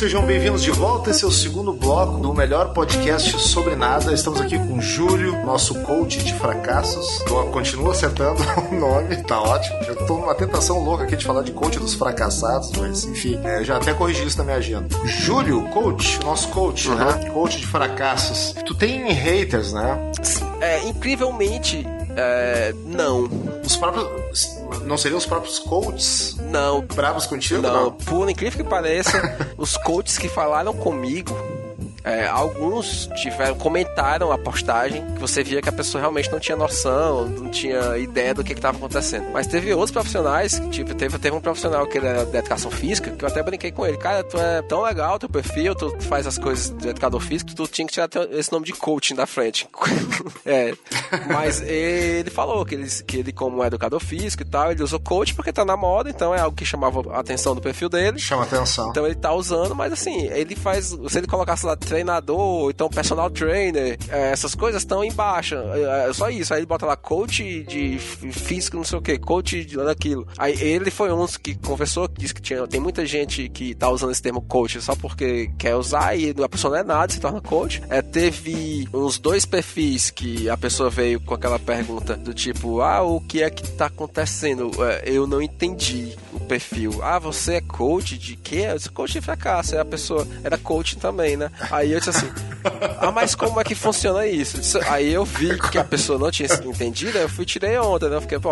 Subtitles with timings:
[0.00, 1.10] sejam bem-vindos de volta.
[1.10, 4.14] Esse é o segundo bloco do melhor podcast sobre nada.
[4.14, 7.18] Estamos aqui com o Júlio, nosso coach de fracassos.
[7.26, 8.40] Tô, continuo acertando
[8.72, 9.76] o nome, tá ótimo.
[9.86, 13.62] Eu tô numa tentação louca aqui de falar de coach dos fracassados, mas enfim, é,
[13.62, 14.88] já até corrigi isso na minha agenda.
[15.04, 16.94] Júlio, coach, nosso coach, uhum.
[16.94, 17.30] né?
[17.34, 18.54] Coach de fracassos.
[18.64, 20.12] Tu tem haters, né?
[20.62, 21.86] É, incrivelmente,
[22.16, 23.28] é, não.
[23.62, 24.59] Os próprios.
[24.84, 26.36] Não seriam os próprios coaches?
[26.36, 26.82] Não.
[26.82, 27.62] Bravos contigo?
[27.62, 27.84] Não.
[27.84, 27.92] não?
[27.92, 31.34] Por incrível que pareça, os coaches que falaram comigo
[32.04, 36.56] é, alguns tiveram comentaram a postagem que você via que a pessoa realmente não tinha
[36.56, 39.30] noção, não tinha ideia do que estava acontecendo.
[39.32, 43.24] Mas teve outros profissionais, tipo, teve, teve um profissional que era de educação física, que
[43.24, 43.96] eu até brinquei com ele.
[43.98, 47.66] Cara, tu é tão legal, teu perfil, tu faz as coisas de educador físico, tu
[47.66, 49.68] tinha que tirar esse nome de coaching da frente.
[50.44, 50.74] é.
[51.26, 55.34] Mas ele falou que ele, que ele, como educador físico e tal, ele usou coach
[55.34, 58.18] porque tá na moda, então é algo que chamava a atenção do perfil dele.
[58.18, 58.90] Chama atenção.
[58.90, 60.96] Então ele tá usando, mas assim, ele faz.
[61.08, 65.54] Se ele colocasse lá treinador, então personal trainer, é, essas coisas estão embaixo.
[65.54, 66.52] É, é, só isso.
[66.52, 70.26] Aí ele bota lá coach de físico, não sei o que, coach de daquilo.
[70.38, 73.88] Aí ele foi um que conversou, que disse que tinha, tem muita gente que tá
[73.90, 77.20] usando esse termo coach só porque quer usar e a pessoa não é nada, se
[77.20, 77.82] torna coach.
[77.88, 83.02] É, teve uns dois perfis que a pessoa veio com aquela pergunta do tipo, ah,
[83.02, 84.70] o que é que tá acontecendo?
[84.84, 87.00] É, eu não entendi o perfil.
[87.02, 88.64] Ah, você é coach de quê?
[88.94, 89.74] Coach de fracasso.
[89.74, 91.50] Aí a pessoa era coach também, né?
[91.70, 92.30] Aí eu disse assim,
[93.00, 94.78] ah, mas como é que funciona isso?
[94.88, 98.16] Aí eu vi que a pessoa não tinha entendido, aí eu fui tirei onda, né?
[98.16, 98.50] Eu fiquei, pô,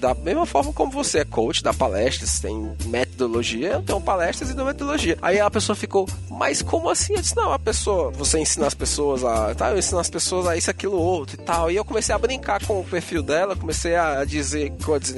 [0.00, 4.54] da mesma forma como você é coach, dá palestras, tem metodologia, eu tenho palestras e
[4.54, 5.16] dou metodologia.
[5.22, 7.14] Aí a pessoa ficou, mas como assim?
[7.14, 10.46] Eu disse, não, a pessoa, você ensina as pessoas a, tá, eu ensino as pessoas
[10.46, 11.70] a isso, aquilo, outro e tal.
[11.70, 14.72] E eu comecei a brincar com o perfil dela, comecei a dizer,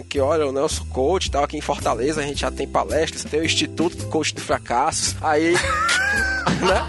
[0.08, 3.24] que, olha, eu sou coach e tal, aqui em Fortaleza a gente já tem palestras,
[3.24, 5.16] tem o Instituto Coach de Fracassos.
[5.20, 5.54] Aí
[6.64, 6.84] né?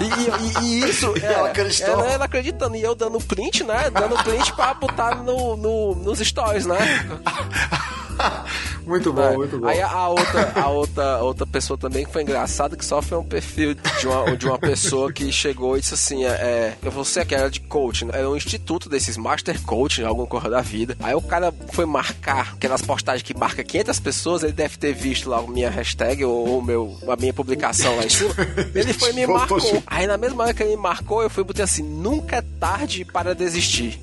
[0.00, 1.12] E, e, e isso.
[1.16, 1.94] E ela é, acreditou.
[1.94, 2.76] Ela, ela, acreditando.
[2.76, 3.90] E eu dando print, né?
[3.90, 6.78] Dando print pra botar no, no, nos stories, né?
[8.86, 9.36] muito bom, é.
[9.36, 9.66] muito bom.
[9.66, 13.24] Aí a outra, a outra, outra pessoa também que foi engraçada, que só foi um
[13.24, 17.34] perfil de uma, de uma pessoa que chegou e disse assim: é, é você que
[17.34, 18.12] era de coach, né?
[18.14, 20.96] era um instituto desses Master Coach, alguma coisa da vida.
[21.00, 25.28] Aí o cara foi marcar, aquelas postagens que marca 500 pessoas, ele deve ter visto
[25.28, 28.34] lá a minha hashtag ou, ou meu, a minha publicação lá em cima.
[28.74, 29.60] Ele foi e me marcou.
[29.86, 33.04] Aí na mesma hora que ele me marcou, eu fui botei assim: nunca é tarde
[33.04, 34.00] para desistir.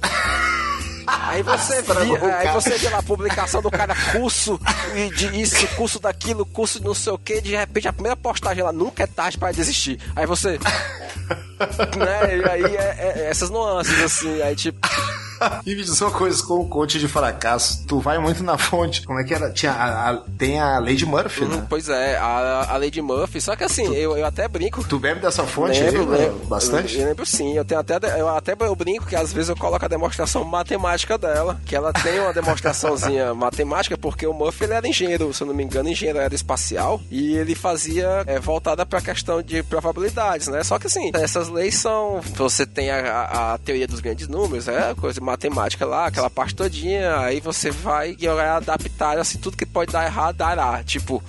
[1.08, 4.60] Aí você via, aí você vê lá a publicação do cara, curso
[5.16, 8.62] de isso, curso daquilo, curso de não sei o que, de repente a primeira postagem
[8.62, 10.00] lá nunca é tarde para desistir.
[10.14, 10.60] Aí você.
[11.98, 12.38] né?
[12.38, 14.80] E aí é, é, essas nuances, assim, aí tipo.
[15.66, 19.06] e me diz uma coisa, como coach de fracasso, tu vai muito na fonte.
[19.06, 19.52] Como é que era?
[19.52, 21.66] Tinha a, a, tem a Lady Murphy, né?
[21.70, 23.42] Pois é, a, a Lady Murphy.
[23.42, 24.84] Só que assim, tu, eu, eu até brinco.
[24.84, 26.96] Tu bebe dessa fonte lembro, aí, lembro, bastante?
[26.96, 27.54] Eu, eu, lembro sim.
[27.54, 31.18] Eu tenho até, eu até eu brinco que às vezes eu coloco a demonstração matemática
[31.18, 35.48] dela, que ela tem uma demonstraçãozinha matemática, porque o Murphy ele era engenheiro, se eu
[35.48, 40.64] não me engano, engenheiro aeroespacial, e ele fazia é, voltada pra questão de probabilidades, né?
[40.64, 42.22] Só que assim, essas leis são.
[42.36, 46.56] Você tem a, a, a teoria dos grandes números, é coisa matemática lá, aquela parte
[46.56, 50.84] todinha, aí você vai e vai adaptar assim, tudo que pode dar errado, dará.
[50.84, 51.22] Tipo,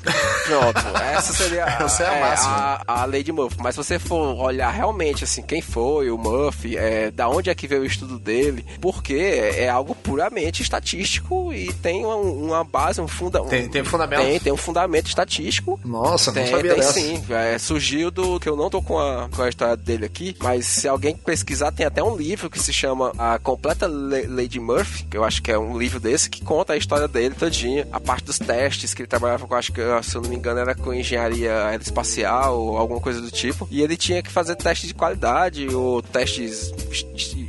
[0.46, 0.78] pronto.
[1.12, 3.56] Essa seria a, é a, é, a, a, lei de Murphy.
[3.60, 7.54] Mas se você for olhar realmente assim, quem foi o Murphy, é, da onde é
[7.54, 12.64] que veio o estudo dele, porque é, é algo puramente estatístico e tem uma, uma
[12.64, 13.50] base, um fundamento.
[13.50, 14.22] Tem, tem fundamento.
[14.22, 15.80] Tem, tem um fundamento estatístico.
[15.84, 16.92] Nossa, tem, não sabia tem, dessa.
[16.92, 17.24] sim.
[17.30, 20.66] É, surgiu do que eu não tô com a, com a história dele aqui, mas
[20.66, 25.16] se alguém pesquisar, tem até um livro que se chama A Completa Lady Murphy, que
[25.16, 28.24] eu acho que é um livro desse, que conta a história dele todinha, a parte
[28.24, 30.92] dos testes que ele trabalhava com, acho que, se eu não me engano, era com
[30.92, 35.68] engenharia aeroespacial ou alguma coisa do tipo, e ele tinha que fazer testes de qualidade
[35.74, 36.72] ou testes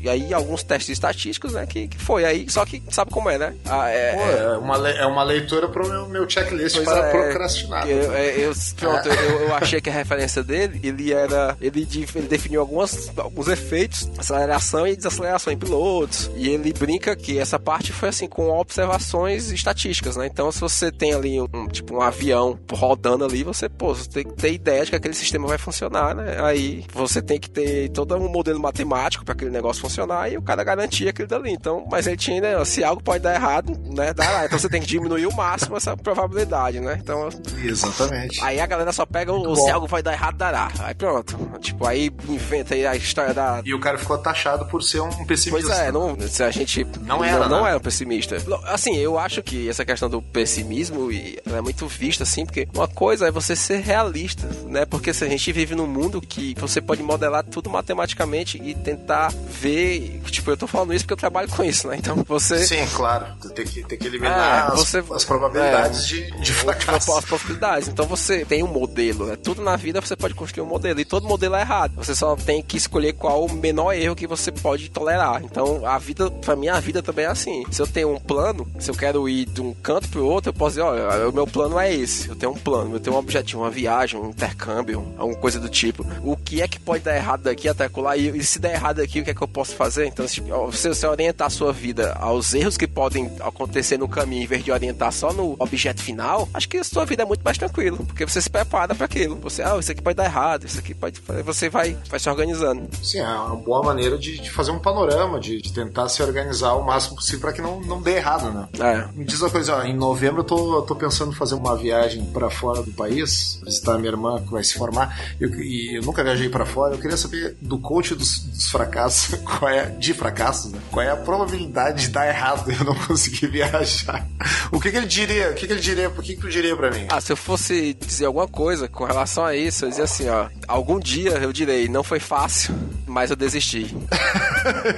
[0.01, 3.37] e aí alguns testes estatísticos, né, que, que foi aí, só que sabe como é,
[3.37, 3.55] né?
[3.65, 7.87] Ah, é, Pô, é, uma, é uma leitura pro meu, meu checklist para é, procrastinar.
[7.87, 9.13] Eu, é, eu, pronto, é.
[9.13, 14.09] eu, eu, achei que a referência dele, ele era, ele, ele definiu algumas, alguns efeitos,
[14.17, 19.51] aceleração e desaceleração em pilotos, e ele brinca que essa parte foi assim, com observações
[19.51, 20.27] estatísticas, né?
[20.27, 24.23] Então se você tem ali um, tipo um avião rodando ali, você, pô, você tem
[24.23, 26.37] que ter ideia de que aquele sistema vai funcionar, né?
[26.41, 30.41] Aí você tem que ter todo um modelo matemático para aquele negócio funcionar e o
[30.41, 31.51] cara garantia aquilo dali.
[31.51, 34.45] Então, mas ele tinha, né, se algo pode dar errado, né, dará.
[34.45, 36.97] Então você tem que diminuir o máximo essa probabilidade, né?
[37.01, 37.29] Então.
[37.63, 38.43] Exatamente.
[38.43, 40.71] Aí a galera só pega o se algo vai dar errado, dará.
[40.79, 41.37] Aí pronto.
[41.59, 43.61] Tipo, aí inventa aí a história da.
[43.65, 45.67] E o cara ficou taxado por ser um pessimista.
[45.67, 46.85] Pois é, não, se a gente.
[47.01, 47.39] Não era.
[47.47, 47.69] Não, não né?
[47.69, 48.37] era um pessimista.
[48.65, 53.27] Assim, eu acho que essa questão do pessimismo é muito vista, assim, porque uma coisa
[53.27, 54.85] é você ser realista, né?
[54.85, 59.31] Porque se a gente vive num mundo que você pode modelar tudo matematicamente e tentar
[59.49, 60.19] ver.
[60.25, 61.97] Tipo, eu tô falando isso porque eu trabalho com isso, né?
[61.97, 62.65] Então você.
[62.65, 63.25] Sim, claro.
[63.55, 67.13] Tem que, tem que eliminar É, você- as, as probabilidades de, de fracasso.
[67.17, 67.87] as possibilidades.
[67.87, 69.35] Então você tem um modelo, né?
[69.35, 71.93] Tudo na vida você pode construir um modelo e todo modelo é errado.
[71.95, 75.41] Você só tem que escolher qual o menor erro que você pode tolerar.
[75.43, 77.63] Então a vida, pra mim, a vida também é assim.
[77.71, 80.53] Se eu tenho um plano, se eu quero ir de um canto pro outro, eu
[80.53, 82.27] posso dizer, olha, o meu plano é esse.
[82.27, 85.69] Eu tenho um plano, eu tenho um objetivo, uma viagem, um intercâmbio, alguma coisa do
[85.69, 86.05] tipo.
[86.23, 88.17] O que é que pode dar errado daqui até colar?
[88.17, 90.07] E, e se der errado aqui, o que é que eu posso fazer?
[90.07, 94.47] Então, se você orientar a sua vida aos erros que podem acontecer no caminho, em
[94.47, 97.57] vez de orientar só no objeto final, acho que a sua vida é muito mais
[97.57, 99.35] tranquila, porque você se prepara para aquilo.
[99.37, 101.21] Você, ah, isso aqui pode dar errado, isso aqui pode.
[101.45, 102.89] Você vai, vai se organizando.
[103.03, 106.73] Sim, é uma boa maneira de, de fazer um panorama, de, de tentar se organizar
[106.75, 108.67] o máximo possível para que não, não dê errado, né?
[108.79, 109.07] É.
[109.17, 111.75] Me diz uma coisa, ó, em novembro eu tô, eu tô pensando em fazer uma
[111.75, 116.03] viagem para fora do país, visitar minha irmã que vai se formar, eu- e eu
[116.03, 116.95] nunca viajei para fora.
[116.95, 120.79] Eu queria saber do coach dos, dos fracassos, qual é de fracassos, né?
[120.91, 124.25] Qual é a probabilidade de dar errado e eu não conseguir viajar?
[124.71, 125.49] O que, que ele diria?
[125.49, 126.09] O que, que ele diria?
[126.09, 127.07] O que, que tu diria para mim?
[127.09, 130.47] Ah, se eu fosse dizer alguma coisa com relação a isso, eu dizia assim, ó.
[130.67, 132.75] Algum dia eu direi, não foi fácil,
[133.07, 133.95] mas eu desisti.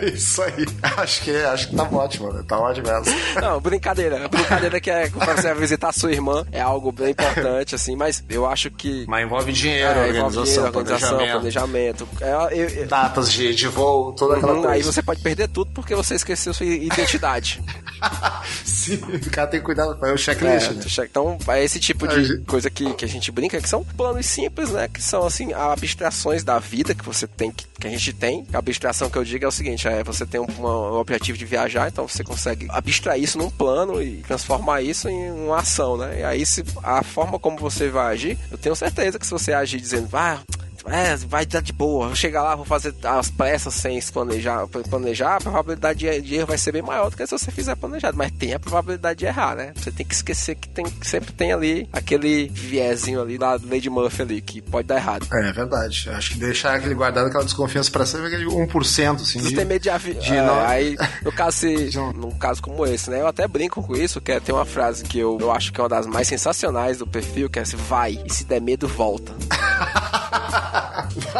[0.13, 0.65] Isso aí.
[0.98, 2.44] Acho que, acho que tá ótimo, né?
[2.48, 3.16] Tá ótimo mesmo.
[3.42, 4.28] Não, brincadeira.
[4.28, 8.45] Brincadeira que é pra você visitar sua irmã é algo bem importante, assim, mas eu
[8.48, 9.06] acho que.
[9.07, 12.10] Mas envolve dinheiro, É, envolve organização, dinheiro, organização, planejamento, planejamento.
[12.22, 14.75] É, eu- eu- datas de, de voo, toda aquela Uhum, coisa.
[14.75, 17.62] aí você pode perder tudo porque você esqueceu sua identidade.
[18.66, 20.80] Sim, o cara tem que cuidar, é o É, checklist, né?
[20.81, 23.83] tu che- então, é esse tipo de coisa que, que a gente brinca, que são
[23.83, 24.88] planos simples, né?
[24.88, 28.45] Que são, assim, abstrações da vida que você tem, que, que a gente tem.
[28.54, 31.38] A abstração que eu digo é o seguinte, é você tem um, uma- um objetivo
[31.38, 35.97] de viajar, então você consegue abstrair isso num plano e transformar isso em uma ação,
[35.97, 36.19] né?
[36.19, 39.53] E aí, se a forma como você vai agir, eu tenho certeza que se você
[39.53, 40.39] agir dizendo, ah,
[40.86, 42.07] é, vai dar de boa.
[42.07, 46.48] Vou chegar lá, vou fazer as pressas sem se planejar, planejar, a probabilidade de, erro
[46.48, 48.18] vai ser bem maior do que se você fizer planejado.
[48.18, 49.74] Mas tem a probabilidade de errar, né?
[49.75, 53.89] Você tem que esquecer que tem, que sempre tem ali aquele viezinho ali da Lady
[53.89, 55.28] Murphy ali, que pode dar errado.
[55.31, 56.06] É, verdade.
[56.07, 59.39] Eu Acho que deixar aquele guardado aquela desconfiança pra sempre, aquele 1%, assim.
[59.39, 60.13] Você de- tem medo de avi...
[60.16, 63.22] de é, não- Aí, no caso, se, num caso como esse, né?
[63.22, 65.80] Eu até brinco com isso, que é, tem uma frase que eu, eu acho que
[65.80, 68.88] é uma das mais sensacionais do perfil, que é assim, vai, e se der medo,
[68.88, 69.31] volta.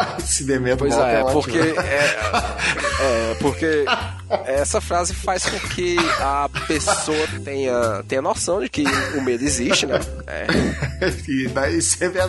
[0.20, 3.84] Se medo, Pois é, porque é, é, porque
[4.46, 8.84] essa frase faz com que a pessoa tenha, tenha noção de que
[9.16, 9.98] o medo existe, né?
[10.26, 10.46] É,
[11.28, 12.28] e daí sempre é-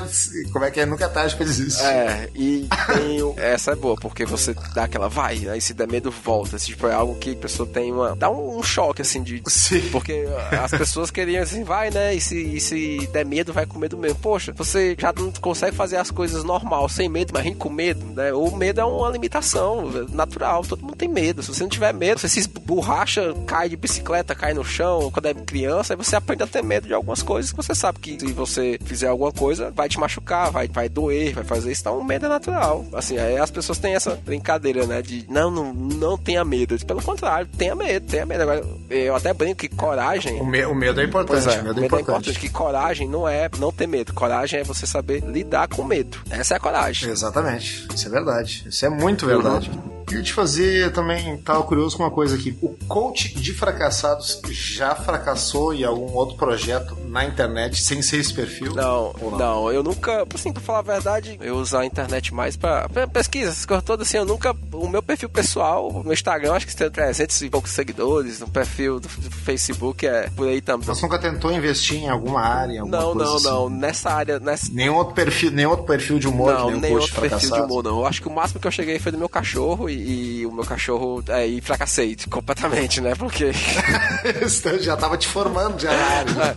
[0.51, 0.85] como é que é?
[0.85, 1.83] Nunca é tarde pra desistir.
[1.85, 5.87] é, e tem o- essa é boa, porque você dá aquela vai, aí se der
[5.87, 6.55] medo, volta.
[6.55, 8.15] Esse tipo é algo que a pessoa tem uma.
[8.15, 9.41] dá um, um choque assim de.
[9.47, 9.81] Sim.
[9.91, 10.25] Porque
[10.63, 12.13] as pessoas queriam assim, vai, né?
[12.15, 14.17] E se, e se der medo, vai com medo mesmo.
[14.19, 18.33] Poxa, você já não consegue fazer as coisas normal, sem medo, imagine com medo, né?
[18.33, 21.41] O medo é uma limitação natural, todo mundo tem medo.
[21.43, 25.27] Se você não tiver medo, você se esborracha, cai de bicicleta, cai no chão, quando
[25.27, 28.19] é criança, aí você aprende a ter medo de algumas coisas que você sabe que
[28.19, 31.81] se você fizer alguma coisa, vai te machucar, vai, vai doer, vai fazer isso.
[31.81, 32.85] Então, o medo é natural.
[32.93, 35.01] Assim, aí as pessoas têm essa brincadeira, né?
[35.01, 36.77] De não, não, não tenha medo.
[36.85, 38.41] Pelo contrário, tenha medo, tenha medo.
[38.43, 40.39] Agora, eu até brinco que coragem.
[40.41, 41.43] O, me- o medo é importante.
[41.43, 42.29] Pois é, o medo medo é é importante.
[42.29, 42.39] importante.
[42.39, 44.13] Que coragem não é não ter medo.
[44.13, 46.17] Coragem é você saber lidar com medo.
[46.29, 47.09] Essa é a coragem.
[47.09, 47.87] Exatamente.
[47.93, 48.65] Isso é verdade.
[48.67, 49.71] Isso é muito verdade.
[50.05, 52.57] Queria te fazer também, tava curioso com uma coisa aqui.
[52.61, 58.33] O coach de fracassados já fracassou em algum outro projeto na internet sem ser esse
[58.33, 58.73] perfil?
[58.73, 62.55] Não, Ou não, eu nunca, assim, pra falar a verdade, eu usar a internet mais
[62.57, 66.13] pra, pra pesquisa, essas coisas todas, assim, eu nunca, o meu perfil pessoal, o meu
[66.13, 70.47] Instagram, acho que tem 300 e poucos seguidores, o perfil do, do Facebook é por
[70.47, 70.85] aí também.
[70.87, 73.45] Você nunca tentou investir em alguma área, alguma Não, coisa não, assim?
[73.45, 76.81] não, nessa área, nessa, Nenhum outro perfil, nenhum outro perfil de humor não, que nem
[76.81, 77.71] nem um coach outro perfil de fracassado.
[77.71, 77.99] humor, não.
[77.99, 80.51] Eu acho que o máximo que eu cheguei foi do meu cachorro e, e o
[80.51, 83.51] meu cachorro, é, e fracassei completamente, né, porque...
[84.81, 86.55] Já tava te formando já na área.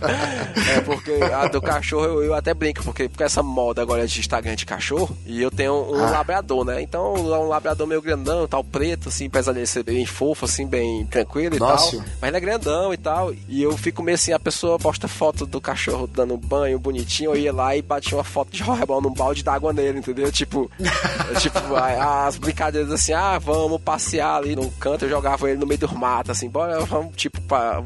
[0.75, 4.19] É, porque a do cachorro eu, eu até brinco, porque, porque essa moda agora de
[4.19, 6.09] Instagram de cachorro, e eu tenho um Ah.
[6.11, 6.81] labrador, né?
[6.81, 11.05] Então, um labrador meio grandão, tal, preto, assim, apesar dele ser bem fofo, assim, bem
[11.05, 11.99] tranquilo e Dócil.
[11.99, 12.07] tal.
[12.21, 13.33] Mas ele é grandão e tal.
[13.47, 17.37] E eu fico meio assim, a pessoa posta foto do cachorro dando banho bonitinho, eu
[17.37, 20.31] ia lá e batia uma foto de Rorebol num balde d'água nele, entendeu?
[20.31, 25.49] Tipo, é, tipo, as brincadeiras assim, ah, ah, vamos passear ali no canto, eu jogava
[25.49, 27.83] ele no meio do mato, assim, bora, vamos, tipo, pra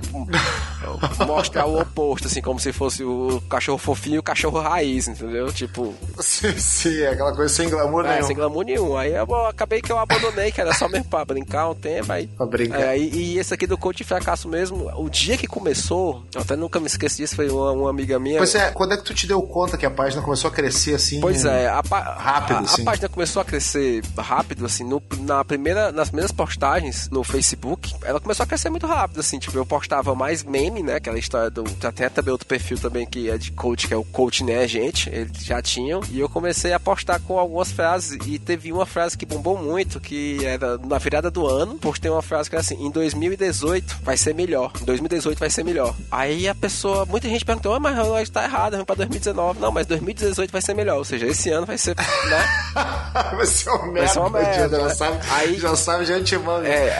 [1.25, 5.51] mostrar o oposto, assim, como se fosse o cachorro fofinho e o cachorro raiz, entendeu?
[5.51, 5.93] Tipo.
[6.19, 8.27] Sim, sim, aquela coisa sem glamour é, nenhum.
[8.27, 8.97] sem glamour nenhum.
[8.97, 12.11] Aí eu acabei que eu abandonei, que era só mesmo pra brincar um tempo.
[12.11, 12.81] Aí, pra brincar.
[12.81, 16.41] É, e, e, esse aqui do coach de fracasso mesmo, o dia que começou, eu
[16.41, 18.37] até nunca me esqueci disso, foi uma, uma amiga minha.
[18.37, 20.95] Pois é, quando é que tu te deu conta que a página começou a crescer
[20.95, 21.19] assim?
[21.21, 22.81] Pois é, a, rápido, a, assim.
[22.81, 27.93] a página começou a crescer rápido, assim, no, na primeira, nas primeiras postagens no Facebook,
[28.03, 30.95] ela começou a crescer muito rápido, assim, tipo, eu postava mais meme, né?
[30.95, 31.63] Aquela história do.
[31.83, 35.09] Até também outro perfil também que é de coach, que é o coach, né, gente?
[35.09, 36.01] Eles já tinham.
[36.09, 38.17] E eu comecei a postar com algumas frases.
[38.25, 41.75] E teve uma frase que bombou muito, que era na virada do ano.
[41.75, 44.71] Postei uma frase que era assim: em 2018 vai ser melhor.
[44.81, 45.95] Em 2018 vai ser melhor.
[46.09, 49.59] Aí a pessoa, muita gente perguntou, ah, mas nós tá errado, vamos pra 2019.
[49.59, 50.97] Não, mas 2018 vai ser melhor.
[50.97, 52.73] Ou seja, esse ano vai ser, né?
[53.35, 53.99] vai ser uma merda.
[53.99, 54.79] Vai ser uma merda.
[54.79, 54.93] Já né?
[54.93, 56.63] sabe, aí, já sabe de antemão.
[56.63, 56.91] É,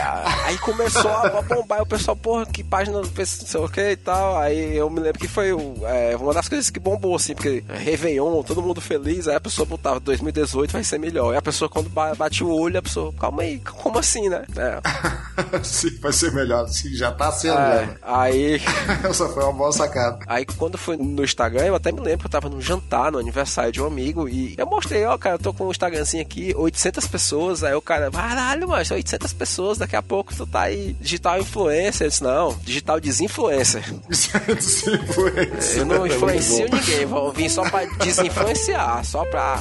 [0.44, 1.78] aí começou a bombar.
[1.78, 4.36] E o pessoal, porra, que página, não sei o que e tal.
[4.38, 5.50] Aí eu me lembro que foi
[5.84, 9.66] é, uma das coisas que bombou, assim, porque Réveillon, todo mundo feliz, aí a pessoa
[9.66, 11.34] botava 2018 vai ser melhor.
[11.34, 14.44] E a pessoa, quando bate o olho, a pessoa, calma aí, como assim, né?
[14.56, 14.80] É.
[15.62, 17.96] Sim, vai ser melhor, sim, já tá sendo, é, né?
[18.02, 18.60] Aí.
[19.04, 20.18] Essa foi uma boa sacada.
[20.26, 23.18] Aí quando foi no Instagram, eu até me lembro que eu tava num jantar, no
[23.18, 26.54] aniversário de um amigo, e eu mostrei, ó, cara, eu tô com um Instagramzinho aqui,
[26.56, 27.64] 800 pessoas.
[27.64, 32.06] Aí o cara, caralho, mano, 800 pessoas, daqui a pouco tu tá aí, digital influencer.
[32.06, 33.51] Eu disse, não, digital desinfluencer.
[33.58, 35.78] Desinfluencer.
[35.78, 39.60] Eu não influencio ninguém, vou vir só pra desinfluenciar, só pra.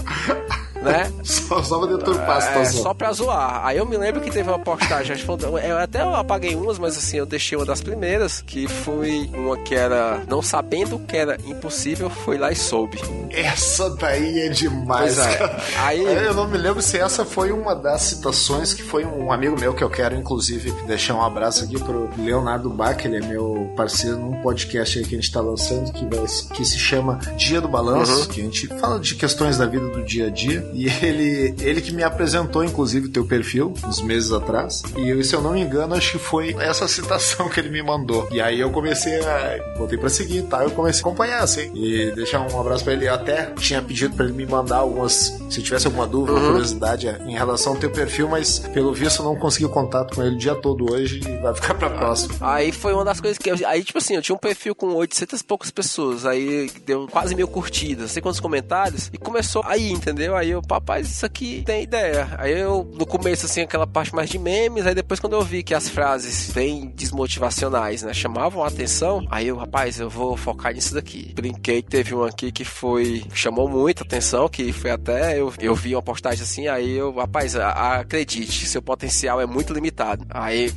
[0.81, 1.11] Né?
[1.23, 2.81] Só, só pra deturpar a É, situação.
[2.81, 3.63] só pra zoar.
[3.67, 5.15] Aí eu me lembro que teve uma postagem,
[5.63, 9.75] eu até apaguei umas, mas assim, eu deixei uma das primeiras, que foi uma que
[9.75, 12.99] era, não sabendo que era impossível, foi lá e soube.
[13.29, 15.37] Essa daí é demais, Pois é.
[15.37, 15.61] cara.
[15.81, 19.59] Aí- Eu não me lembro se essa foi uma das citações que foi um amigo
[19.59, 23.71] meu que eu quero, inclusive, deixar um abraço aqui pro Leonardo Bach, ele é meu
[23.81, 26.23] parceiro num podcast aí que a gente tá lançando, que, vai,
[26.53, 30.03] que se chama Dia do Balanço, que a gente fala de questões da vida do
[30.03, 30.69] dia a dia.
[30.73, 34.83] E ele, ele que me apresentou, inclusive, o teu perfil, uns meses atrás.
[34.95, 38.27] E se eu não me engano, acho que foi essa citação que ele me mandou.
[38.31, 39.71] E aí eu comecei a.
[39.77, 40.63] Botei pra seguir, tá?
[40.63, 41.71] Eu comecei a acompanhar, assim.
[41.73, 43.07] E deixar um abraço pra ele.
[43.07, 45.33] Eu até tinha pedido pra ele me mandar algumas.
[45.49, 49.25] Se eu tivesse alguma dúvida, curiosidade em relação ao teu perfil, mas pelo visto eu
[49.25, 52.35] não consegui contato com ele o dia todo hoje e vai ficar pra próxima.
[52.39, 53.49] Aí foi uma das coisas que.
[53.49, 56.25] Eu, aí, tipo assim, eu tinha um perfil com 800 e poucas pessoas.
[56.25, 59.09] Aí deu quase mil curtidas, sei quantos comentários.
[59.13, 60.35] E começou aí, entendeu?
[60.35, 62.29] Aí eu, papai, isso aqui tem ideia.
[62.37, 64.85] Aí eu, no começo, assim, aquela parte mais de memes.
[64.85, 69.25] Aí depois, quando eu vi que as frases bem desmotivacionais, né, chamavam a atenção.
[69.31, 71.31] Aí eu, rapaz, eu vou focar nisso daqui.
[71.33, 73.23] Brinquei que teve um aqui que foi.
[73.33, 75.39] chamou muito a atenção, que foi até.
[75.39, 80.25] Eu, eu vi uma postagem assim, aí eu, rapaz, acredite, seu potencial é muito limitado.
[80.29, 80.73] Aí,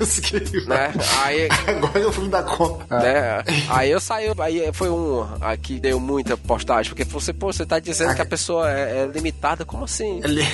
[0.66, 0.92] né?
[1.22, 1.48] Aí.
[1.66, 2.98] Agora eu fui dar conta.
[2.98, 3.42] né?
[3.68, 7.78] Aí eu saí, aí foi um aqui deu muita postagem, porque você, pô, você tá
[7.78, 10.20] dizendo que a pessoa é, é limitada, como assim?
[10.24, 10.46] Ele-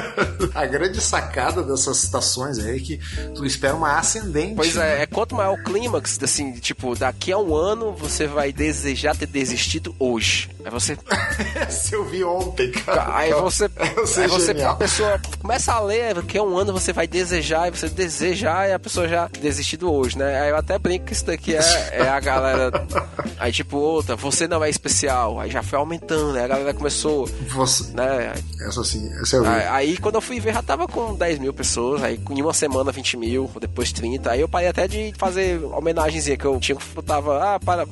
[0.54, 2.98] a grande sacada dessas citações é que
[3.34, 4.54] tu espera uma ascendente.
[4.56, 8.52] Pois é, é quanto maior o clímax, assim, tipo, daqui a um ano você vai
[8.52, 10.50] desejar ter desistido hoje.
[10.64, 10.96] Aí você.
[11.54, 13.16] Essa eu vi ontem, cara.
[13.16, 13.64] Aí você.
[13.76, 13.94] Aí
[14.28, 14.72] você, genial.
[14.72, 18.68] a pessoa começa a ler, daqui a um ano você vai desejar, e você desejar,
[18.68, 20.40] e a pessoa já desistido hoje, né?
[20.40, 21.60] Aí eu até brinco isso daqui é,
[21.92, 22.70] é a galera.
[23.38, 25.40] Aí tipo, outra, você não é especial.
[25.40, 26.44] Aí já foi aumentando, né?
[26.44, 27.28] A galera começou.
[27.48, 27.92] Você...
[27.94, 28.34] Né?
[28.66, 29.48] Essa sim, essa eu vi.
[29.48, 32.02] Aí, aí, quando eu fui ver, já tava com 10 mil pessoas.
[32.02, 34.30] Aí em uma semana 20 mil, depois 30.
[34.30, 37.86] Aí eu parei até de fazer homenagenzinha que eu tinha eu tava, ah, para,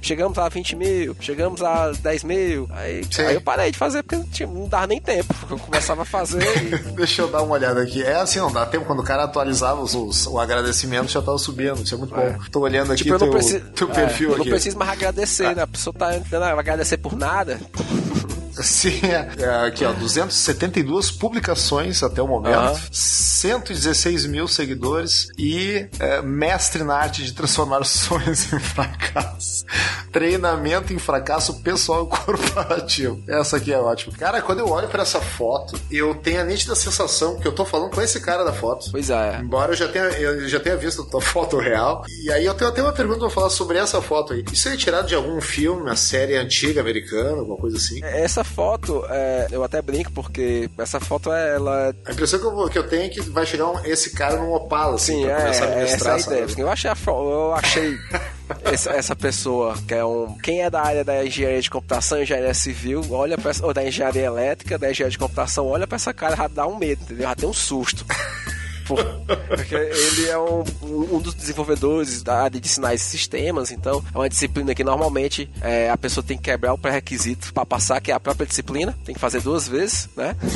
[0.00, 2.68] chegamos a 20 mil, chegamos a 10 mil.
[2.72, 5.32] Aí, aí eu parei de fazer porque tinha- não dava nem tempo.
[5.34, 6.78] porque Eu começava a fazer e.
[6.94, 8.02] Deixa eu dar uma olhada aqui.
[8.02, 8.84] É assim, não dá tempo.
[8.86, 11.82] Quando o cara atualizava os, os- o agradecimento, já tava subindo.
[11.82, 12.34] Isso é muito bom.
[12.50, 13.64] Tô olhando aqui Tipo, eu não teu, preciso.
[13.74, 14.44] teu é, perfil eu aqui.
[14.44, 15.62] não preciso mais agradecer, né?
[15.62, 17.60] A pessoa tá entrando, vai agradecer por nada.
[18.60, 22.80] Sim, é, é, aqui ó, 272 publicações até o momento, Aham.
[22.90, 29.64] 116 mil seguidores e é, mestre na arte de transformar sonhos em fracasso.
[30.12, 33.22] Treinamento em fracasso pessoal e corporativo.
[33.26, 34.16] Essa aqui é ótima.
[34.16, 37.64] Cara, quando eu olho pra essa foto, eu tenho a nítida sensação que eu tô
[37.64, 38.90] falando com esse cara da foto.
[38.90, 39.38] Pois é.
[39.40, 42.04] Embora eu já tenha, eu já tenha visto a tua foto real.
[42.24, 44.44] E aí eu tenho até uma pergunta pra falar sobre essa foto aí.
[44.52, 48.00] Isso é tirado de algum filme, uma série antiga americana, alguma coisa assim?
[48.02, 52.50] Essa foto, é, eu até brinco porque essa foto é, ela A impressão que eu,
[52.54, 55.24] vou- que eu tenho é que vai chegar um- esse cara num Opala, assim, Sim,
[55.24, 56.54] pra é, começar a essa é ideia.
[56.58, 57.98] Eu achei, a eu achei
[58.72, 60.36] esse, essa pessoa, que é um.
[60.42, 64.22] Quem é da área da engenharia de computação, engenharia civil, olha pra, ou da engenharia
[64.26, 67.26] elétrica, da engenharia de computação, olha pra essa cara, já dá um medo, entendeu?
[67.28, 68.04] Já tem um susto.
[68.84, 70.64] Porque ele é um,
[71.16, 75.50] um dos desenvolvedores da área de sinais e sistemas, então é uma disciplina que normalmente
[75.60, 78.96] é, a pessoa tem que quebrar o pré-requisito para passar, que é a própria disciplina,
[79.04, 80.36] tem que fazer duas vezes, né?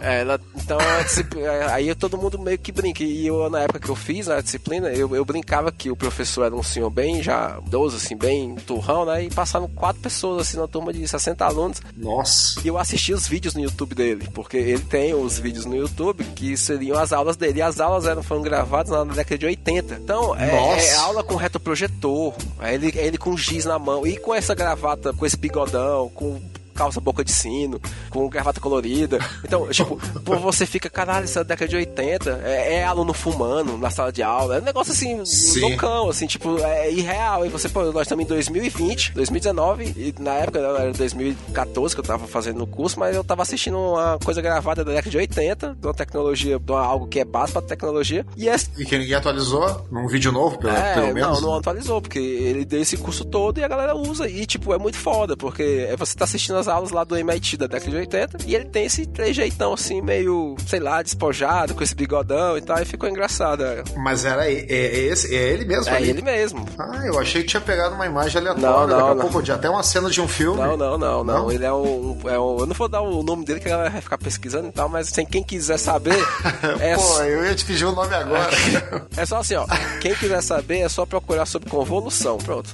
[0.00, 3.02] É, ela, então é, aí todo mundo meio que brinca.
[3.02, 6.44] E eu, na época que eu fiz a disciplina, eu, eu brincava que o professor
[6.44, 9.24] era um senhor bem já idoso, assim, bem turrão, né?
[9.24, 11.82] E passaram quatro pessoas assim na turma de 60 alunos.
[11.96, 12.60] Nossa!
[12.64, 16.24] E eu assisti os vídeos no YouTube dele, porque ele tem os vídeos no YouTube
[16.34, 17.58] que seriam as aulas dele.
[17.58, 19.94] E as aulas eram, foram gravadas na década de 80.
[19.94, 24.16] Então, é, é, aula com retroprojetor, é ele, é ele com giz na mão e
[24.16, 26.40] com essa gravata, com esse bigodão, com
[26.74, 29.18] calça boca de sino, com gravata colorida.
[29.44, 33.78] Então, tipo, você fica, caralho, isso é da década de 80, é, é, aluno fumando
[33.78, 35.60] na sala de aula, é um negócio assim, Sim.
[35.60, 37.46] loucão, assim, tipo, é irreal.
[37.46, 42.04] E você, pô, nós estamos em 2020, 2019, e na época era 2014 que eu
[42.04, 45.76] tava fazendo o curso, mas eu tava assistindo uma coisa gravada da década de 80,
[45.80, 48.26] de uma tecnologia, de uma, algo que é básico pra tecnologia.
[48.36, 48.56] E, é...
[48.76, 51.40] e que ninguém atualizou num vídeo novo, pelo, é, pelo menos?
[51.40, 54.28] Não, não atualizou, porque ele deu esse curso todo e a galera usa.
[54.28, 57.66] E, tipo, é muito foda, porque você tá assistindo as aulas lá do MIT da
[57.66, 61.94] década de 80 e ele tem esse trejeitão assim, meio, sei lá, despojado, com esse
[61.94, 63.62] bigodão e tal, e ficou engraçado.
[63.62, 63.82] É.
[63.96, 65.92] Mas era é, é, esse, é ele mesmo?
[65.92, 66.10] É ali?
[66.10, 66.66] ele mesmo.
[66.78, 69.68] Ah, eu achei que tinha pegado uma imagem aleatória, não, não, daqui a pouco até
[69.68, 70.60] uma cena de um filme.
[70.60, 71.24] Não, não, não, não.
[71.24, 71.52] não.
[71.52, 72.58] Ele é um, é um.
[72.60, 75.08] Eu não vou dar o nome dele que ela vai ficar pesquisando e tal, mas
[75.10, 76.16] assim, quem quiser saber.
[76.80, 78.50] é Pô, eu ia te pedir o nome agora.
[79.16, 79.66] é só assim, ó.
[80.00, 82.38] Quem quiser saber é só procurar sobre convolução.
[82.38, 82.70] Pronto.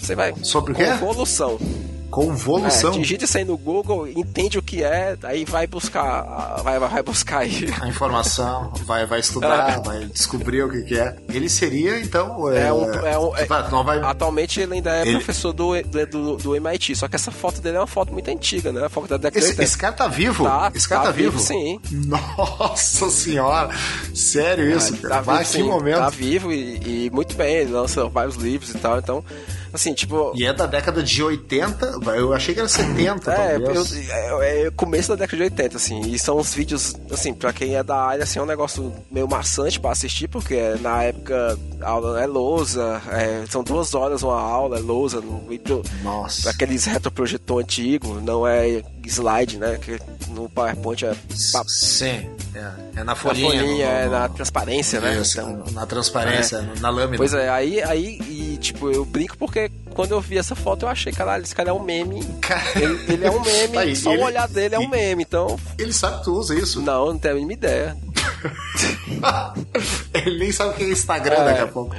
[0.00, 0.34] Você vai.
[0.42, 0.84] Sobre o quê?
[0.98, 1.58] Convolução.
[2.10, 2.94] Convolução.
[2.94, 7.02] É, digita isso aí no Google, entende o que é, aí vai buscar, vai, vai
[7.02, 7.68] buscar aí.
[7.80, 9.80] A informação, vai, vai estudar, é.
[9.80, 11.16] vai descobrir o que, que, é.
[11.28, 12.50] Ele seria, então.
[12.50, 13.98] É, é um, é um, é, vai...
[14.00, 15.16] Atualmente ele ainda é ele...
[15.16, 18.72] professor do, do, do, MIT, só que essa foto dele é uma foto muito antiga,
[18.72, 18.86] né?
[18.86, 20.44] A foto da década esse, esse cara tá vivo?
[20.44, 21.32] Tá, esse cara tá, tá vivo?
[21.32, 21.42] vivo?
[21.42, 21.80] Sim.
[21.90, 23.70] Nossa senhora!
[24.14, 24.96] Sério isso?
[24.96, 25.98] Tá vai, vivo, que momento.
[25.98, 29.24] Tá vivo e, e muito bem, ele lança vários livros e tal, então.
[29.72, 30.32] Assim, tipo.
[30.34, 34.08] E é da década de 80, eu achei que era 70, é, talvez.
[34.08, 36.00] Eu, é, é, começo da década de 80, assim.
[36.02, 39.28] E são os vídeos, assim, pra quem é da área, assim, é um negócio meio
[39.28, 44.40] maçante pra assistir, porque na época a aula é lousa, é, são duas horas uma
[44.40, 45.22] aula, é lousa.
[46.02, 46.50] Nossa.
[46.50, 49.78] Aqueles retroprojetor antigo, não é slide, né?
[49.78, 51.14] Que no PowerPoint é.
[51.66, 53.48] Sim, é, é na folhinha.
[53.48, 55.22] Na folhinha, no, é na transparência, né?
[55.24, 56.80] Então, na transparência, é.
[56.80, 57.16] na lâmina.
[57.16, 58.18] Pois é, aí, aí
[58.58, 61.72] tipo, eu brinco porque quando eu vi essa foto eu achei, caralho, esse cara é
[61.72, 62.20] um meme.
[62.76, 65.58] Ele, ele é um meme, aí, só ele, o olhar dele é um meme, então.
[65.78, 66.80] Ele sabe que tu usa isso?
[66.80, 67.96] Não, não tenho a mínima ideia.
[70.14, 71.44] ele nem sabe o que é Instagram é.
[71.44, 71.96] daqui a pouco.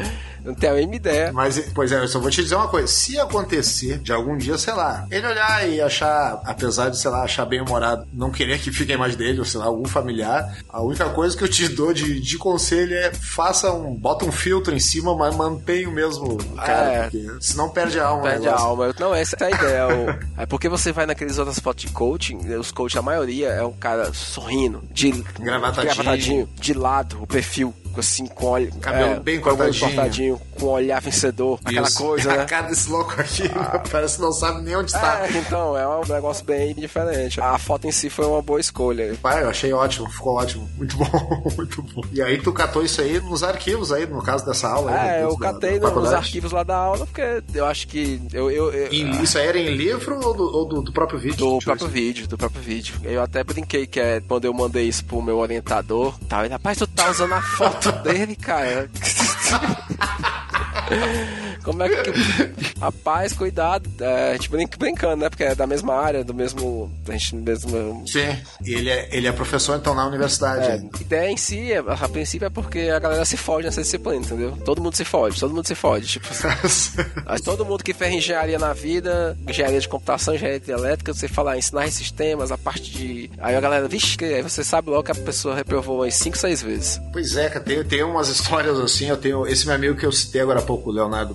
[0.50, 1.32] Não tenho a mínima ideia.
[1.32, 2.88] Mas, pois é, eu só vou te dizer uma coisa.
[2.88, 7.24] Se acontecer de algum dia, sei lá, ele olhar e achar, apesar de, sei lá,
[7.24, 10.58] achar bem humorado, não querer que fique a imagem dele, ou sei lá, algum familiar,
[10.68, 13.94] a única coisa que eu te dou de, de conselho é faça um.
[13.94, 17.02] bota um filtro em cima, mas mantenha o mesmo cara, é.
[17.04, 18.24] porque senão perde a alma.
[18.24, 18.94] Perde a alma.
[19.00, 20.20] Não, essa é a ideia.
[20.38, 23.74] é porque você vai naqueles outras fotos de coaching, os coaches, a maioria é um
[23.74, 29.86] cara sorrindo, de gravatadinho de lado, o perfil assim, com olho, cabelo é, bem cortadinho.
[29.86, 31.98] cortadinho, com olhar vencedor, aquela Isso.
[31.98, 32.44] coisa, né?
[32.44, 33.82] A cara desse louco aqui, ah.
[33.92, 35.26] parece que não sabe nem onde está.
[35.26, 37.40] É, então, é um negócio bem diferente.
[37.42, 39.16] A foto em si foi uma boa escolha.
[39.22, 40.70] Pai, eu achei ótimo, ficou ótimo.
[40.78, 42.02] Muito bom, muito bom.
[42.12, 44.92] E aí tu catou isso aí nos arquivos aí, no caso dessa aula.
[44.92, 48.52] É, aí, eu catei da, nos arquivos lá da aula, porque eu acho que eu...
[48.52, 51.38] eu, eu em, isso aí era em livro ou do, ou do, do próprio vídeo?
[51.38, 52.96] Do próprio vídeo, do próprio vídeo.
[53.04, 56.78] Eu até brinquei que é quando eu mandei isso pro meu orientador, tal, ele, rapaz,
[56.78, 58.90] tu tá usando a foto dele, cara.
[61.64, 62.12] Como é que.
[62.80, 63.90] Rapaz, cuidado.
[64.00, 65.30] É, a gente brinca brincando, né?
[65.30, 66.92] Porque é da mesma área, do mesmo.
[67.08, 68.08] A gente mesmo.
[68.08, 68.36] Sim.
[68.64, 70.66] E ele é, ele é professor, então, na universidade.
[70.66, 74.18] É, a ideia em si, a princípio, é porque a galera se fode nessa disciplina,
[74.18, 74.58] entendeu?
[74.64, 76.08] Todo mundo se fode, todo mundo se fode.
[76.08, 76.28] Tipo,
[77.26, 81.28] mas todo mundo que fez engenharia na vida, engenharia de computação, engenharia de elétrica, você
[81.28, 83.30] fala ensinar sistemas, a parte de.
[83.40, 86.62] Aí a galera, vixe, aí você sabe logo que a pessoa reprovou umas 5, 6
[86.62, 87.02] vezes.
[87.12, 89.46] Pois é, cara, tem, tem umas histórias assim, eu tenho.
[89.48, 91.34] Esse meu amigo que eu citei agora há pouco, o Leonardo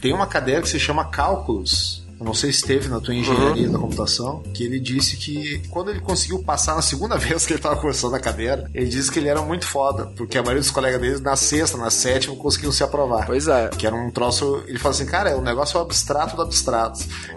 [0.00, 3.66] Tem uma cadeira que se chama Cálculos eu não sei se teve na tua engenharia
[3.66, 3.72] uhum.
[3.72, 7.58] da computação, que ele disse que quando ele conseguiu passar na segunda vez que ele
[7.58, 10.70] estava cursando a cadeira, ele disse que ele era muito foda, porque a maioria dos
[10.70, 13.26] colegas dele na sexta, na sétima, conseguiam se aprovar.
[13.26, 13.68] Pois é.
[13.68, 14.64] Que era um troço.
[14.66, 17.04] Ele falou assim, cara, é um negócio abstrato do abstrato.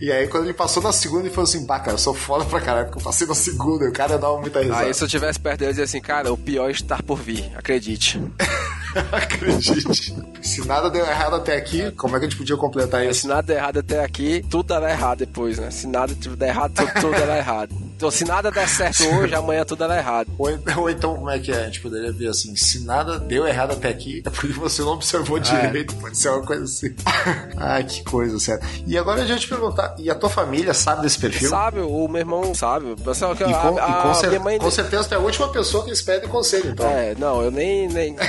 [0.00, 2.12] E, e aí quando ele passou na segunda, ele falou assim, pá, cara, eu sou
[2.12, 4.86] foda pra caralho, porque eu passei na segunda, e o cara dava muita risada.
[4.86, 7.18] Aí se eu tivesse perto dele, eu dizia assim, cara, o pior é estar por
[7.18, 8.20] vir, acredite.
[9.12, 10.14] Acredite.
[10.40, 13.22] Se nada deu errado até aqui, como é que a gente podia completar isso?
[13.22, 15.70] Se nada der errado até aqui, tudo dará errado depois, né?
[15.70, 17.87] Se nada der errado, tudo, tudo dará errado.
[17.98, 20.30] Então, se nada der certo hoje, amanhã tudo dará errado.
[20.38, 21.62] Ou, ou, então, como é que é?
[21.62, 24.92] A gente poderia ver assim: se nada deu errado até aqui, é porque você não
[24.92, 25.40] observou é.
[25.40, 25.96] direito.
[25.96, 26.94] Pode ser uma coisa assim.
[27.58, 28.64] Ai, que coisa, certo.
[28.86, 31.50] E agora a gente perguntar: e a tua família sabe desse perfil?
[31.50, 32.94] Sabe, o meu irmão sabe.
[33.02, 34.60] Pessoal, que, e com, a, e com, cer mãe...
[34.60, 36.88] com certeza tu é a última pessoa que eles pedem conselho, então.
[36.88, 37.88] É, não, eu nem.
[37.88, 38.14] nem...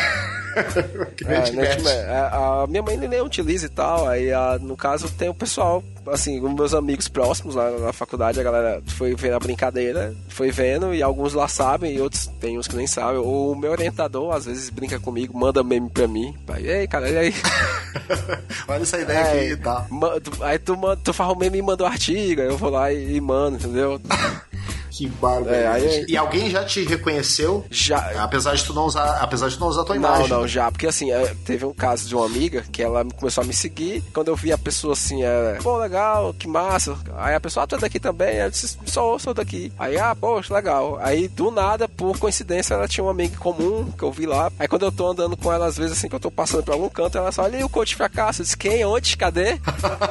[1.27, 4.07] é, né, a, a minha mãe nem utiliza e tal.
[4.07, 8.39] Aí, a, no caso, tem o pessoal assim, os meus amigos próximos lá na faculdade,
[8.39, 9.58] a galera foi vendo a brincadeira,
[10.27, 13.19] foi vendo, e alguns lá sabem, e outros tem uns que nem sabem.
[13.19, 16.35] O meu orientador, às vezes, brinca comigo, manda meme pra mim.
[16.47, 17.33] Aí, ei, cara, e aí?
[18.67, 19.87] Olha essa ideia é, aqui e tal.
[20.41, 23.15] Aí tu, tu faz o meme e manda o artigo, aí eu vou lá e,
[23.15, 23.99] e mando, entendeu?
[24.89, 25.53] Que bárbaro.
[25.53, 26.05] É, aí...
[26.07, 27.65] E alguém já te reconheceu?
[27.69, 28.23] Já.
[28.23, 30.27] Apesar de tu não usar, apesar de tu não usar a tua imagem.
[30.27, 30.71] Não, não, já.
[30.71, 34.03] Porque assim, é, teve um caso de uma amiga que ela começou a me seguir.
[34.13, 36.97] Quando eu vi a pessoa assim, é, pô, legal, que massa.
[37.17, 38.37] Aí a pessoa, ah, tu é daqui também?
[38.37, 39.71] Eu disse, sou, sou daqui.
[39.77, 40.97] Aí, ah, poxa, legal.
[41.01, 44.51] Aí do nada, por coincidência, ela tinha uma amiga comum que eu vi lá.
[44.57, 46.73] Aí quando eu tô andando com ela, às vezes assim, que eu tô passando por
[46.73, 48.41] algum canto, ela só, olha aí o coach fracasso.
[48.41, 48.85] Eu disse, quem?
[48.85, 49.15] Onde?
[49.17, 49.57] Cadê?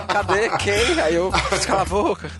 [0.09, 0.49] Cadê?
[0.59, 1.01] Quem?
[1.01, 1.31] Aí eu,
[1.67, 2.31] cala a boca.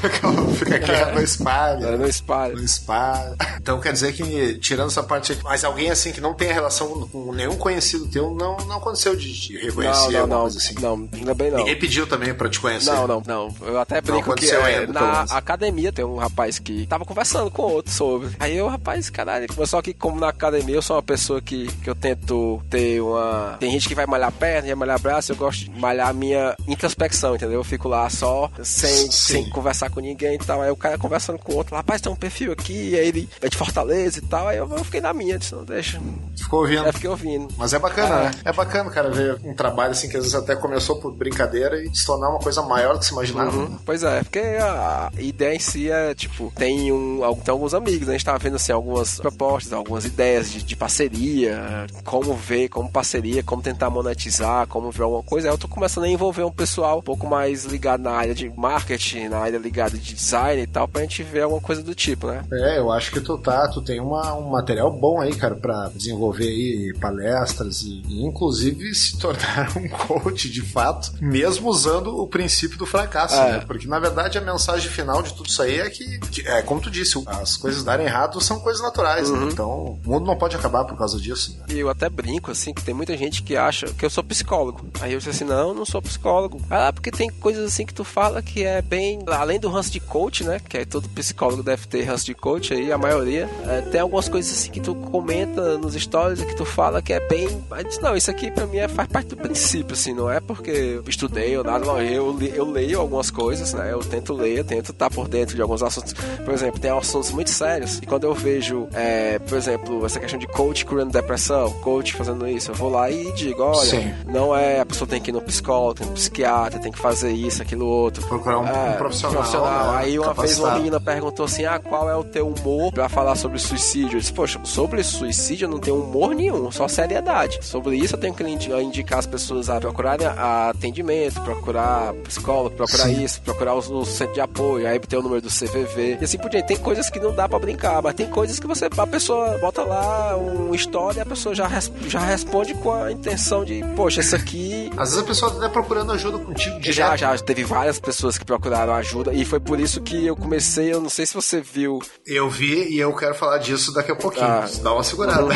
[0.58, 1.12] Fica aqui é.
[1.12, 1.20] no
[1.60, 1.86] espalho.
[1.86, 2.56] É, no espalho.
[2.56, 3.34] No spa.
[3.56, 7.08] Então quer dizer que, tirando essa parte aqui, mas alguém assim que não tem relação
[7.08, 10.74] com nenhum conhecido teu, não, não aconteceu de te reconhecer não, não, não, assim?
[10.80, 11.58] Não, ainda bem não.
[11.58, 12.90] Ninguém pediu também pra te conhecer?
[12.90, 13.54] Não, não, não.
[13.62, 17.92] Eu até brinco que é, na academia tem um rapaz que tava conversando com outro
[17.92, 18.30] sobre.
[18.38, 21.90] Aí eu, rapaz, caralho, só que como na academia eu sou uma pessoa que, que
[21.90, 23.56] eu tento ter uma...
[23.60, 26.56] Tem gente que vai malhar perna, vai malhar braço, eu gosto de malhar a minha
[26.66, 27.60] introspecção, entendeu?
[27.60, 30.62] Eu fico lá só, sem, sem conversar com ninguém e tal.
[30.62, 33.28] Aí o cara conversando com o outro, rapaz, tem um perfil perfil aqui, aí ele
[33.42, 36.00] é de Fortaleza e tal, aí eu, eu fiquei na minha, disse, não, deixa.
[36.36, 36.86] Ficou ouvindo?
[36.86, 37.48] É, fiquei ouvindo.
[37.58, 38.24] Mas é bacana, é.
[38.24, 38.30] né?
[38.44, 41.94] É bacana, cara, ver um trabalho assim que às vezes até começou por brincadeira e
[41.94, 43.56] se tornar uma coisa maior do que se imaginava.
[43.56, 43.78] Uhum.
[43.84, 48.14] Pois é, porque a ideia em si é, tipo, tem, um, tem alguns amigos, né?
[48.14, 52.90] A gente tava vendo assim, algumas propostas, algumas ideias de, de parceria, como ver, como
[52.90, 55.48] parceria, como tentar monetizar, como ver alguma coisa.
[55.48, 58.48] Aí eu tô começando a envolver um pessoal um pouco mais ligado na área de
[58.48, 62.26] marketing, na área ligada de design e tal, pra gente ver alguma coisa do tipo,
[62.26, 62.44] né?
[62.52, 65.88] É, eu acho que tu tá, tu tem uma, um material bom aí, cara, para
[65.94, 72.26] desenvolver aí palestras e, e, inclusive se tornar um coach de fato, mesmo usando o
[72.26, 73.52] princípio do fracasso, é.
[73.52, 73.64] né?
[73.66, 76.80] Porque na verdade a mensagem final de tudo isso aí é que, que é como
[76.80, 79.38] tu disse, as coisas darem errado são coisas naturais, né?
[79.38, 79.46] uhum.
[79.46, 79.52] né?
[79.52, 79.70] Então
[80.04, 81.56] o mundo não pode acabar por causa disso.
[81.58, 81.74] Né?
[81.74, 84.86] E eu até brinco assim que tem muita gente que acha que eu sou psicólogo.
[85.00, 86.60] Aí eu disse assim, não, não sou psicólogo.
[86.70, 90.00] Ah, porque tem coisas assim que tu fala que é bem além do ranço de
[90.00, 90.60] coach, né?
[90.60, 91.29] Que é todo psicólogo
[91.62, 93.48] deve ter ranço de coach aí, a maioria.
[93.66, 97.20] É, tem algumas coisas assim que tu comenta nos stories que tu fala que é
[97.20, 97.48] bem.
[97.68, 100.70] Mas não, isso aqui pra mim é, faz parte do princípio, assim, não é porque
[100.70, 102.00] eu estudei ou nada, não.
[102.00, 103.92] Eu, eu leio algumas coisas, né?
[103.92, 106.12] Eu tento ler, eu tento estar por dentro de alguns assuntos.
[106.12, 107.98] Por exemplo, tem assuntos muito sérios.
[107.98, 112.46] E quando eu vejo, é, por exemplo, essa questão de coach curando depressão, coach fazendo
[112.48, 114.14] isso, eu vou lá e digo: olha, Sim.
[114.26, 116.92] não é a pessoa tem que ir no psicólogo, tem que ir no psiquiatra, tem
[116.92, 118.26] que fazer isso, aquilo outro.
[118.26, 119.36] Procurar um, é, um profissional.
[119.36, 119.92] profissional.
[119.92, 119.98] Né?
[119.98, 120.46] Aí uma capacitado.
[120.46, 124.16] vez uma menina perguntou assim: ah, qual é o teu humor pra falar sobre suicídio?
[124.16, 127.58] Eu disse, poxa, sobre suicídio eu não tenho humor nenhum, só seriedade.
[127.62, 133.24] Sobre isso eu tenho que indicar as pessoas a procurarem atendimento, procurar psicólogo, procurar Sim.
[133.24, 136.18] isso, procurar o, o centro de apoio, aí ter o número do CVV.
[136.20, 136.66] E assim por diante.
[136.66, 139.82] Tem coisas que não dá para brincar, mas tem coisas que você, a pessoa bota
[139.82, 144.20] lá uma história e a pessoa já, res, já responde com a intenção de, poxa,
[144.20, 144.90] isso aqui.
[144.96, 146.96] Às vezes a pessoa tá procurando ajuda contigo direto.
[146.96, 147.36] Já, já.
[147.38, 151.09] Teve várias pessoas que procuraram ajuda e foi por isso que eu comecei, eu não
[151.10, 151.98] sei se você viu.
[152.26, 154.46] Eu vi e eu quero falar disso daqui a pouquinho.
[154.46, 155.42] Ah, dá uma segurada.
[155.42, 155.50] Uhum.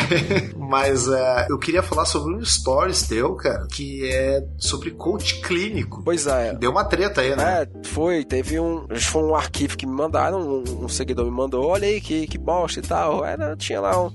[0.69, 6.03] Mas uh, eu queria falar sobre um stories teu, cara, que é sobre coach clínico.
[6.03, 6.53] Pois é.
[6.53, 7.63] Deu uma treta aí, né?
[7.63, 8.23] É, foi.
[8.23, 8.85] Teve um.
[8.99, 12.37] Foi um arquivo que me mandaram, um, um seguidor me mandou, olha aí que, que
[12.37, 13.23] bosta e tal.
[13.23, 14.13] Era, tinha lá um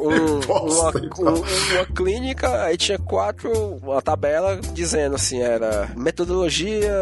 [0.00, 3.50] um, uma, um, uma clínica, aí tinha quatro,
[3.82, 6.92] uma tabela dizendo assim, era metodologia,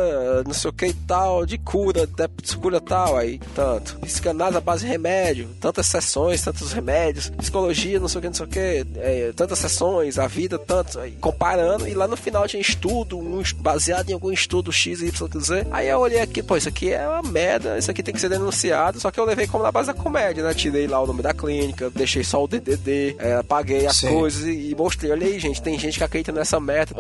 [0.45, 3.99] não sei o que e tal, de cura, de cura tal, aí tanto.
[4.01, 8.35] Psicanálise à base de remédio, tantas sessões, tantos remédios, psicologia, não sei o que, não
[8.35, 12.47] sei o que, é, tantas sessões, a vida, tanto, aí, comparando, e lá no final
[12.49, 15.67] tinha estudo, um, baseado em algum estudo X, Y, Z.
[15.71, 18.29] Aí eu olhei aqui, pô, isso aqui é uma merda, isso aqui tem que ser
[18.29, 20.55] denunciado, só que eu levei como na base da comédia, né?
[20.55, 22.88] Tirei lá o nome da clínica, deixei só o DDD
[23.19, 24.09] é, apaguei as Sim.
[24.09, 25.11] coisas e, e, mostrei.
[25.11, 26.95] Olha aí, gente, tem gente que acredita nessa meta.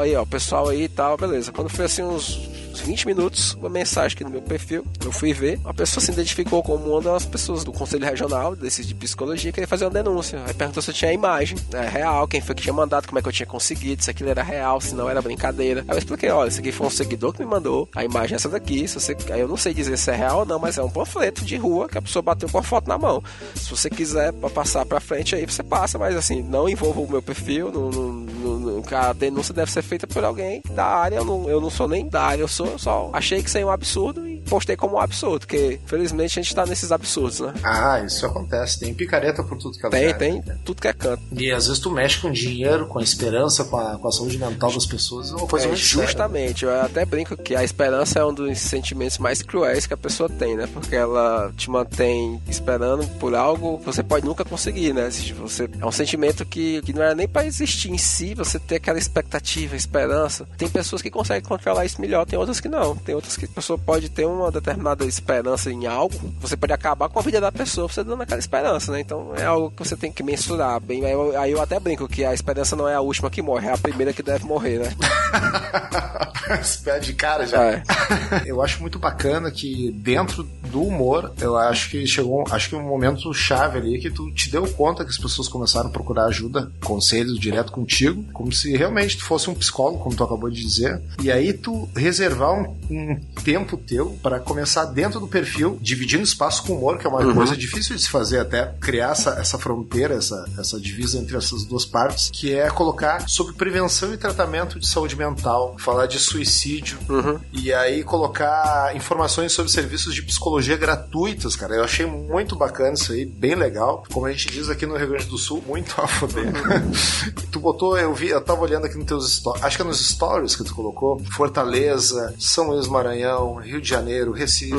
[0.00, 1.52] Aí, ó, o pessoal aí e tal, beleza.
[1.52, 2.38] Quando foi assim uns
[2.78, 4.84] uns 20 minutos, uma mensagem aqui no meu perfil.
[5.04, 8.86] Eu fui ver, uma pessoa se identificou como uma das pessoas do Conselho Regional, desses
[8.86, 10.42] de psicologia, que ia fazer uma denúncia.
[10.46, 13.18] Aí perguntou se eu tinha a imagem, é real, quem foi que tinha mandado, como
[13.18, 15.84] é que eu tinha conseguido, se aquilo era real, se não era brincadeira.
[15.88, 18.36] Aí eu expliquei, olha, esse aqui foi um seguidor que me mandou, a imagem é
[18.36, 19.16] essa daqui, se você...
[19.32, 21.56] aí eu não sei dizer se é real ou não, mas é um panfleto de
[21.56, 23.22] rua que a pessoa bateu com a foto na mão.
[23.54, 27.22] Se você quiser passar pra frente aí, você passa, mas assim, não envolva o meu
[27.22, 31.60] perfil, não, não, a denúncia deve ser feita por alguém da área, eu não, eu
[31.60, 34.26] não sou nem da área, eu sou, só achei que isso aí é um absurdo
[34.26, 37.54] e postei como um absurdo, porque felizmente a gente tá nesses absurdos, né?
[37.62, 40.58] Ah, isso acontece, tem picareta por tudo que é Tem, tem, né?
[40.64, 41.22] tudo que é canto.
[41.32, 44.38] E às vezes tu mexe com dinheiro, com a esperança, com a, com a saúde
[44.38, 46.06] mental das pessoas, é uma coisa É, muito séria.
[46.06, 49.96] justamente, eu até brinco que a esperança é um dos sentimentos mais cruéis que a
[49.96, 50.66] pessoa tem, né?
[50.72, 55.10] Porque ela te mantém esperando por algo que você pode nunca conseguir, né?
[55.10, 58.58] Se Você, é um sentimento que, que não era nem para existir em si, você
[58.58, 60.48] ter aquela expectativa, esperança.
[60.56, 62.96] Tem pessoas que conseguem controlar isso melhor, tem outras que não.
[62.96, 67.08] Tem outras que a pessoa pode ter uma determinada esperança em algo, você pode acabar
[67.08, 69.00] com a vida da pessoa você dando aquela esperança, né?
[69.00, 71.04] Então é algo que você tem que mensurar bem.
[71.04, 73.68] Aí eu, aí eu até brinco que a esperança não é a última que morre,
[73.68, 74.90] é a primeira que deve morrer, né?
[76.60, 77.62] Espera de cara já.
[77.62, 77.82] É.
[78.46, 82.82] Eu acho muito bacana que dentro do humor, eu acho que chegou, acho que um
[82.82, 86.70] momento chave ali que tu te deu conta que as pessoas começaram a procurar ajuda,
[86.84, 91.00] conselhos direto contigo, como se realmente tu fosse um psicólogo, como tu acabou de dizer.
[91.22, 96.62] E aí tu reservar um, um tempo teu para começar dentro do perfil, dividindo espaço
[96.64, 97.34] com humor, que é uma Uhum.
[97.34, 101.64] coisa difícil de se fazer até criar essa, essa fronteira, essa, essa divisa entre essas
[101.64, 106.98] duas partes, que é colocar sobre prevenção e tratamento de saúde mental, falar de suicídio,
[107.08, 107.38] Uhum.
[107.52, 111.74] e aí colocar informações sobre serviços de psicologia gratuitos, cara.
[111.74, 114.04] Eu achei muito bacana isso aí, bem legal.
[114.12, 116.52] Como a gente diz aqui no Rio Grande do Sul, muito a foder.
[117.50, 120.06] tu botou, eu vi, eu tava olhando aqui nos teus stories, acho que é nos
[120.08, 124.74] stories que tu colocou, Fortaleza, São Luís Maranhão, Rio de Janeiro, Recife,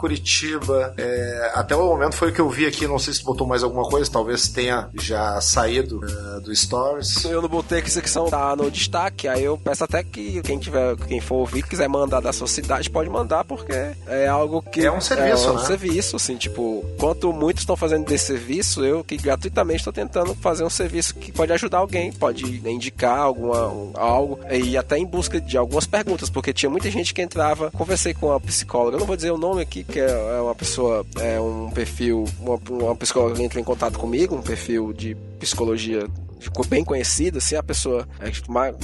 [0.00, 3.26] Curitiba, é, até o momento foi o que eu vi aqui, não sei se tu
[3.26, 7.22] botou mais alguma coisa, talvez tenha já saído é, do stories.
[7.24, 10.96] Eu não botei aqui são tá no destaque, aí eu peço até que quem tiver,
[11.06, 13.72] quem for ouvir, quiser mandar da sua cidade, pode mandar, porque
[14.06, 14.84] é algo que.
[14.86, 15.64] É um serviço, é um né?
[15.64, 20.64] serviço, assim, tipo, quanto muitos estão fazendo desse serviço, eu que gratuitamente estou tentando fazer
[20.64, 25.38] um serviço que pode ajudar alguém, pode indicar alguma, um- algo, e até em busca
[25.40, 29.06] de algumas perguntas, porque tinha muita gente que entrava, conversei com uma psicóloga, eu não
[29.06, 32.96] vou dizer o nome aqui, que é é uma pessoa, é um perfil, uma, uma
[33.34, 36.06] que entrou em contato comigo, um perfil de psicologia
[36.40, 38.06] ficou bem conhecido, assim, a pessoa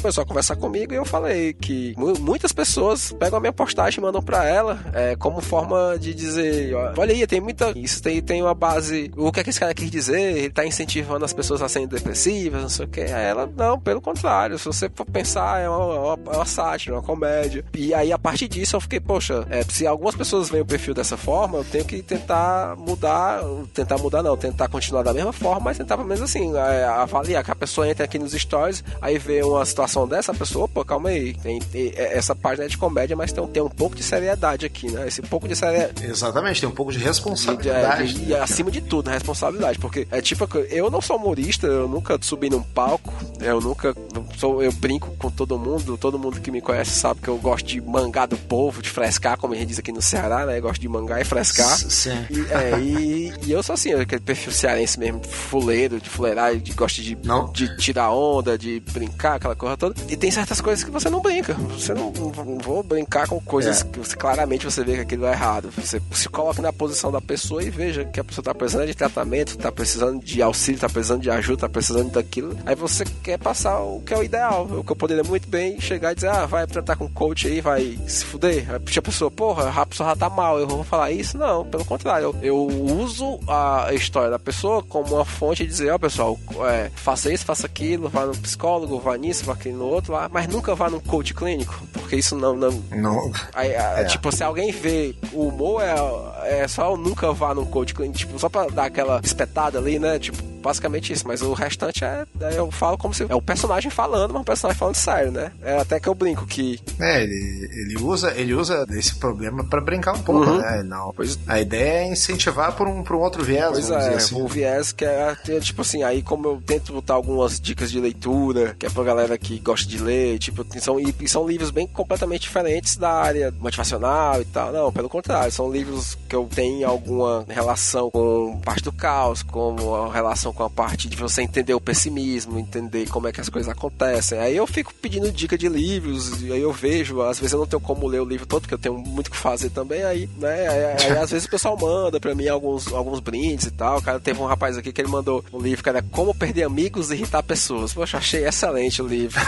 [0.00, 3.98] começou a conversar comigo e eu falei que mu- muitas pessoas pegam a minha postagem
[4.00, 8.20] e mandam pra ela é, como forma de dizer, olha aí, tem muita, isso tem,
[8.22, 10.20] tem uma base, o que é que esse cara quis dizer?
[10.36, 13.00] Ele tá incentivando as pessoas a serem depressivas, não sei o que.
[13.00, 17.02] Aí ela, não, pelo contrário, se você for pensar, é uma, uma, uma sátira, uma
[17.02, 17.64] comédia.
[17.74, 20.94] E aí, a partir disso, eu fiquei, poxa, é, se algumas pessoas veem o perfil
[20.94, 23.40] dessa forma, eu tenho que tentar mudar,
[23.72, 27.44] tentar mudar não, tentar continuar da mesma forma, mas tentar pelo menos assim, é, avaliar
[27.46, 30.84] que a pessoa entra aqui nos stories, aí vê uma situação dessa, a pessoa, opa,
[30.84, 33.68] calma aí, tem, tem- é- essa página é de comédia, mas tem, um- tem um
[33.70, 35.06] pouco de seriedade aqui, né?
[35.06, 36.04] Esse pouco de seriedade.
[36.04, 38.16] Exatamente, tem um pouco de E, responsabilidade.
[38.24, 42.18] e, e acima de tudo, responsabilidade, porque é tipo, eu não sou humorista, eu nunca
[42.20, 46.50] subi num palco, eu nunca eu sou, eu brinco com todo mundo, todo mundo que
[46.50, 49.68] me conhece sabe que eu gosto de mangar do povo, de frescar, como a gente
[49.68, 50.58] diz aqui no Ceará, né?
[50.58, 51.76] Eu gosto de mangar e frescar.
[51.78, 52.26] Sim.
[52.30, 56.72] E, é, e, e eu sou assim, aquele perfil cearense mesmo, fuleiro, de fuleirar, de
[56.72, 57.35] gosta de, Não.
[57.52, 59.94] De tirar onda, de brincar, aquela coisa toda.
[60.08, 61.54] E tem certas coisas que você não brinca.
[61.54, 63.84] Você não, não vou brincar com coisas É.
[63.84, 65.70] que você, claramente você vê que aquilo é errado.
[65.76, 68.94] Você se coloca na posição da pessoa e veja que a pessoa tá precisando de
[68.94, 72.56] tratamento, tá precisando de auxílio, tá precisando de ajuda, tá precisando daquilo.
[72.64, 74.64] Aí você quer passar o que é o ideal.
[74.70, 77.60] O que eu poderia muito bem chegar e dizer, ah, vai tratar com coach aí,
[77.60, 78.66] vai se fuder.
[78.70, 81.36] Aí a pessoa, porra, a pessoa já tá mal, eu vou falar isso?
[81.38, 82.34] Não, pelo contrário.
[82.42, 86.90] Eu, eu uso a história da pessoa como uma fonte de dizer, ó, pessoal, é,
[86.94, 90.46] faça isso, faça aquilo, vá no psicólogo, vá nisso, vá aquilo no outro lá, mas
[90.48, 94.04] nunca vá num coach clínico, porque isso não, não, Não, Aí, É.
[94.04, 98.18] Tipo, se alguém vê o humor, é, é só eu nunca vá num coach clínico,
[98.18, 100.18] tipo, só pra dar aquela espetada ali, né?
[100.18, 101.26] Tipo, basicamente isso.
[101.26, 104.44] Mas o restante é, é- eu falo como se é o personagem falando, mas o
[104.44, 105.52] personagem falando sério, né?
[105.62, 106.78] É até que eu brinco que.
[107.00, 110.58] É, ele, ele usa ele usa esse problema pra brincar um pouco, Uhum.
[110.58, 110.82] né?
[110.82, 111.12] Não.
[111.14, 114.40] Pois- A ideia é incentivar por um, por um outro viés, Pois é, assim.
[114.42, 118.74] o viés que é, tipo assim, aí como eu tento botar algumas dicas de leitura,
[118.78, 122.42] que é pra galera que gosta de ler, tipo, são, e são livros bem completamente
[122.42, 124.72] diferentes da área motivacional e tal.
[124.72, 129.94] Não, pelo contrário, são livros que eu tenho alguma relação com parte do caos, com
[129.94, 133.48] a relação com a parte de você entender o pessimismo, entender como é que as
[133.48, 134.38] coisas acontecem.
[134.38, 137.66] Aí eu fico pedindo dica de livros, e aí eu vejo, às vezes eu não
[137.66, 140.28] tenho como ler o livro todo, porque eu tenho muito o que fazer também, aí,
[140.38, 140.68] né?
[140.68, 144.00] Aí, aí, às vezes o pessoal manda pra mim alguns, alguns brindes e tal.
[144.00, 147.10] Cara, teve um rapaz aqui que ele mandou um livro que era Como Perder Amigos
[147.10, 147.92] e Irritar Pessoas.
[147.92, 149.40] Poxa, achei excelente o livro.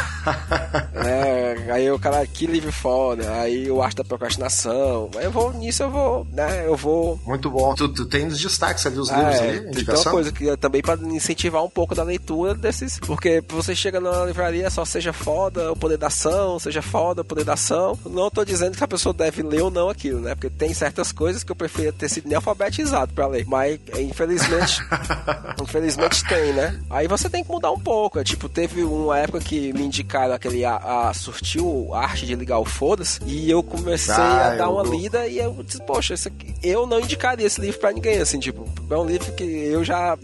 [0.94, 3.40] é, aí o cara, que livro foda.
[3.40, 5.11] Aí o Arte da Procrastinação.
[5.14, 6.66] Eu vou, nisso eu vou, né?
[6.66, 7.18] Eu vou.
[7.27, 7.75] Muito bom.
[7.75, 10.57] Tu, tu tem os destaques ali, os é, livros ali, Tem uma coisa que é
[10.57, 12.98] também para incentivar um pouco da leitura desses.
[12.98, 17.24] Porque você chega na livraria, só seja foda o poder da ação, seja foda o
[17.24, 17.98] poder da ação.
[18.07, 20.35] Não tô dizendo que a pessoa deve ler ou não aquilo, né?
[20.35, 23.44] Porque tem certas coisas que eu preferia ter sido nem alfabetizado para ler.
[23.46, 24.81] Mas, infelizmente,
[25.62, 26.81] infelizmente tem, né?
[26.88, 28.18] Aí você tem que mudar um pouco.
[28.18, 30.77] É, tipo, teve uma época que me indicaram aquele a,
[31.09, 35.27] a surtiu arte de ligar o foda-se e eu comecei Ah, a dar uma lida
[35.27, 38.66] e eu disse, poxa, isso aqui, eu não indicaria esse livro pra ninguém, assim, tipo,
[38.88, 40.16] é um livro que eu já,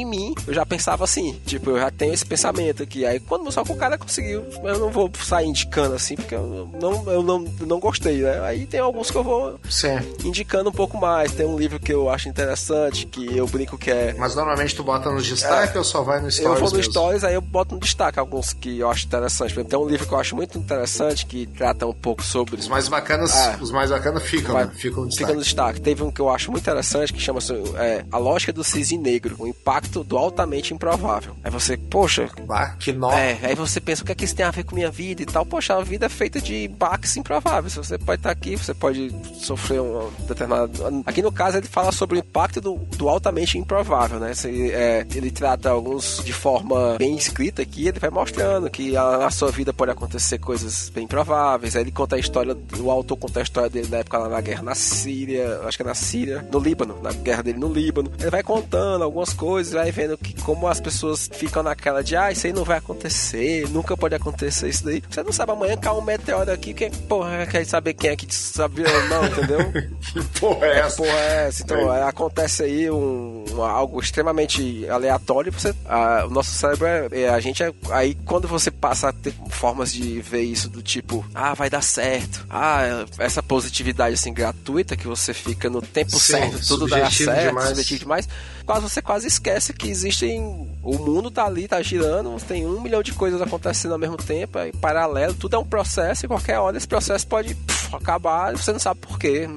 [0.00, 3.04] em mim, eu já pensava assim, tipo, eu já tenho esse pensamento aqui.
[3.04, 6.68] Aí quando só que o cara conseguiu, eu não vou sair indicando assim, porque eu
[6.80, 8.40] não, eu não, não gostei, né?
[8.40, 9.98] Aí tem alguns que eu vou Sim.
[10.24, 11.32] indicando um pouco mais.
[11.32, 14.82] Tem um livro que eu acho interessante, que eu brinco que é Mas normalmente tu
[14.82, 16.92] bota nos destaques ou só vai no stories eu vou no mesmo?
[16.92, 19.52] Stories, aí eu boto no destaque alguns que eu acho interessante.
[19.54, 22.56] Por exemplo, tem um livro que eu acho muito interessante que trata um pouco sobre.
[22.56, 23.58] Os mais bacanas, Ah.
[23.60, 24.72] os mais bacanas ficam, Vai- né?
[24.74, 25.34] ficam no Fica destaque.
[25.34, 25.80] no destaque.
[25.80, 29.36] Teve um que eu acho muito interessante que chama-se é, A Lógica do Cisne Negro,
[29.38, 31.34] o impacto do altamente improvável.
[31.42, 33.10] Aí você, poxa, Bah, que nó.
[33.10, 35.22] é, aí você pensa o que é que isso tem a ver com minha vida
[35.22, 35.44] e tal.
[35.44, 37.74] Poxa, a vida é feita de baques improváveis.
[37.74, 41.02] Você pode estar aqui, você pode sofrer um determinado.
[41.04, 44.32] Aqui no caso ele fala sobre o impacto do, do altamente improvável, né?
[44.34, 49.18] Você, é, ele trata alguns de forma bem escrita aqui, ele vai mostrando que a-
[49.18, 51.74] na sua vida pode acontecer coisas bem prováveis.
[51.74, 54.40] Aí ele conta a história, o autor conta a história dele na época lá na
[54.40, 58.12] guerra na Síria, acho que é na Síria, no Líbano, na guerra dele no Líbano.
[58.20, 62.30] Ele vai contando algumas coisas, vai vendo que como as pessoas ficam naquela de, ah,
[62.30, 65.02] isso aí não vai acontecer, nunca pode acontecer isso daí.
[65.08, 68.32] Você não sabe, amanhã cai um meteoro aqui, quem, porra, quer saber quem é que
[68.34, 69.58] sabe ou não, entendeu?
[70.06, 70.96] Que porra é essa?
[70.96, 71.62] Porra, é essa.
[71.62, 75.52] Então, é, acontece aí um, um- algo extremamente aleatório.
[75.52, 77.72] Você, a- o nosso cérebro é, é- A gente é.
[77.90, 81.82] Aí, quando você passa a ter formas de ver isso do tipo, ah, vai dar
[81.82, 82.46] certo.
[82.48, 87.48] Ah, essa positividade assim gratuita que você fica no tempo Sim, certo, tudo subjetivo certo,
[87.48, 87.68] demais.
[87.68, 88.28] subjetivo demais.
[88.66, 90.42] Quase você quase esquece que existem.
[90.82, 94.58] O mundo tá ali, tá girando, tem um milhão de coisas acontecendo ao mesmo tempo,
[94.58, 98.72] em paralelo, tudo é um processo e qualquer hora esse processo pode pff, acabar você
[98.72, 99.48] não sabe por quê.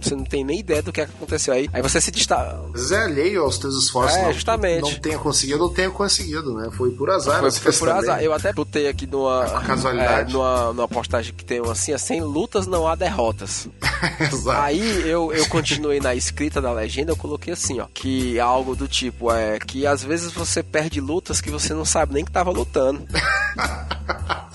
[0.00, 1.68] Você não tem nem ideia do que aconteceu aí.
[1.72, 2.58] Aí você se destaca.
[2.72, 4.16] Vezes é alheio aos teus esforços.
[4.16, 4.82] É, não, justamente.
[4.82, 6.68] Não tenha conseguido ou tenha conseguido, né?
[6.72, 7.40] Foi por azar.
[7.40, 8.02] Foi, foi por também.
[8.02, 8.22] azar.
[8.22, 10.30] Eu até botei aqui numa, Casualidade.
[10.30, 13.68] é, numa, numa postagem que tem assim, é, sem lutas não há derrotas.
[14.20, 14.60] Exato.
[14.60, 18.86] Aí eu, eu continuei na escrita da legenda, eu coloquei assim, ó, que algo do
[18.86, 22.50] tipo é que às vezes você perde lutas que você não sabe nem que tava
[22.50, 23.06] lutando.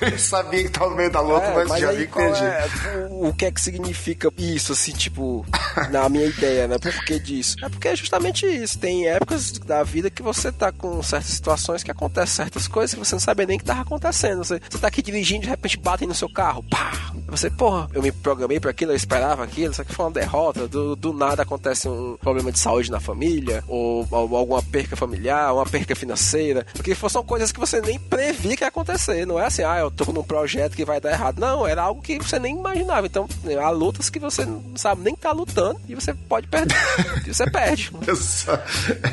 [0.12, 2.42] Eu sabia que tava no meio da luta, É, mas, já aí vi que perdi.
[2.44, 2.68] é,
[3.10, 5.44] o, o que é que significa isso, assim, tipo,
[5.90, 6.78] na minha ideia, né?
[6.78, 7.56] Por que disso?
[7.62, 8.78] É porque é justamente isso.
[8.78, 12.98] Tem épocas da vida que você tá com certas situações que acontecem certas coisas que
[13.04, 14.38] você não sabe nem que tava acontecendo.
[14.44, 17.12] Você, você tá aqui dirigindo, de repente batem no seu carro, pá!
[17.28, 20.66] Você, porra, eu me programei para aquilo, eu esperava aquilo, isso aqui foi uma derrota.
[20.66, 25.52] Do, do nada acontece um problema de saúde na família, ou, ou alguma perca familiar,
[25.54, 26.66] uma perca financeira.
[26.74, 29.26] Porque são coisas que você nem previa que ia acontecer.
[29.26, 31.38] Não é assim, ah, eu tô num projeto que vai dar errado.
[31.40, 33.06] Não, era algo que você nem imaginava.
[33.06, 33.28] Então,
[33.60, 36.76] há lutas que você não sabe nem tá lutando e você pode perder.
[37.26, 37.90] e você perde.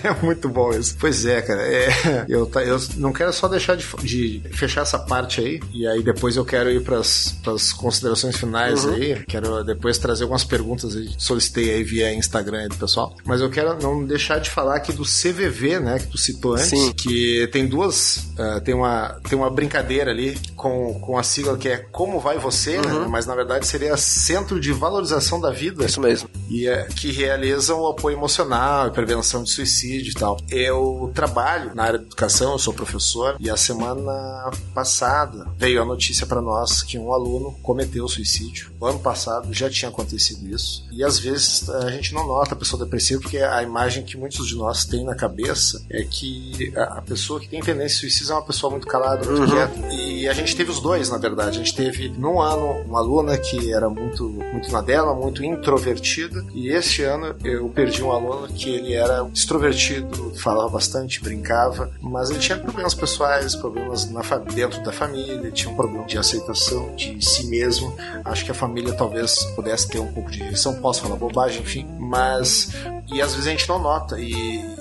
[0.03, 0.95] É muito bom isso.
[0.99, 1.61] Pois é, cara.
[1.61, 5.59] É, eu, tá- eu não quero só deixar de, de fechar essa parte aí.
[5.73, 8.93] E aí depois eu quero ir para as considerações finais Uhum.
[8.93, 9.23] aí.
[9.27, 11.09] Quero depois trazer algumas perguntas aí.
[11.17, 13.15] Solicitei aí via Instagram aí do pessoal.
[13.25, 15.99] Mas eu quero não deixar de falar aqui do CVV, né?
[15.99, 16.69] Que tu citou antes.
[16.69, 16.93] Sim.
[16.93, 18.27] Que tem duas.
[18.37, 20.66] ah, tem, uma, tem uma brincadeira ali com,
[21.01, 23.01] com a sigla que é Como Vai Você, Uhum.
[23.01, 23.07] né?
[23.09, 26.29] Mas na verdade seria Centro de Valorização da Vida Isso mesmo.
[26.49, 30.37] E é, que realizam o apoio emocional e prevenção de suicídio e tal.
[30.49, 35.85] Eu trabalho na área de educação, eu sou professor, e a semana passada veio a
[35.85, 38.71] notícia para nós que um aluno cometeu suicídio.
[38.79, 40.85] O ano passado já tinha acontecido isso.
[40.91, 44.47] E às vezes a gente não nota a pessoa depressiva porque a imagem que muitos
[44.47, 48.45] de nós têm na cabeça é que a pessoa que tem tendência suicida é uma
[48.45, 49.93] pessoa muito calada, muito quieta.
[49.93, 51.59] E a gente teve os dois, na verdade.
[51.59, 56.36] A gente teve, num ano, uma aluna que era muito, muito na dela, muito introvertida.
[56.53, 62.29] E este ano eu perdi um aluno que ele era extrovertido, falava bastante, brincava, mas
[62.29, 64.21] ele tinha problemas pessoais, problemas na,
[64.53, 67.95] dentro da família, tinha um problema de aceitação de si mesmo.
[68.25, 71.87] Acho que a família talvez pudesse ter um pouco de rejeição, posso falar bobagem, enfim,
[71.99, 72.69] mas
[73.11, 74.19] e às vezes a gente não nota.
[74.19, 74.33] E,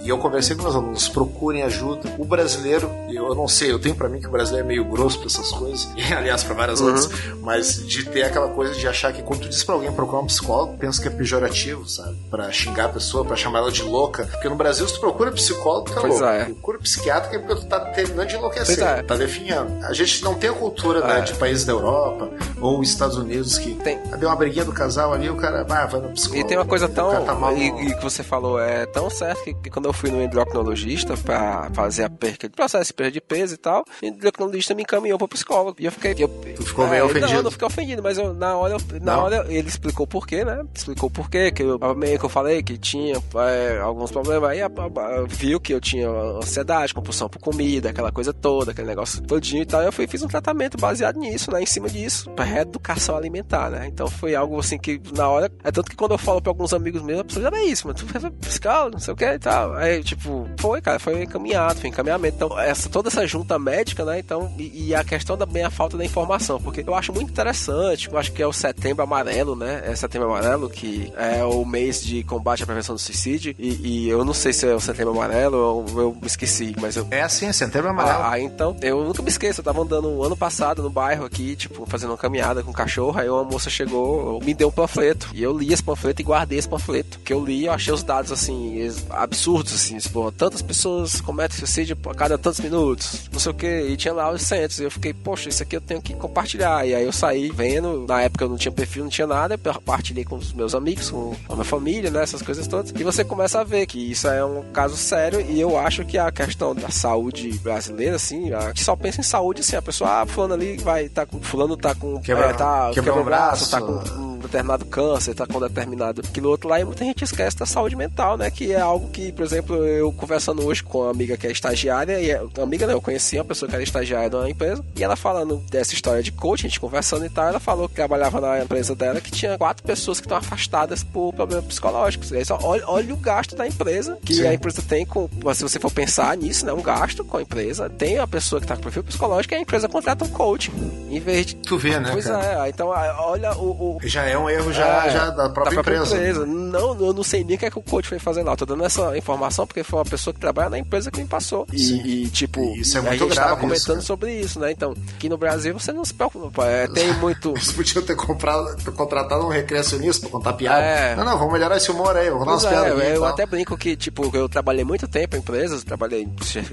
[0.02, 2.14] e eu conversei com meus alunos, procurem ajuda.
[2.18, 5.18] O brasileiro, eu não sei, eu tenho para mim que o brasileiro é meio grosso
[5.18, 6.88] pra essas coisas, e, aliás, para várias uhum.
[6.88, 7.08] outras,
[7.40, 10.26] mas de ter aquela coisa de achar que quando tu diz pra alguém procurar um
[10.26, 11.45] psicólogo, pensa que é pejorativo,
[11.86, 12.16] sabe?
[12.30, 14.24] Pra xingar a pessoa, pra chamar ela de louca.
[14.24, 16.24] Porque no Brasil, se tu procura psicólogo, tá louco.
[16.24, 16.44] É.
[16.44, 19.02] Procura psiquiatra, é porque tu tá terminando de enlouquecer, é.
[19.02, 19.84] tá definhando.
[19.84, 21.18] A gente não tem a cultura né, é.
[21.18, 22.30] né, de países da Europa
[22.60, 23.98] ou Estados Unidos que tem.
[24.18, 26.46] deu uma briguinha do casal ali, o cara ah, vai no psicólogo.
[26.46, 27.06] E tem uma coisa tão.
[27.24, 30.22] Tá e, e, que você falou é tão certo que, que, quando eu fui no
[30.22, 34.82] endocrinologista pra fazer a perca de processo perda de peso e tal, o endocrinologista me
[34.82, 35.76] encaminhou pro psicólogo.
[35.80, 36.14] E eu fiquei.
[36.18, 37.26] Eu, tu ficou meio é, ofendido?
[37.26, 40.44] Não, eu não fiquei ofendido, mas eu, na hora, na hora ele explicou por quê,
[40.44, 40.64] né?
[40.74, 44.50] Explicou por quê, que eu, meio que eu falei que tinha é, alguns problemas.
[44.50, 48.86] Aí a, a, viu que eu tinha ansiedade, compulsão por comida, aquela coisa toda, aquele
[48.86, 49.82] negócio todinho e tal.
[49.82, 51.62] Eu fui fiz um tratamento baseado nisso, né?
[51.62, 53.86] Em cima disso, pra reeducação alimentar, né?
[53.86, 55.50] Então foi algo assim que na hora.
[55.62, 57.86] É tanto que quando eu falo pra alguns amigos meus, a pessoa já é isso,
[57.86, 58.06] mas tu
[58.40, 59.74] fiscal, não sei o que e tal.
[59.74, 62.36] Aí, tipo, foi, cara, foi encaminhado, foi encaminhamento.
[62.36, 64.18] Então, essa, toda essa junta médica, né?
[64.18, 68.08] Então, e, e a questão também a falta da informação, porque eu acho muito interessante,
[68.10, 69.82] eu acho que é o setembro amarelo, né?
[69.84, 73.54] É setembro amarelo, que é o mês de combate à prevenção do suicídio.
[73.58, 76.96] E, e eu não sei se é o setembro amarelo, eu, eu me esqueci, mas
[76.96, 77.06] eu.
[77.10, 78.24] É assim, é setembro amarelo.
[78.24, 81.86] Ah, então, eu nunca me esqueço, eu tava andando ano passado no bairro aqui, tipo,
[81.86, 85.28] fazendo uma caminhada com um cachorro, aí uma moça chegou, me deu um panfleto.
[85.34, 87.18] E eu li esse panfleto e guardei esse panfleto.
[87.20, 88.78] Que eu li, eu achei os dados assim,
[89.10, 93.66] absurdos, assim, tipo, tantas pessoas cometem suicídio a cada tantos minutos, não sei o que,
[93.66, 94.78] e tinha lá os centros.
[94.80, 96.86] E eu fiquei, poxa, isso aqui eu tenho que compartilhar.
[96.86, 99.74] E aí eu saí vendo, na época eu não tinha perfil, não tinha nada, eu
[99.74, 101.10] compartilhei com os meus amigos,
[101.48, 102.90] a minha família, né, essas coisas todas.
[102.90, 106.18] E você começa a ver que isso é um caso sério e eu acho que
[106.18, 110.22] a questão da saúde brasileira, assim, a gente só pensa em saúde, assim, a pessoa,
[110.22, 113.24] ah, fulano ali vai, tá com, fulano tá com, quebra, é, tá, quebra, quebra o
[113.24, 117.56] braço, tá com determinado câncer, tá com determinado aquilo outro lá, e muita gente esquece
[117.56, 118.50] da saúde mental, né?
[118.50, 122.20] Que é algo que, por exemplo, eu conversando hoje com uma amiga que é estagiária,
[122.20, 122.92] e é, amiga, né?
[122.92, 126.22] Eu conheci uma pessoa que era estagiária de uma empresa, e ela falando dessa história
[126.22, 129.30] de coach, a gente conversando e tal, ela falou que trabalhava na empresa dela que
[129.30, 132.30] tinha quatro pessoas que estão afastadas por problemas psicológicos.
[132.30, 134.46] E aí só olha, olha o gasto da empresa, que Sim.
[134.46, 135.28] a empresa tem com.
[135.54, 136.72] Se você for pensar nisso, né?
[136.72, 139.60] Um gasto com a empresa, tem a pessoa que tá com perfil psicológico e a
[139.60, 140.72] empresa contrata um coach.
[141.10, 141.56] Em vez de.
[141.56, 142.10] Tu vê, né?
[142.12, 142.66] Pois cara?
[142.66, 143.98] é, então olha o, o.
[144.04, 146.16] Já é um erro já, é, já da própria, da própria empresa.
[146.16, 146.46] empresa.
[146.46, 148.52] Não, eu não sei nem o que, é que o coach foi fazer lá.
[148.52, 151.26] Eu tô dando essa informação porque foi uma pessoa que trabalha na empresa que me
[151.26, 151.66] passou.
[151.72, 154.72] E, e, tipo, isso é muito a gente grave, tava comentando isso, sobre isso, né?
[154.72, 156.66] Então, aqui no Brasil você não se preocupa.
[156.66, 157.50] É, tem muito.
[157.50, 160.80] Eles podiam ter comprado, contratado um recreacionista pra contar piada.
[160.80, 161.16] É...
[161.16, 163.16] Não, não, vamos melhorar esse humor aí, vamos contar umas é, piadas.
[163.16, 166.28] Eu até brinco que, tipo, eu trabalhei muito tempo em empresas, trabalhei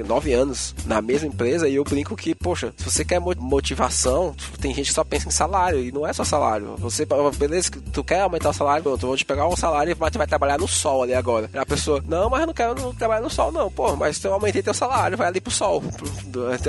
[0.05, 4.73] nove anos na mesma empresa e eu brinco que, poxa, se você quer motivação, tem
[4.73, 6.75] gente que só pensa em salário e não é só salário.
[6.77, 7.05] Você,
[7.47, 10.27] beleza, tu quer aumentar o salário, pronto, vou te pegar um salário e tu vai
[10.27, 11.49] trabalhar no sol ali agora.
[11.53, 14.23] E a pessoa, não, mas eu não quero não trabalhar no sol, não, pô, mas
[14.23, 15.83] eu aumentei teu salário, vai ali pro sol.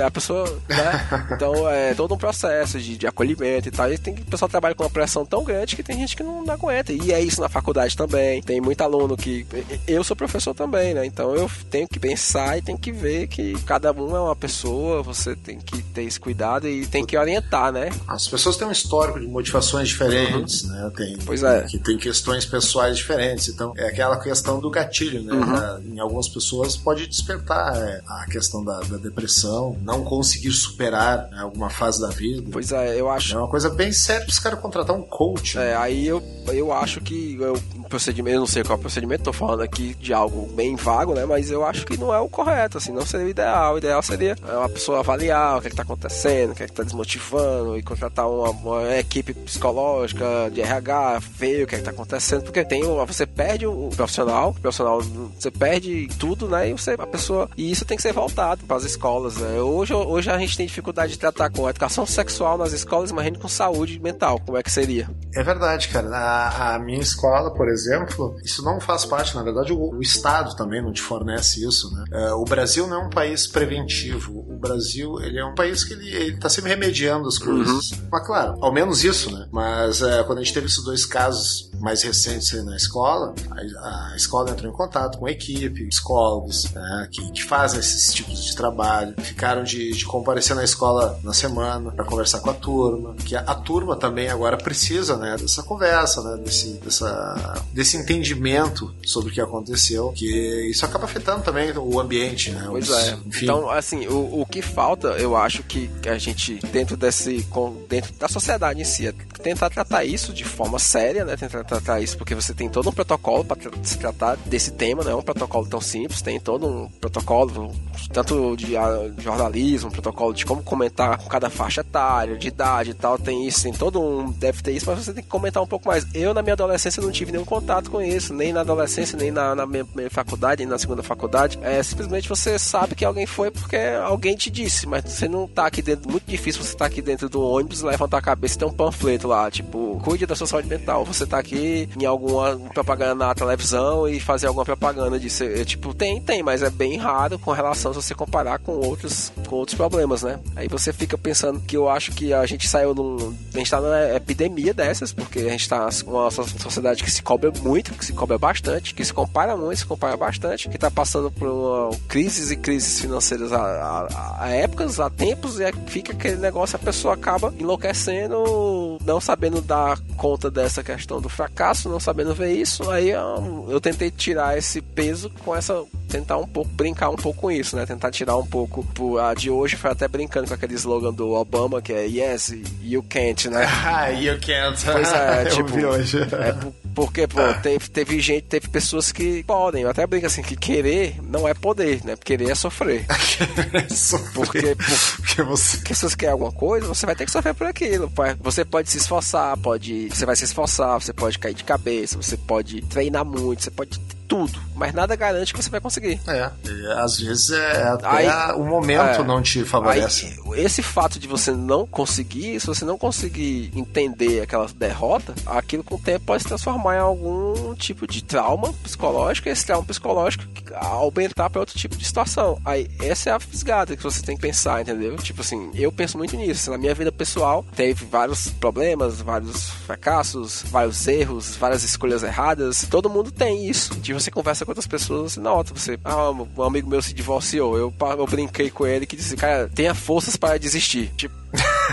[0.05, 1.25] A pessoa, né?
[1.35, 3.91] Então é todo um processo de, de acolhimento e tal.
[3.91, 6.23] E tem que o pessoal trabalha com uma pressão tão grande que tem gente que
[6.23, 6.93] não, não aguenta.
[6.93, 8.41] E é isso na faculdade também.
[8.41, 9.45] Tem muito aluno que.
[9.87, 11.05] Eu sou professor também, né?
[11.05, 15.01] Então eu tenho que pensar e tem que ver que cada um é uma pessoa,
[15.01, 17.89] você tem que ter esse cuidado e tem que orientar, né?
[18.07, 20.64] As pessoas têm um histórico de motivações diferentes.
[20.67, 20.91] Né?
[20.95, 21.63] Tem, pois é.
[21.63, 23.47] Que tem questões pessoais diferentes.
[23.47, 25.33] Então, é aquela questão do gatilho, né?
[25.33, 25.95] Uhum.
[25.95, 31.39] Em algumas pessoas pode despertar é, a questão da, da, depressão, não conseguir superar né,
[31.39, 32.49] alguma fase da vida.
[32.51, 33.35] Pois é, eu acho.
[33.35, 35.57] É uma coisa bem séria para os caras contratar um coach.
[35.57, 35.75] É, né?
[35.75, 37.59] aí eu, eu acho que eu,
[37.95, 41.13] procedimento, eu não sei qual é o procedimento, tô falando aqui de algo bem vago,
[41.13, 41.25] né?
[41.25, 43.75] Mas eu acho que não é o correto, assim, não seria o ideal.
[43.75, 46.67] O ideal seria uma pessoa avaliar o que é que tá acontecendo, o que é
[46.67, 51.77] que tá desmotivando e contratar uma, uma equipe psicológica de RH, ver o que é
[51.77, 56.69] que tá acontecendo, porque tem você perde o profissional, o profissional, você perde tudo, né?
[56.69, 59.59] E você, a pessoa, e isso tem que ser voltado para as escolas, né?
[59.59, 63.47] Hoje, hoje a gente tem dificuldade de tratar com educação sexual nas escolas, imagine com
[63.47, 65.09] saúde mental, como é que seria?
[65.35, 66.07] É verdade, cara.
[66.09, 70.55] A, a minha escola, por exemplo, isso não faz parte, na verdade, o, o Estado
[70.55, 72.05] também não te fornece isso, né?
[72.11, 74.45] É, o Brasil não é um país preventivo.
[74.47, 77.91] O Brasil, ele é um país que ele, ele tá sempre remediando as coisas.
[77.91, 78.07] Uhum.
[78.11, 79.47] Mas claro, ao menos isso, né?
[79.51, 84.15] Mas é, quando a gente teve esses dois casos mais recentes na escola, a, a,
[84.15, 88.55] escola entrou em contato com a equipe, psicólogos, né, que, que, fazem esses tipos de
[88.55, 93.35] trabalho, ficaram de, de comparecer na escola na semana para conversar com a turma, que
[93.35, 99.31] a, a, turma também agora precisa, né, dessa conversa, né, desse, dessa, desse entendimento sobre
[99.31, 102.65] o que aconteceu, que isso acaba afetando também o ambiente, né?
[102.67, 103.17] Pois os, é.
[103.25, 103.45] Enfim.
[103.45, 107.45] Então, assim, o, o que falta, eu acho que a gente, dentro desse,
[107.89, 109.13] dentro da sociedade em si,
[109.45, 111.37] tentar tratar isso de forma séria, né?
[111.37, 115.11] Tentar tratar isso porque você tem todo um protocolo para se tratar desse tema, não
[115.11, 117.71] é um protocolo tão simples, tem todo um protocolo,
[118.11, 118.73] tanto de
[119.19, 123.45] jornalismo, um protocolo de como comentar com cada faixa etária, de idade e tal, tem
[123.47, 124.31] isso, tem todo um.
[124.31, 126.07] Deve ter isso, mas você tem que comentar um pouco mais.
[126.15, 129.53] Eu, na minha adolescência, não tive nenhum contato com isso, nem na adolescência, nem na,
[129.53, 131.59] na minha, minha faculdade, nem na segunda faculdade.
[131.61, 135.67] É simplesmente você sabe que alguém foi porque alguém te disse, mas você não tá
[135.67, 136.09] aqui dentro.
[136.09, 139.27] Muito difícil você tá aqui dentro do ônibus, levantar a cabeça e tem um panfleto
[139.27, 141.05] lá, tipo, cuide da sua saúde mental.
[141.05, 145.43] Você tá aqui em alguma propaganda na televisão e fazer alguma propaganda disso.
[145.43, 149.31] É, tipo, tem, tem, mas é bem raro com relação se você comparar com outros,
[149.47, 150.39] com outros problemas, né?
[150.55, 153.35] Aí você fica pensando que eu acho que a gente saiu num.
[153.53, 157.51] A gente tá numa epidemia dessas, porque a gente tá uma sociedade que se cobra
[157.61, 161.31] muito, que se cobra bastante, que se compara muito, se compara bastante, que tá passando
[161.31, 166.37] por uma, crises e crises financeiras há, há, há épocas, há tempos, e fica aquele
[166.37, 172.35] negócio, a pessoa acaba enlouquecendo, não sabendo dar conta dessa questão do fracasso, não sabendo
[172.35, 172.89] ver isso.
[172.91, 177.41] Aí eu, eu tentei tirar esse peso com essa tentar um pouco brincar um pouco
[177.41, 177.85] com isso, né?
[177.87, 178.85] Tentar tirar um pouco.
[179.17, 183.03] A de hoje foi até brincando com aquele slogan do Obama que é Yes, you
[183.03, 183.65] can't, né?
[183.85, 184.83] Ah, you can't.
[184.83, 186.19] Pois é, tipo, eu vi hoje.
[186.21, 190.55] É porque, pô, teve, teve gente, teve pessoas que podem, eu até brinco assim, que
[190.55, 192.15] querer não é poder, né?
[192.15, 193.05] Querer é sofrer.
[193.37, 194.31] querer é sofrer.
[194.33, 195.77] Porque, por, porque você.
[195.77, 198.11] Porque se você quer alguma coisa, você vai ter que sofrer por aquilo.
[198.39, 200.09] Você pode se esforçar, pode.
[200.09, 203.99] Você vai se esforçar, você pode cair de cabeça, você pode treinar muito, você pode
[204.27, 206.19] tudo, mas nada garante que você vai conseguir.
[206.27, 206.51] É,
[206.97, 210.39] às vezes é até aí, o momento é, não te favorece.
[210.51, 215.83] Aí, esse fato de você não conseguir, se você não conseguir entender aquela derrota, aquilo
[215.83, 219.85] com o tempo pode se transformar em algum tipo de trauma psicológico, e esse trauma
[219.85, 220.43] psicológico
[220.75, 222.59] aumentar para outro tipo de situação.
[222.65, 225.15] Aí, essa é a fisgada que você tem que pensar, entendeu?
[225.17, 226.71] Tipo assim, eu penso muito nisso.
[226.71, 232.85] Na minha vida pessoal, teve vários problemas, vários fracassos, vários erros, várias escolhas erradas.
[232.89, 233.95] Todo mundo tem isso.
[233.95, 237.77] De você conversa com outras pessoas, você nota, você, ah, um amigo meu se divorciou,
[237.77, 241.11] eu, eu brinquei com ele que disse, cara, tenha forças para desistir.
[241.15, 241.35] Tipo,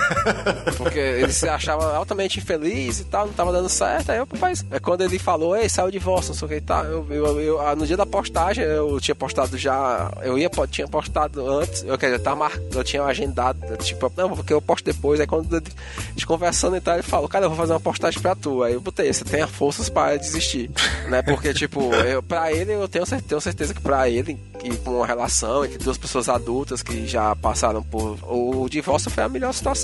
[0.77, 4.11] Porque ele se achava altamente infeliz e tal, não tava dando certo.
[4.11, 6.57] Aí o papai, é quando ele falou, ei, saiu de divórcio, não sei o que
[6.57, 6.85] e tal.
[6.85, 10.13] Eu, eu, eu, ah, no dia da postagem, eu tinha postado já.
[10.23, 14.31] Eu ia, tinha postado antes, eu, quer dizer, tava mar, eu tinha agendado, tipo, não,
[14.31, 15.21] porque eu posto depois.
[15.21, 15.63] Aí quando a
[16.11, 18.63] gente conversando e tal, ele falou, cara, eu vou fazer uma postagem pra tu.
[18.63, 20.71] Aí eu botei, você tenha forças para desistir,
[21.09, 21.23] né?
[21.23, 25.07] Porque, tipo, eu, pra ele, eu tenho, tenho certeza que pra ele, e com uma
[25.07, 28.19] relação entre duas pessoas adultas que já passaram por.
[28.23, 29.82] O divórcio foi a melhor situação,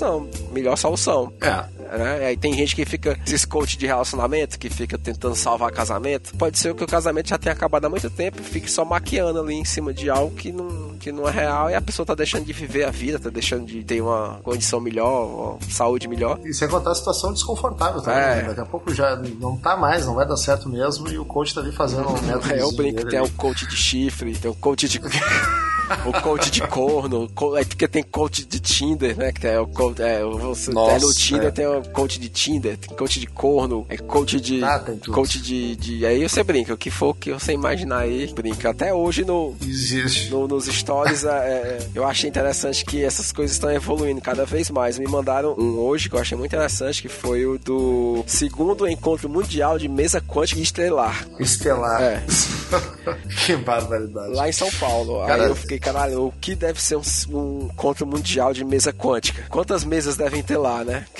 [0.51, 1.31] melhor solução.
[1.41, 1.78] É.
[1.97, 2.27] Né?
[2.27, 6.35] Aí tem gente que fica, esses coach de relacionamento, que fica tentando salvar casamento.
[6.37, 9.39] Pode ser que o casamento já tenha acabado há muito tempo e fique só maquiando
[9.39, 12.15] ali em cima de algo que não, que não é real e a pessoa tá
[12.15, 16.39] deixando de viver a vida, tá deixando de ter uma condição melhor, uma saúde melhor.
[16.43, 18.19] E sem contar a situação desconfortável também.
[18.19, 18.35] É.
[18.35, 18.43] Né?
[18.49, 21.53] Daqui a pouco já não tá mais, não vai dar certo mesmo e o coach
[21.53, 22.49] tá ali fazendo um método.
[22.49, 24.99] É, eu brinco, tem o coach de chifre, tem o coach de.
[26.05, 29.31] o coach de corno, é porque tem coach de Tinder, né?
[29.31, 31.51] Que é o coach, é, você Nossa, no Tinder é.
[31.51, 35.75] tem o coach de Tinder, tem coach de corno, é coach de ah, coach de,
[35.75, 38.69] de aí você brinca, o que for que você imaginar aí, brinca.
[38.69, 40.29] Até hoje no, Existe.
[40.29, 44.69] no nos stories é, é, eu achei interessante que essas coisas estão evoluindo cada vez
[44.69, 44.97] mais.
[44.97, 49.29] Me mandaram um hoje que eu achei muito interessante que foi o do segundo encontro
[49.29, 51.27] mundial de mesa quântica estelar.
[51.39, 52.01] Estelar.
[52.01, 52.23] É.
[53.45, 54.33] que barbaridade.
[54.33, 55.25] Lá em São Paulo.
[55.25, 58.93] Cara, aí eu fiquei caralho, o que deve ser um, um encontro mundial de mesa
[58.93, 59.43] quântica?
[59.49, 61.05] Quantas mesas devem ter lá, né?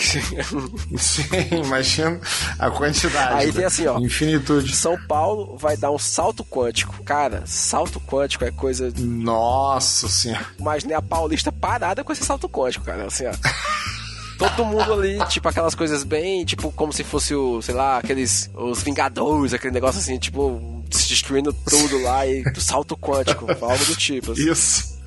[0.97, 1.23] Sim,
[1.63, 2.19] imagina
[2.57, 3.33] a quantidade.
[3.33, 3.99] Aí tem assim, ó.
[3.99, 4.75] Infinitude.
[4.75, 7.03] São Paulo vai dar um salto quântico.
[7.03, 8.91] Cara, salto quântico é coisa.
[8.97, 10.45] Nossa senhora.
[10.59, 13.05] Imaginei a Paulista parada com esse salto quântico, cara.
[13.05, 13.31] Assim, ó.
[14.39, 18.49] todo mundo ali, tipo, aquelas coisas bem, tipo, como se fosse o, sei lá, aqueles,
[18.55, 24.31] os Vingadores, aquele negócio assim, tipo, destruindo tudo lá e salto quântico, algo do tipo.
[24.31, 24.51] Assim.
[24.51, 24.99] Isso.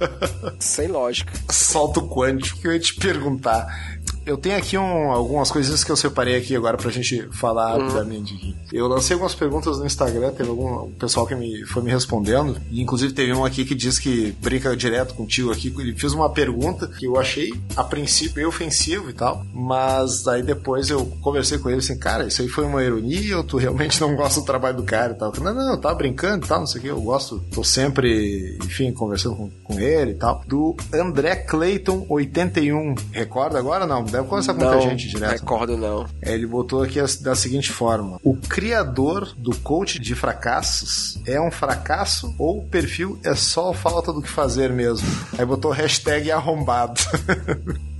[0.58, 1.32] Sem lógica.
[1.48, 4.00] Salto quântico, que eu ia te perguntar.
[4.24, 7.82] Eu tenho aqui um, algumas coisinhas que eu separei aqui agora pra gente falar uhum.
[7.82, 8.56] rapidamente.
[8.72, 12.80] Eu lancei algumas perguntas no Instagram, teve algum pessoal que me, foi me respondendo, e
[12.80, 15.74] inclusive teve um aqui que diz que brinca direto contigo aqui.
[15.78, 20.42] Ele fez uma pergunta que eu achei, a princípio, meio ofensivo e tal, mas aí
[20.42, 24.00] depois eu conversei com ele assim, cara, isso aí foi uma ironia ou tu realmente
[24.00, 25.32] não gosta do trabalho do cara e tal?
[25.40, 28.58] Não, não, eu tava brincando e tal, não sei o que, eu gosto, tô sempre,
[28.64, 30.42] enfim, conversando com, com ele e tal.
[30.46, 33.86] Do André Clayton 81, recorda agora?
[33.86, 35.32] Não, deve conversar com não, muita gente direto.
[35.32, 36.06] recordo não.
[36.22, 42.34] Ele botou aqui da seguinte forma: O criador do coach de fracassos é um fracasso
[42.38, 45.06] ou o perfil é só falta do que fazer mesmo?
[45.38, 47.00] Aí botou hashtag arrombado.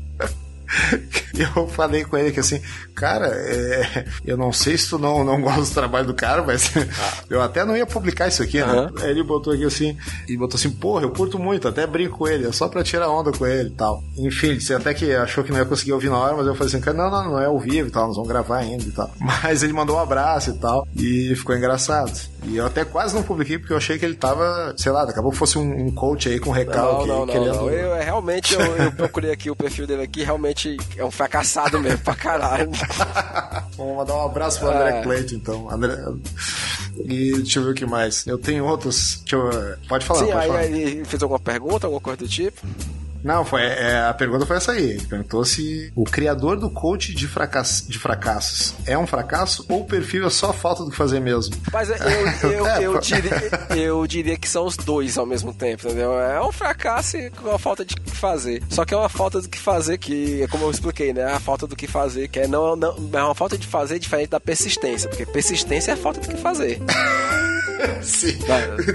[1.57, 2.61] eu falei com ele que assim,
[2.95, 6.73] cara, é, eu não sei se tu não, não gosta do trabalho do cara, mas
[7.29, 8.91] eu até não ia publicar isso aqui, né?
[9.01, 9.97] Aí ele botou aqui assim,
[10.29, 13.09] e botou assim, porra, eu curto muito, até brinco com ele, é só pra tirar
[13.09, 14.03] onda com ele e tal.
[14.19, 16.69] Enfim, disse até que achou que não ia conseguir ouvir na hora, mas eu falei
[16.69, 18.93] assim, cara, não, não, não é ao vivo e tal, nós vamos gravar ainda e
[18.93, 19.11] tal.
[19.19, 22.13] Mas ele mandou um abraço e tal, e ficou engraçado.
[22.45, 25.31] E eu até quase não publiquei porque eu achei que ele tava, sei lá, acabou
[25.31, 27.07] que fosse um, um coach aí com recalque.
[27.07, 27.55] Não, não, não, querendo...
[27.55, 27.71] não.
[27.71, 30.62] Eu, é, realmente, eu, eu, procurei aqui o perfil dele aqui, realmente
[30.97, 32.71] é um fracassado mesmo, pra caralho.
[33.77, 35.03] Vamos mandar um abraço pro André é.
[35.03, 35.71] Cleiton, então.
[35.71, 35.97] André...
[36.97, 38.27] E deixa eu ver o que mais.
[38.27, 39.23] Eu tenho outros.
[39.31, 39.51] Eu...
[39.89, 40.65] Pode falar, Sim, pode aí, falar.
[40.65, 42.61] ele fez alguma pergunta, alguma coisa do tipo?
[43.23, 44.91] Não, foi, é, a pergunta foi essa aí.
[44.91, 49.83] Ele perguntou se o criador do coach de, fracass, de fracassos é um fracasso ou
[49.83, 51.55] o perfil é só falta do que fazer mesmo?
[51.73, 51.97] Mas eu,
[52.51, 53.33] eu, é, eu, diria,
[53.77, 56.19] eu diria que são os dois ao mesmo tempo, entendeu?
[56.19, 58.63] É um fracasso com a falta de fazer.
[58.69, 61.25] Só que é uma falta do que fazer que, é como eu expliquei, né?
[61.25, 64.31] A falta do que fazer, que é, não, não, é uma falta de fazer diferente
[64.31, 66.81] da persistência, porque persistência é a falta do que fazer.
[68.03, 68.39] Sim.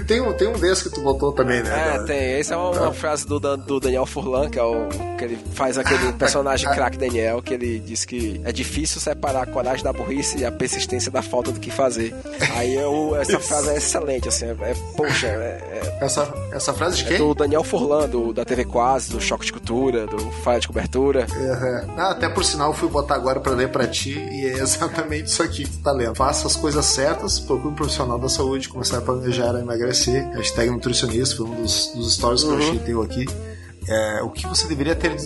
[0.06, 1.96] Tem um, tem um desses que tu botou também, né?
[1.96, 2.18] É, tem.
[2.34, 5.78] Essa é uma, uma, frase do, do Daniel Furlan, que é o que ele faz
[5.78, 10.38] aquele personagem craque Daniel, que ele diz que é difícil separar a coragem da burrice
[10.38, 12.14] e a persistência da falta do que fazer.
[12.54, 16.98] Aí eu, essa frase é excelente, assim, é, é poxa, é, é, essa, essa frase
[16.98, 17.16] de quem?
[17.16, 20.68] É do Daniel Furlan, do, da TV Quase, do Choque de Cultura, do Falha de
[20.68, 21.26] Cobertura.
[21.30, 21.94] Uhum.
[21.96, 25.42] Ah, até por sinal, fui botar agora pra ler pra ti e é exatamente isso
[25.42, 26.14] aqui que tu tá lendo.
[26.14, 30.28] Faça as coisas certas, procure um profissional da saúde, começar a planejar a emagrecer.
[30.30, 32.50] Hashtag nutricionista, foi um dos, dos stories uhum.
[32.50, 33.47] que eu achei teu aqui
[33.88, 35.16] é, o que você deveria ter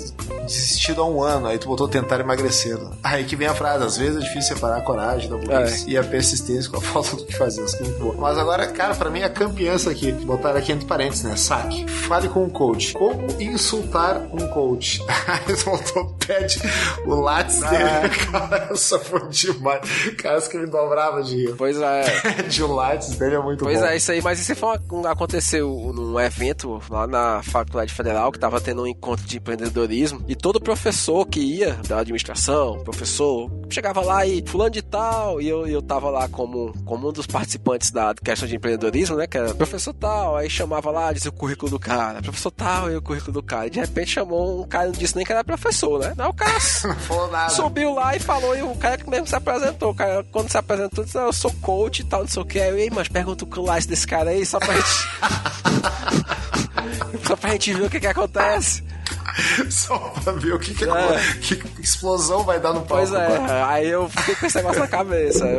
[0.45, 2.79] desistido há um ano, aí tu botou tentar emagrecer.
[2.79, 2.91] Né?
[3.03, 5.93] Aí que vem a frase, às vezes é difícil separar a coragem da burrice é.
[5.93, 7.63] e a persistência com a falta do que fazer.
[7.63, 8.17] É muito.
[8.19, 11.37] Mas agora, cara, pra mim a campeã aqui, botaram aqui entre parênteses, né?
[11.37, 11.87] Saque.
[11.89, 12.93] Fale com um coach.
[12.93, 15.03] Como insultar um coach?
[15.27, 16.61] Aí tu botou, pede
[17.07, 17.71] o látis ah.
[17.71, 18.09] dele.
[18.31, 19.81] Cara, essa foi demais.
[20.19, 21.55] Cara, isso que me dobrava de rir.
[21.57, 22.03] Pois é.
[22.43, 23.83] Pede o látis dele é muito pois bom.
[23.83, 24.23] Pois é, isso aí.
[24.23, 28.83] Mas isso foi uma, aconteceu num evento lá na Faculdade Federal que tava estava tendo
[28.83, 34.45] um encontro de empreendedorismo e todo professor que ia da administração, professor, chegava lá e
[34.47, 38.47] fulano de tal, e eu, eu tava lá como, como um dos participantes da questão
[38.47, 42.21] de empreendedorismo, né, que era professor tal, aí chamava lá, dizia o currículo do cara,
[42.21, 45.17] professor tal e o currículo do cara, e de repente chamou um cara, não disse
[45.17, 46.61] nem que era professor, né, não, o cara
[47.51, 50.59] subiu lá e falou, e o cara que mesmo se apresentou, o cara, quando se
[50.59, 53.47] apresentou, disse, eu sou coach e tal, não sei o que, aí, mas pergunta o
[53.47, 54.83] classe desse cara aí, só pra gente...
[57.27, 58.42] só pra gente ver o que que acontece.
[59.71, 61.19] Só pra ver o que, que, é.
[61.41, 63.07] que explosão vai dar no palco.
[63.07, 65.45] Pois é, aí eu fiquei com esse negócio na cabeça.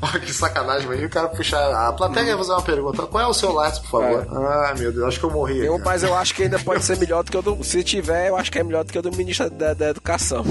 [0.00, 1.88] Olha que sacanagem, mas o cara puxar.
[1.88, 2.38] A plateia hum.
[2.38, 4.22] fazer uma pergunta: qual é o seu lápis, por favor?
[4.22, 4.70] É.
[4.70, 5.64] Ah, meu Deus, acho que eu morri.
[5.64, 7.64] Eu, mas eu acho que ainda pode ser melhor do que o do.
[7.64, 10.44] Se tiver, eu acho que é melhor do que o do ministro da, da Educação.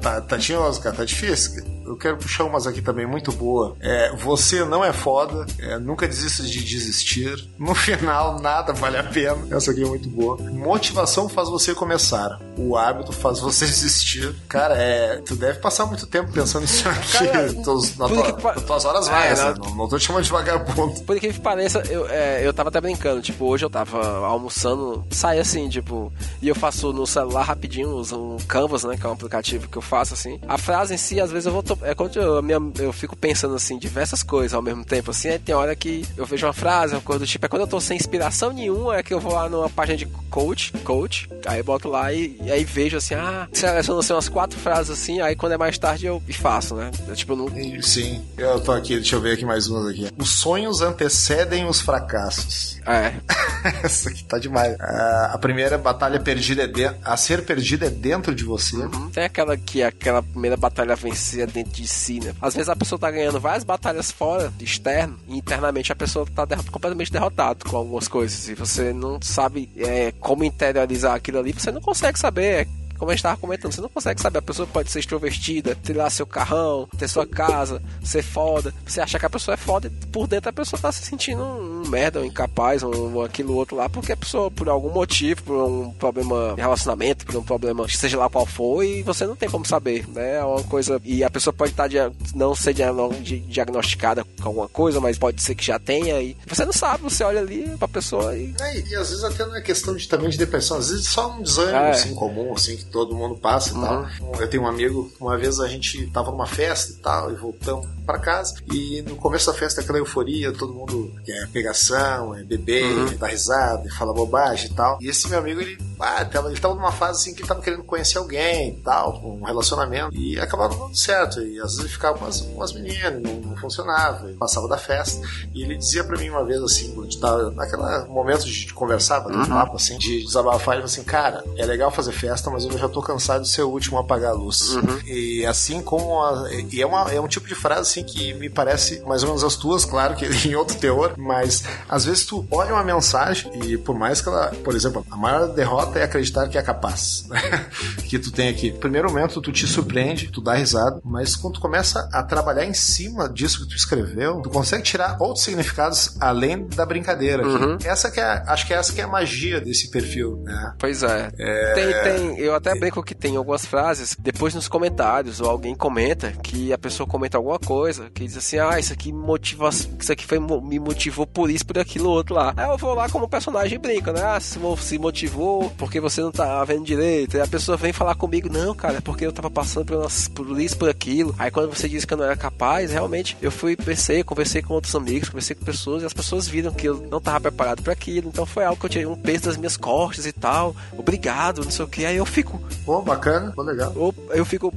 [0.00, 3.76] Tá, tá tinhoso, cara, tá difícil eu quero puxar umas aqui também muito boa.
[3.80, 7.30] É, você não é foda, é, nunca desista de desistir.
[7.60, 9.36] No final, nada vale a pena.
[9.50, 10.36] Essa aqui é muito boa.
[10.50, 12.40] Motivação faz você começar.
[12.56, 14.34] O hábito faz você desistir.
[14.48, 17.28] Cara, é, tu deve passar muito tempo pensando nisso aqui.
[17.28, 19.54] Cara, na tua, tuas horas é, vai, né?
[19.62, 21.00] não, não tô te chamando de vagabundo.
[21.02, 23.20] Por que pareça, eu, é, eu tava até brincando.
[23.20, 28.18] Tipo, hoje eu tava almoçando, sai assim, tipo, e eu faço no celular rapidinho, uso
[28.18, 28.96] um Canvas, né?
[28.96, 30.40] Que é um aplicativo que eu faço assim.
[30.48, 33.54] A frase em si, às vezes eu vou é quando eu, minha, eu fico pensando
[33.54, 36.94] assim, diversas coisas ao mesmo tempo, assim, aí tem hora que eu vejo uma frase,
[36.94, 39.32] uma coisa do tipo, é quando eu tô sem inspiração nenhuma, é que eu vou
[39.32, 43.48] lá numa página de coach, coach, aí boto lá e, e aí vejo assim, ah,
[43.52, 46.90] seleciono assim, umas quatro frases assim, aí quando é mais tarde eu faço, né?
[47.06, 47.48] Eu, tipo, não...
[47.82, 50.08] Sim, eu tô aqui, deixa eu ver aqui mais umas aqui.
[50.16, 52.80] Os sonhos antecedem os fracassos.
[52.86, 53.12] É.
[53.84, 54.74] Essa aqui tá demais.
[54.74, 56.86] Uh, a primeira batalha perdida é de...
[56.86, 58.76] a ser perdida é dentro de você.
[58.76, 59.10] Uhum.
[59.10, 62.34] Tem aquela que aquela primeira batalha a vencer é dentro de si, né?
[62.40, 66.46] Às vezes a pessoa tá ganhando várias batalhas fora, externo, e internamente a pessoa tá
[66.70, 68.48] completamente derrotado com algumas coisas.
[68.48, 72.68] E você não sabe é, como interiorizar aquilo ali, você não consegue saber
[73.00, 74.38] como a gente tava comentando, você não consegue saber.
[74.38, 78.74] A pessoa pode ser extrovertida, ter lá seu carrão, ter sua casa, ser foda.
[78.86, 81.42] Você acha que a pessoa é foda e por dentro a pessoa tá se sentindo
[81.42, 85.64] um, merda, um incapaz, um, aquilo outro lá, porque a pessoa, por algum motivo, por
[85.64, 89.48] um problema de relacionamento, por um problema, seja lá qual for, e você não tem
[89.48, 90.36] como saber, né?
[90.36, 91.00] É uma coisa.
[91.02, 95.54] E a pessoa pode estar tá, não ser diagnosticada com alguma coisa, mas pode ser
[95.54, 98.54] que já tenha, e você não sabe, você olha ali pra pessoa e.
[98.60, 101.32] É, e às vezes até não é questão de, também de depressão, às vezes só
[101.32, 101.90] um desânimo é.
[101.90, 103.80] assim, comum, assim, que todo mundo passa e uhum.
[103.80, 104.08] tal.
[104.40, 107.86] Eu tenho um amigo, uma vez a gente tava numa festa e tal, e voltamos
[108.04, 112.84] para casa, e no começo da festa aquela euforia, todo mundo quer pegação, é beber,
[112.84, 113.16] uhum.
[113.16, 114.98] dar risada, fala bobagem e tal.
[115.00, 117.82] E esse meu amigo, ele ah, ele tava numa fase assim que ele tava querendo
[117.82, 121.40] conhecer alguém e tal, um relacionamento, e acabava dando certo.
[121.40, 124.78] E às vezes ele ficava com as, com as meninas, não, não funcionava, passava da
[124.78, 125.20] festa.
[125.54, 129.20] E ele dizia pra mim uma vez assim, quando tava naquele momento de, de conversar,
[129.20, 129.46] bater uhum.
[129.46, 132.88] papo assim, de desabafar, ele falou assim, cara, é legal fazer festa, mas eu já
[132.88, 134.74] tô cansado de ser o último a apagar a luz.
[134.74, 134.98] Uhum.
[135.06, 136.22] E assim como.
[136.22, 139.28] A, e é, uma, é um tipo de frase assim que me parece mais ou
[139.28, 143.50] menos as tuas, claro, que em outro teor, mas às vezes tu olha uma mensagem
[143.64, 147.24] e por mais que ela, por exemplo, a maior derrota é acreditar que é capaz.
[148.08, 148.72] que tu tem aqui.
[148.72, 152.74] Primeiro momento tu te surpreende, tu dá risada, mas quando tu começa a trabalhar em
[152.74, 157.46] cima disso que tu escreveu, tu consegue tirar outros significados além da brincadeira.
[157.46, 157.78] Uhum.
[157.84, 160.74] Essa que é, acho que é essa que é a magia desse perfil, né?
[160.78, 161.30] Pois é.
[161.38, 161.72] é...
[161.74, 166.32] Tem, tem, eu até brinco que tem algumas frases, depois nos comentários, ou alguém comenta
[166.32, 170.26] que a pessoa comenta alguma coisa, que diz assim, ah, isso aqui motiva, isso aqui
[170.26, 172.52] foi, me motivou por isso, por aquilo outro lá.
[172.56, 174.22] Aí eu vou lá como personagem e brinca, né?
[174.22, 177.36] Ah, se, motivou porque você não tá vendo direito.
[177.36, 180.28] E a pessoa vem falar comigo, não, cara, é porque eu tava passando por, umas,
[180.28, 181.34] por isso, por aquilo.
[181.38, 184.74] Aí quando você disse que eu não era capaz, realmente eu fui, pensei, conversei com
[184.74, 187.92] outros amigos, conversei com pessoas, e as pessoas viram que eu não tava preparado para
[187.92, 188.28] aquilo.
[188.28, 190.74] Então foi algo que eu tirei um peso das minhas costas e tal.
[190.96, 192.04] Obrigado, não sei o que.
[192.04, 192.59] Aí eu fico.
[192.84, 193.92] Pô, bacana, pô, legal.
[193.94, 194.72] Eu, eu fico,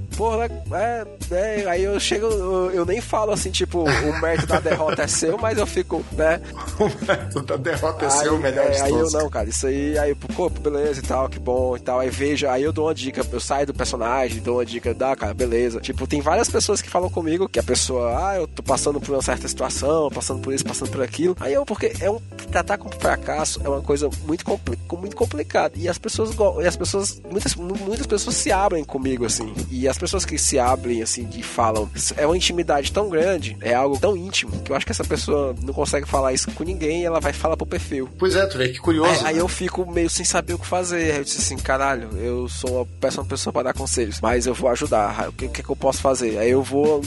[0.69, 4.59] né, é, é, aí eu chego, eu, eu, nem falo assim, tipo, o mérito da
[4.59, 6.41] derrota é seu, mas eu fico, né?
[6.79, 9.97] o mérito da derrota é aí, seu, melhor é, Aí eu não, cara, isso aí,
[9.97, 11.99] aí, pô, beleza e tal, que bom e tal.
[11.99, 15.15] Aí vejo, aí eu dou uma dica, eu saio do personagem, dou uma dica, dá,
[15.15, 15.79] cara, beleza.
[15.79, 19.13] Tipo, tem várias pessoas que falam comigo que a pessoa, ah, eu tô passando por
[19.13, 21.35] uma certa situação, passando por isso, passando por aquilo.
[21.39, 22.19] Aí eu, porque é um,
[22.51, 25.73] tratar com fracasso é uma coisa muito, compli muito complicada.
[25.75, 29.53] E as pessoas, e as pessoas, muitas, muitas pessoas se abrem comigo, assim.
[29.69, 33.73] E as pessoas que se abrem, assim, e falam, é uma intimidade tão grande, é
[33.73, 37.01] algo tão íntimo, que eu acho que essa pessoa não consegue falar isso com ninguém
[37.01, 38.09] e ela vai falar pro perfil.
[38.17, 39.11] Pois é, tu vê que curioso.
[39.19, 39.29] É, né?
[39.29, 41.11] Aí eu fico meio sem saber o que fazer.
[41.11, 44.53] Aí eu disse assim, caralho, eu sou uma péssima pessoa para dar conselhos, mas eu
[44.53, 45.29] vou ajudar.
[45.29, 46.37] O que, que, que eu posso fazer?
[46.37, 47.01] Aí eu vou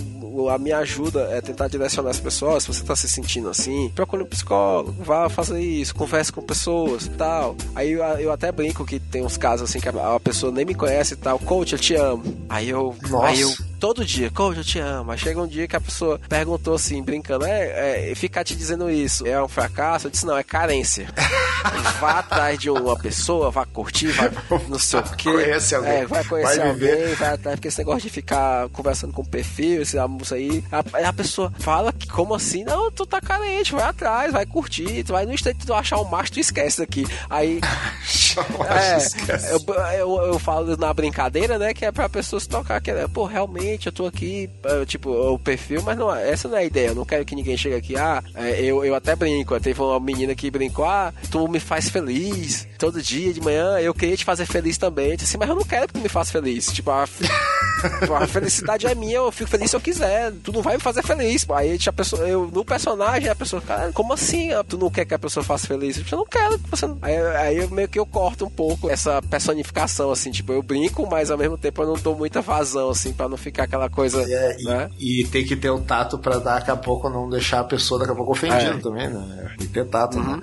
[0.50, 2.64] a minha ajuda é tentar direcionar as pessoas.
[2.64, 7.10] Se você tá se sentindo assim, procure um psicólogo, vá fazer isso, converse com pessoas
[7.16, 7.56] tal.
[7.74, 10.64] Aí eu, eu até brinco que tem uns casos assim que a, a pessoa nem
[10.64, 11.38] me conhece e tal.
[11.38, 12.22] Coach, eu te amo.
[12.48, 12.94] Aí eu.
[13.08, 13.26] Nossa.
[13.26, 15.12] Aí eu todo dia, coach, eu te amo.
[15.12, 18.90] Aí chega um dia que a pessoa perguntou assim, brincando, é, é ficar te dizendo
[18.90, 20.06] isso é um fracasso?
[20.06, 21.08] Eu disse, não, é carência.
[22.00, 24.30] vá atrás de uma pessoa, vá curtir, vai
[24.68, 25.30] não sei o quê.
[25.30, 25.92] Conhece alguém.
[25.92, 29.26] É, vai conhecer vai alguém, vai atrás, porque esse negócio de ficar conversando com o
[29.26, 32.64] perfil, esse isso aí, a, a pessoa fala que, como assim?
[32.64, 36.04] Não, tu tá carente, vai atrás, vai curtir, tu vai no instante tu achar um
[36.04, 37.06] macho, tu esquece daqui.
[37.28, 37.60] Aí.
[38.68, 42.90] é, eu, eu, eu, falo na brincadeira, né, que é pra pessoa se tocar, que
[42.90, 44.48] é, pô, realmente, eu tô aqui,
[44.86, 47.56] tipo, o perfil, mas não, essa não é a ideia, eu não quero que ninguém
[47.56, 51.48] chegue aqui, ah, é, eu, eu até brinco, teve uma menina que brincou, ah, tu
[51.48, 55.30] me faz feliz, todo dia de manhã, eu queria te fazer feliz também, eu disse
[55.30, 57.04] assim, mas eu não quero que tu me faça feliz, tipo, a,
[58.20, 61.02] a felicidade é minha, eu fico feliz se eu quiser, tu não vai me fazer
[61.02, 61.46] feliz.
[61.50, 64.50] Aí a pessoa, eu, no personagem, a pessoa, cara, como assim?
[64.68, 65.96] Tu não quer que a pessoa faça feliz?
[66.10, 66.86] Eu não quero que você.
[67.02, 71.30] Aí, aí meio que eu corto um pouco essa personificação, assim, tipo, eu brinco, mas
[71.30, 74.22] ao mesmo tempo eu não dou muita vazão, assim, pra não ficar aquela coisa.
[74.22, 74.90] É, né?
[74.98, 78.00] e, e, tem que ter o tato pra daqui a pouco não deixar a pessoa
[78.00, 78.78] daqui a pouco ofendida é.
[78.78, 79.54] também, né?
[79.58, 80.26] Tem que ter tato, né?
[80.26, 80.36] uhum.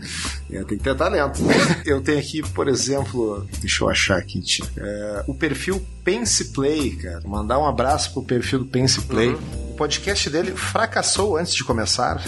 [0.49, 0.63] né?
[0.67, 1.39] Tem que ter talento.
[1.85, 4.41] eu tenho aqui, por exemplo, deixa eu achar aqui,
[4.77, 7.21] é, o perfil Pense Play, cara.
[7.25, 9.29] Mandar um abraço pro perfil do Pense Play.
[9.29, 12.23] Uhum o podcast dele fracassou antes de começar.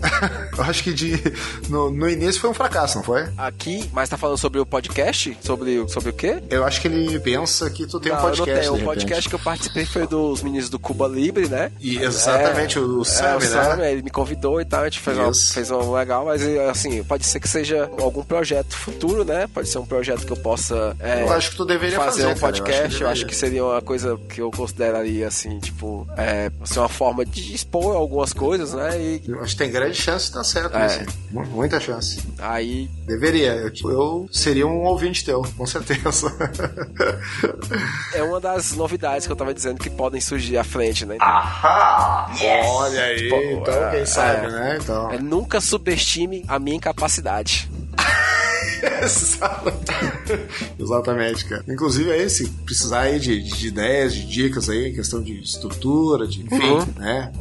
[0.56, 1.18] eu acho que de,
[1.68, 3.26] no, no, início foi um fracasso, não foi?
[3.36, 5.36] Aqui, mas tá falando sobre o podcast?
[5.40, 6.42] Sobre, sobre o quê?
[6.50, 8.66] Eu acho que ele pensa que tu tem não, um podcast.
[8.66, 8.90] Eu não tenho.
[8.90, 11.72] O podcast que eu participei foi dos meninos do Cuba Libre, né?
[11.80, 13.92] E exatamente, é, o Sam, é, o Sam, né?
[13.92, 17.24] Ele me convidou e tal, a gente fez, uma, fez um legal, mas assim, pode
[17.24, 19.46] ser que seja algum projeto futuro, né?
[19.46, 20.94] Pode ser um projeto que eu possa.
[21.00, 22.22] É, eu acho que tu deveria fazer.
[22.22, 25.58] fazer um podcast, eu acho, eu acho, que seria uma coisa que eu consideraria assim,
[25.58, 29.00] tipo, é, assim, uma forma de expor algumas coisas, né?
[29.00, 29.22] E...
[29.26, 30.84] Eu acho que tem grande chance de dar certo, é.
[30.84, 31.04] assim.
[31.30, 32.20] Muita chance.
[32.38, 32.88] Aí.
[33.06, 33.52] Deveria.
[33.52, 36.32] Eu, eu seria um ouvinte teu, com certeza.
[38.14, 41.16] é uma das novidades que eu tava dizendo que podem surgir à frente, né?
[41.20, 42.30] Ahá!
[42.40, 42.66] Yes.
[42.66, 44.78] Olha aí, Pô, então quem é, sabe, é, né?
[44.80, 45.10] Então.
[45.10, 47.70] É, nunca subestime a minha incapacidade.
[50.78, 51.64] Exatamente, cara.
[51.68, 56.42] Inclusive aí, se precisar aí de, de, ideias, de dicas aí, questão de estrutura, de
[56.42, 56.86] enfim, uhum.
[56.96, 57.32] né?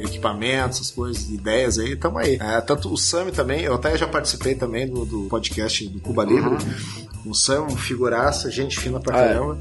[0.00, 2.38] Equipamentos, essas coisas, ideias aí, tamo aí.
[2.40, 6.24] É, tanto o Sami também, eu até já participei também do, do podcast do Cuba
[6.24, 6.50] Livre.
[6.50, 9.58] Uhum um Sam, um figuraça, gente fina pra caramba.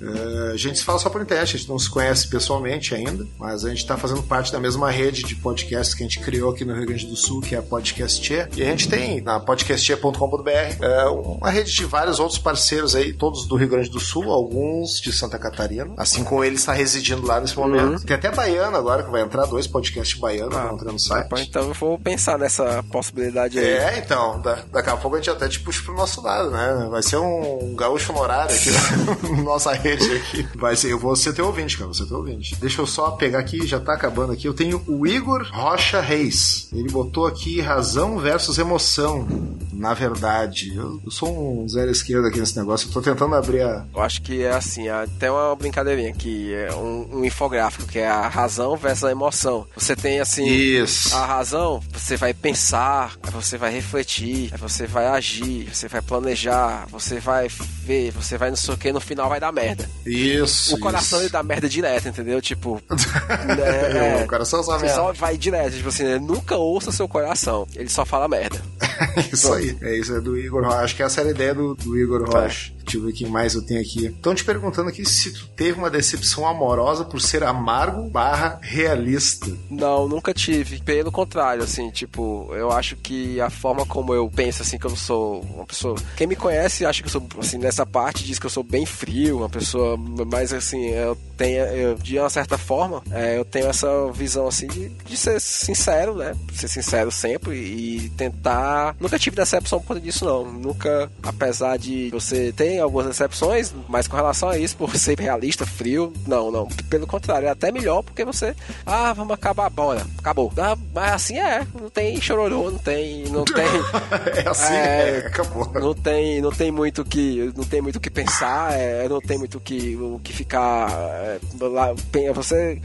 [0.00, 3.26] Uh, a gente se fala só por internet, a gente não se conhece pessoalmente ainda,
[3.38, 6.50] mas a gente está fazendo parte da mesma rede de podcasts que a gente criou
[6.50, 8.48] aqui no Rio Grande do Sul, que é a Podcastia.
[8.56, 13.46] E a gente tem na podcastia.com.br uh, uma rede de vários outros parceiros aí, todos
[13.46, 17.40] do Rio Grande do Sul, alguns de Santa Catarina, assim como ele está residindo lá
[17.40, 17.92] nesse momento.
[17.92, 17.98] Uhum.
[17.98, 21.28] Tem até baiano agora que vai entrar, dois podcasts baianos ah, vão entrar no site.
[21.42, 23.66] Então eu vou pensar nessa possibilidade aí.
[23.66, 26.88] É, então, da, daqui a pouco a gente até te puxa pro nosso lado, né?
[26.90, 28.70] Vai ser um, um gaúcho honorário aqui
[29.36, 30.48] na nossa rede rede aqui.
[30.54, 31.88] Vai ser, eu vou ser teu ouvinte, cara.
[31.88, 32.56] Você teu ouvinte.
[32.56, 34.46] Deixa eu só pegar aqui, já tá acabando aqui.
[34.46, 36.68] Eu tenho o Igor Rocha Reis.
[36.72, 39.26] Ele botou aqui razão versus emoção.
[39.72, 42.88] Na verdade, eu, eu sou um zero esquerdo aqui nesse negócio.
[42.88, 43.86] Eu tô tentando abrir a.
[43.94, 48.08] Eu acho que é assim, até uma brincadeirinha que é um, um infográfico que é
[48.08, 49.66] a razão versus a emoção.
[49.74, 50.46] Você tem assim.
[50.46, 51.14] Isso.
[51.16, 57.18] A razão, você vai pensar, você vai refletir, você vai agir, você vai planejar, você
[57.18, 59.79] vai ver, você vai não sei o que, no final vai dar merda.
[60.04, 60.74] Isso.
[60.74, 61.26] O coração isso.
[61.26, 62.40] ele dá merda direto, entendeu?
[62.40, 62.80] Tipo.
[62.90, 64.94] é, o coração só merda.
[64.94, 65.76] Só vai direto.
[65.76, 66.18] Tipo assim, né?
[66.18, 67.66] nunca ouça seu coração.
[67.74, 68.60] Ele só fala merda.
[69.32, 69.76] isso aí.
[69.82, 70.78] É isso, é do Igor Rocha.
[70.78, 72.42] Acho que essa era a ideia do, do Igor é.
[72.42, 72.72] Rocha.
[72.84, 74.06] Deixa eu ver quem mais eu tenho aqui.
[74.06, 79.50] Estão te perguntando aqui se tu teve uma decepção amorosa por ser amargo barra realista.
[79.70, 80.80] Não, nunca tive.
[80.80, 84.96] Pelo contrário, assim, tipo, eu acho que a forma como eu penso, assim, que eu
[84.96, 85.96] sou uma pessoa.
[86.16, 88.86] Quem me conhece acha que eu sou, assim, nessa parte diz que eu sou bem
[88.86, 93.66] frio, uma pessoa mais, assim, eu tenho, eu, de uma certa forma, é, eu tenho
[93.68, 96.34] essa visão, assim, de, de ser sincero, né?
[96.52, 98.94] Ser sincero sempre e tentar.
[99.00, 100.50] Nunca tive decepção por disso, não.
[100.50, 105.66] Nunca, apesar de você ter algumas exceções, mas com relação a isso, por ser realista,
[105.66, 106.66] frio, não, não.
[106.88, 108.54] Pelo contrário, é até melhor porque você,
[108.84, 110.52] ah, vamos acabar, bora, acabou.
[110.56, 113.64] Ah, mas assim é, não tem chororô, não tem, não tem.
[113.64, 115.70] é assim, é, é, acabou.
[115.74, 119.58] Não tem, não tem muito que, não tem muito que pensar, é, não tem muito
[119.60, 121.94] que, o que ficar é, lá.
[122.34, 122.80] Você,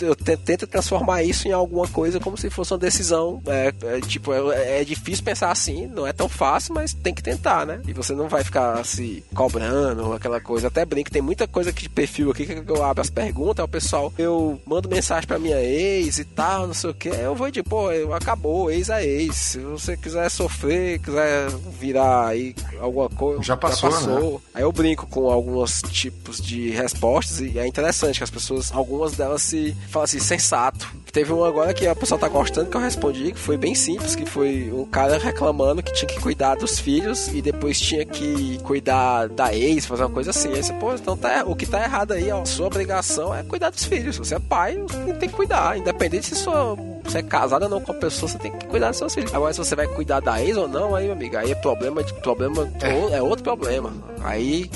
[0.00, 3.42] eu tento transformar isso em alguma coisa como se fosse uma decisão.
[3.46, 7.22] É, é tipo, é, é difícil pensar assim, não é tão fácil, mas tem que
[7.22, 7.80] tentar, né?
[7.86, 10.68] E você não vai ficar se cobrando, aquela coisa.
[10.68, 13.68] Até brinco, tem muita coisa aqui de perfil aqui que eu abro as perguntas, o
[13.68, 17.08] pessoal, eu mando mensagem pra minha ex e tal, não sei o que.
[17.08, 19.36] Eu vou de, pô, acabou, ex é ex.
[19.36, 21.48] Se você quiser sofrer, quiser
[21.78, 23.42] virar aí alguma coisa.
[23.42, 24.32] Já passou, já passou.
[24.32, 24.40] Né?
[24.54, 29.12] Aí eu brinco com alguns tipos de respostas e é interessante que as pessoas, algumas
[29.12, 30.88] delas se falam assim, sensato.
[31.12, 34.14] Teve um agora que a pessoa tá gostando que eu respondi, que foi bem simples,
[34.14, 38.58] que foi um cara reclamando que tinha que cuidar dos filhos e depois tinha que
[38.62, 40.52] cuidar da ex, fazer uma coisa assim.
[40.52, 43.70] Aí você, pô, então tá, o que tá errado aí, ó, sua obrigação é cuidar
[43.70, 44.16] dos filhos.
[44.18, 44.76] Você é pai,
[45.18, 46.76] tem que cuidar, independente se sua,
[47.10, 49.34] você é casada ou não com a pessoa, você tem que cuidar dos seus filhos.
[49.34, 52.02] Agora, se você vai cuidar da ex ou não, aí, meu amigo, aí é problema
[52.02, 53.92] de problema, é, é outro problema.
[54.22, 54.70] Aí.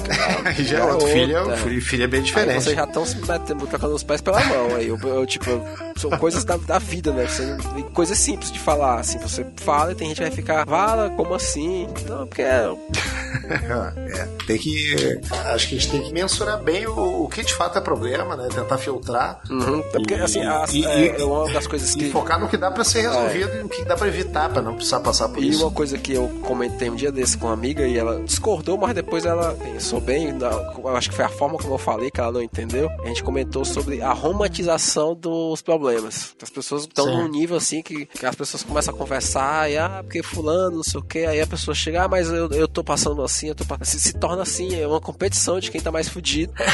[0.45, 2.55] aí já é outro, filho, é, filho é bem diferente.
[2.57, 4.77] Aí vocês já estão se metendo, trocando os pés pela mão.
[4.77, 5.51] Aí eu, eu tipo,
[5.97, 7.27] são coisas da, da vida, né?
[7.27, 7.57] Você,
[7.93, 9.19] coisas simples de falar, assim.
[9.19, 11.87] Você fala e tem gente que vai ficar, fala, como assim?
[12.09, 12.65] Não, porque é.
[13.45, 15.21] é, tem que.
[15.47, 18.37] Acho que a gente tem que mensurar bem o, o que de fato é problema,
[18.37, 18.49] né?
[18.53, 19.41] Tentar filtrar.
[19.51, 22.11] Uhum, porque, assim, a, e, é, é, uma das coisas que.
[22.25, 23.61] Focar no que dá pra ser resolvido é.
[23.61, 25.61] e no que dá pra evitar, pra não precisar passar por e isso.
[25.61, 28.79] E uma coisa que eu comentei um dia desse com uma amiga e ela discordou,
[28.79, 32.19] mas depois ela pensou bem, eu acho que foi a forma como eu falei que
[32.19, 32.89] ela não entendeu.
[33.05, 36.35] A gente comentou sobre a romantização dos problemas.
[36.43, 40.01] As pessoas estão num nível assim que, que, as pessoas começam a conversar e ah,
[40.03, 42.83] porque fulano, não sei o que, aí a pessoa chega, ah, mas eu, eu tô
[42.83, 43.85] passando assim, eu tô passando.
[43.85, 46.55] Se, se torna assim, é uma competição de quem tá mais fudido.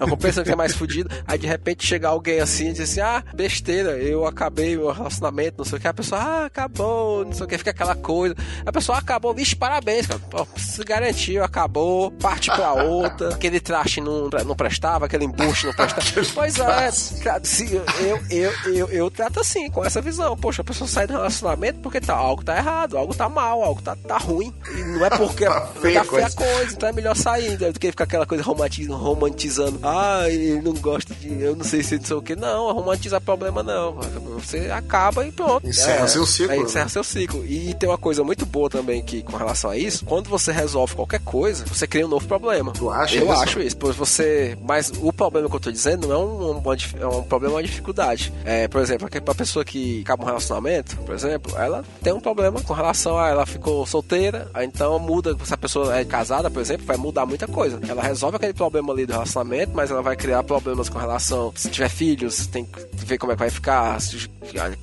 [0.00, 1.10] é uma competição de quem é mais fudido.
[1.26, 4.37] Aí de repente chega alguém assim e diz assim, ah, besteira, eu acabei
[4.78, 5.88] meu relacionamento, não sei o que.
[5.88, 8.34] A pessoa, ah, acabou, não sei o que, fica aquela coisa.
[8.64, 10.20] A pessoa acabou, vixe, parabéns, cara.
[10.30, 13.34] Pô, se garantiu, acabou, parte pra outra.
[13.38, 16.06] Aquele traste não, não prestava, aquele embuste não prestava.
[16.34, 17.84] pois é, se, eu,
[18.30, 20.36] eu, eu, eu trato assim, com essa visão.
[20.36, 23.82] Poxa, a pessoa sai do relacionamento porque tá, algo tá errado, algo tá mal, algo
[23.82, 24.52] tá, tá ruim.
[24.74, 27.78] E não é porque tá feia, tá feia a coisa, então é melhor sair do
[27.78, 29.80] que ficar aquela coisa romantizando, romantizando.
[29.82, 31.40] Ah, ele não gosta de.
[31.40, 32.36] Eu não sei se não sei o que.
[32.36, 33.98] Não, romantizar problema não.
[34.18, 35.66] Você acaba e pronto.
[35.66, 36.52] Encerra é, seu ciclo.
[36.52, 36.90] É, encerra né?
[36.90, 37.44] seu ciclo.
[37.44, 40.94] E tem uma coisa muito boa também que, com relação a isso, quando você resolve
[40.94, 42.72] qualquer coisa, você cria um novo problema.
[42.72, 43.42] Tu acha eu isso?
[43.42, 43.76] acho isso.
[43.76, 44.56] Pois você.
[44.62, 46.62] Mas o problema que eu tô dizendo não é um, um,
[47.00, 48.32] é um problema, é uma dificuldade.
[48.44, 52.60] É, por exemplo, a pessoa que acaba um relacionamento, por exemplo, ela tem um problema
[52.60, 56.86] com relação a ela ficou solteira, então muda, se a pessoa é casada, por exemplo,
[56.86, 57.78] vai mudar muita coisa.
[57.88, 61.70] Ela resolve aquele problema ali do relacionamento, mas ela vai criar problemas com relação, se
[61.70, 63.98] tiver filhos, tem que ver como é que vai ficar,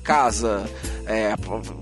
[0.02, 0.64] casa,
[1.06, 1.34] é,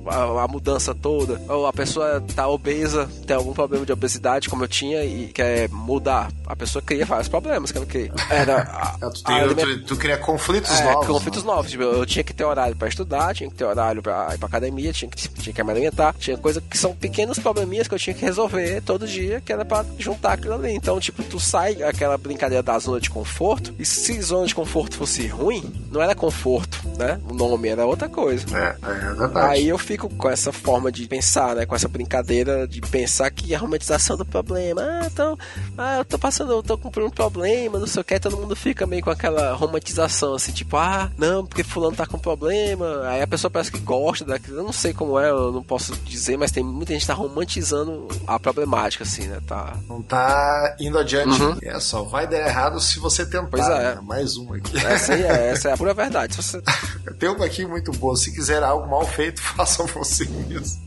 [0.07, 4.65] a, a, mudança toda, ou a pessoa tá obesa, tem algum problema de obesidade, como
[4.65, 6.31] eu tinha, e quer mudar.
[6.47, 8.63] A pessoa cria vários problemas, que que era.
[8.63, 11.07] A, é, tu, tem, tu, tu, cria conflitos é, novos.
[11.07, 11.53] Conflitos né?
[11.53, 11.71] novos.
[11.71, 14.47] Tipo, eu tinha que ter horário para estudar, tinha que ter horário para ir pra
[14.47, 17.99] academia, tinha que, tinha que me alimentar, tinha coisa que são pequenos probleminhas que eu
[17.99, 20.73] tinha que resolver todo dia, que era para juntar aquilo ali.
[20.73, 24.97] Então, tipo, tu sai aquela brincadeira da zona de conforto, e se zona de conforto
[24.97, 27.19] fosse ruim, não era conforto, né?
[27.35, 28.47] Nome era outra coisa.
[28.57, 29.47] É, é verdade.
[29.49, 31.67] Aí eu fico com essa forma de pensar, né?
[31.67, 34.83] Com essa brincadeira de pensar que a romantização do problema.
[34.83, 35.39] Ah, então,
[35.77, 38.55] ah, eu tô passando, eu tô com um problema, não sei o que, todo mundo
[38.55, 43.03] fica meio com aquela romantização, assim, tipo, ah, não, porque fulano tá com problema.
[43.09, 44.59] Aí a pessoa parece que gosta daquilo.
[44.59, 47.15] Eu não sei como é, eu não posso dizer, mas tem muita gente que tá
[47.15, 49.41] romantizando a problemática, assim, né?
[49.47, 49.77] Tá.
[49.89, 51.43] Não tá indo adiante.
[51.43, 51.59] Uhum.
[51.63, 53.49] É só, vai dar errado se você tentar.
[53.49, 53.95] Pois é.
[53.95, 54.01] Né?
[54.03, 54.77] Mais uma aqui.
[54.85, 56.35] Essa é, essa é a pura verdade.
[56.35, 56.63] Se você...
[57.25, 58.15] Tem uma aqui muito boa.
[58.19, 60.79] Se quiser algo mal feito, faça você mesmo.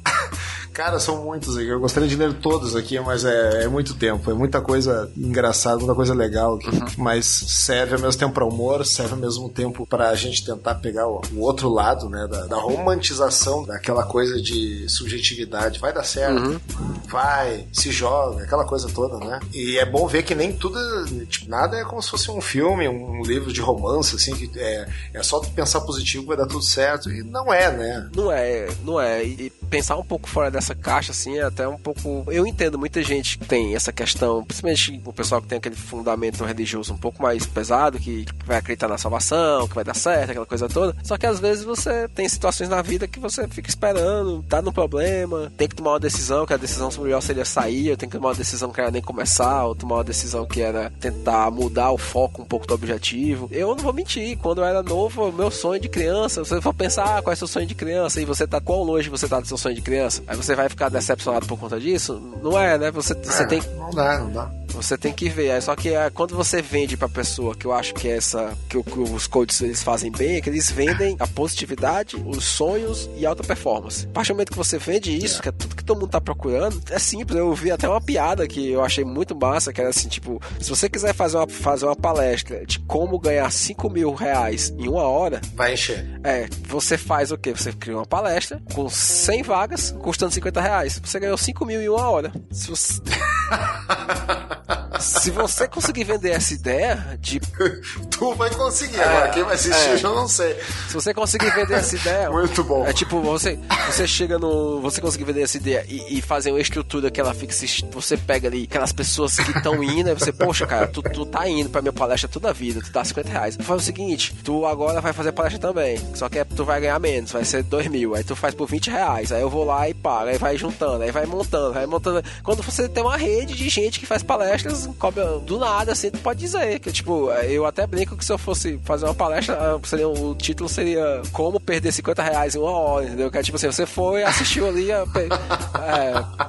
[0.78, 1.68] Cara, são muitos aqui.
[1.68, 4.30] Eu gostaria de ler todos aqui, mas é, é muito tempo.
[4.30, 6.70] É muita coisa engraçada, muita coisa legal aqui.
[6.70, 6.86] Uhum.
[7.00, 10.76] Mas serve ao mesmo tempo para humor, serve ao mesmo tempo para a gente tentar
[10.76, 12.28] pegar o, o outro lado, né?
[12.30, 15.80] Da, da, romantização daquela coisa de subjetividade.
[15.80, 16.60] Vai dar certo, uhum.
[17.08, 19.40] vai, se joga, aquela coisa toda, né?
[19.52, 20.78] E é bom ver que nem tudo,
[21.26, 24.88] tipo, nada é como se fosse um filme, um livro de romance, assim, que é,
[25.12, 27.10] é só pensar positivo vai dar tudo certo.
[27.10, 28.10] E não é, né?
[28.16, 29.24] Não é, não é.
[29.24, 32.26] E pensar um pouco fora dessa caixa, assim, é até um pouco.
[32.28, 36.44] Eu entendo muita gente que tem essa questão, principalmente o pessoal que tem aquele fundamento
[36.44, 40.46] religioso um pouco mais pesado, que vai acreditar na salvação, que vai dar certo, aquela
[40.46, 40.96] coisa toda.
[41.04, 44.72] Só que às vezes você tem situações na vida que você fica esperando, tá no
[44.72, 48.18] problema, tem que tomar uma decisão, que a decisão melhor seria sair, eu tenho que
[48.18, 51.92] tomar uma decisão que era nem começar, ou tomar uma decisão que era tentar mudar
[51.92, 53.48] o foco um pouco do objetivo.
[53.52, 57.18] Eu não vou mentir, quando eu era novo, meu sonho de criança, você for pensar
[57.18, 59.48] ah, qual é seu sonho de criança, e você tá quão longe você tá do
[59.48, 62.20] seu sonho de criança, aí você vai ficar decepcionado por conta disso?
[62.42, 62.92] Não é, né?
[62.92, 63.62] Você, você é, tem.
[63.78, 64.57] Não dá, não dá.
[64.78, 65.62] Você tem que ver.
[65.62, 68.56] Só que é, quando você vende pra pessoa, que eu acho que é essa.
[68.70, 73.10] Que, que os coaches eles fazem bem, é que eles vendem a positividade, os sonhos
[73.18, 74.06] e alta performance.
[74.06, 75.42] A partir do momento que você vende isso, é.
[75.42, 77.38] que é tudo que todo mundo tá procurando, é simples.
[77.40, 80.70] Eu vi até uma piada que eu achei muito massa, que era assim, tipo, se
[80.70, 85.04] você quiser fazer uma, fazer uma palestra de como ganhar 5 mil reais em uma
[85.04, 85.42] hora.
[85.56, 86.06] Vai encher.
[86.24, 87.52] É, você faz o quê?
[87.52, 91.02] Você cria uma palestra com 100 vagas, custando 50 reais.
[91.04, 92.32] Você ganhou 5 mil em uma hora.
[92.52, 93.02] Se você.
[95.00, 97.40] Se você conseguir vender essa ideia de.
[98.10, 100.56] tu vai conseguir, é, agora quem vai assistir é, eu não sei.
[100.88, 102.30] Se você conseguir vender essa ideia.
[102.30, 102.86] Muito bom.
[102.86, 104.82] É tipo, você, você chega no.
[104.82, 107.54] Você conseguir vender essa ideia e, e fazer uma estrutura que ela fique.
[107.92, 111.48] Você pega ali aquelas pessoas que estão indo, e você, poxa, cara, tu, tu tá
[111.48, 113.58] indo pra minha palestra toda a vida, tu dá 50 reais.
[113.60, 116.00] Faz o seguinte, tu agora vai fazer palestra também.
[116.14, 118.16] Só que é, tu vai ganhar menos, vai ser 2 mil.
[118.16, 119.32] Aí tu faz por 20 reais.
[119.32, 120.30] Aí eu vou lá e pago.
[120.30, 122.24] Aí vai juntando, aí vai montando, vai montando.
[122.44, 126.20] Quando você tem uma rede de gente que faz palestras, cobra do nada, assim, tu
[126.20, 126.80] pode dizer.
[126.80, 130.36] Que, tipo, eu até brinco que se eu fosse fazer uma palestra, ah, seria, o
[130.36, 133.32] título seria Como Perder 50 Reais em uma hora, entendeu?
[133.32, 134.98] Que é tipo assim, você foi, assistiu ali, é,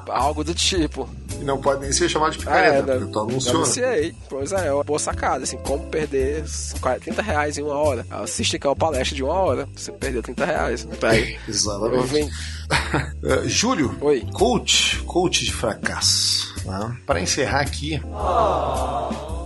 [0.08, 1.08] algo do tipo.
[1.40, 2.98] E não pode nem ser chamado de picareta, é, né?
[2.98, 3.56] porque tu anunciou.
[3.56, 4.14] Anunciei.
[4.28, 6.44] Pois é, é uma boa sacada, assim, como perder
[7.00, 8.04] 30 reais em uma hora.
[8.10, 10.88] Assiste aqui uma palestra de uma hora, você perdeu 30 reais.
[10.98, 11.38] Pega.
[11.48, 11.96] Exatamente.
[11.96, 12.24] Eu vim...
[12.24, 14.26] uh, Júlio, Oi.
[14.32, 16.57] coach, coach de fracasso.
[17.06, 18.00] Para encerrar aqui,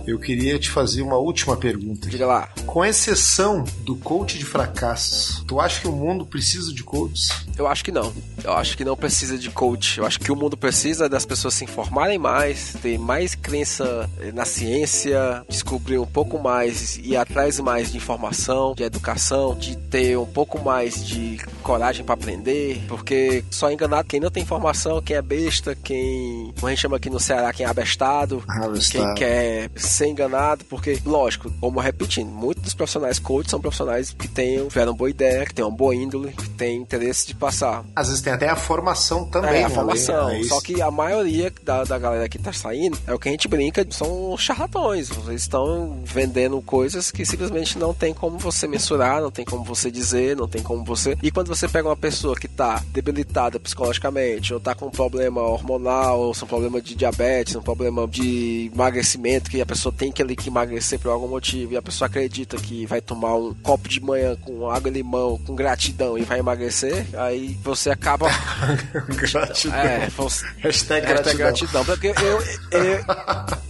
[0.05, 2.09] eu queria te fazer uma última pergunta.
[2.09, 2.49] Diga lá.
[2.65, 7.29] Com exceção do coach de fracassos, tu acha que o mundo precisa de coaches?
[7.57, 8.13] Eu acho que não.
[8.43, 9.99] Eu acho que não precisa de coach.
[9.99, 14.45] Eu acho que o mundo precisa das pessoas se informarem mais, ter mais crença na
[14.45, 20.25] ciência, descobrir um pouco mais e atrás mais de informação, de educação, de ter um
[20.25, 25.21] pouco mais de coragem para aprender, porque só enganado quem não tem informação, quem é
[25.21, 29.05] besta, quem, como a gente chama aqui no Ceará, quem é abestado, abestado.
[29.05, 34.27] quem quer ser enganado, porque, lógico, como repetindo, muitos dos profissionais coach são profissionais que
[34.27, 37.83] tenham, tiveram boa ideia, que têm uma boa índole, que têm interesse de passar.
[37.95, 39.61] Às vezes tem até a formação também.
[39.61, 40.29] É, a formação.
[40.29, 43.31] É só que a maioria da, da galera que tá saindo é o que a
[43.31, 45.09] gente brinca, são charlatões.
[45.27, 49.91] Eles estão vendendo coisas que simplesmente não tem como você mensurar, não tem como você
[49.91, 51.17] dizer, não tem como você.
[51.21, 55.41] E quando você pega uma pessoa que tá debilitada psicologicamente, ou tá com um problema
[55.41, 60.11] hormonal, ou um problema de diabetes, um problema de emagrecimento, que a pessoa pessoa tem
[60.11, 63.89] que que emagrecer por algum motivo e a pessoa acredita que vai tomar um copo
[63.89, 68.27] de manhã com água e limão, com gratidão e vai emagrecer, aí você acaba.
[69.15, 69.77] gratidão.
[69.77, 70.45] É, você...
[70.57, 71.83] hashtag, hashtag gratidão.
[71.83, 71.85] gratidão.
[71.85, 73.62] Porque eu, eu, Eu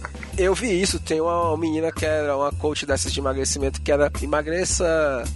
[0.54, 4.84] vi isso, tem uma menina que era uma coach dessas de emagrecimento que era emagreça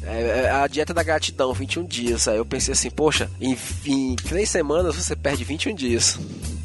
[0.02, 2.28] é, é a dieta da gratidão, 21 dias.
[2.28, 6.18] Aí eu pensei assim, poxa, em, em três semanas você perde 21 dias.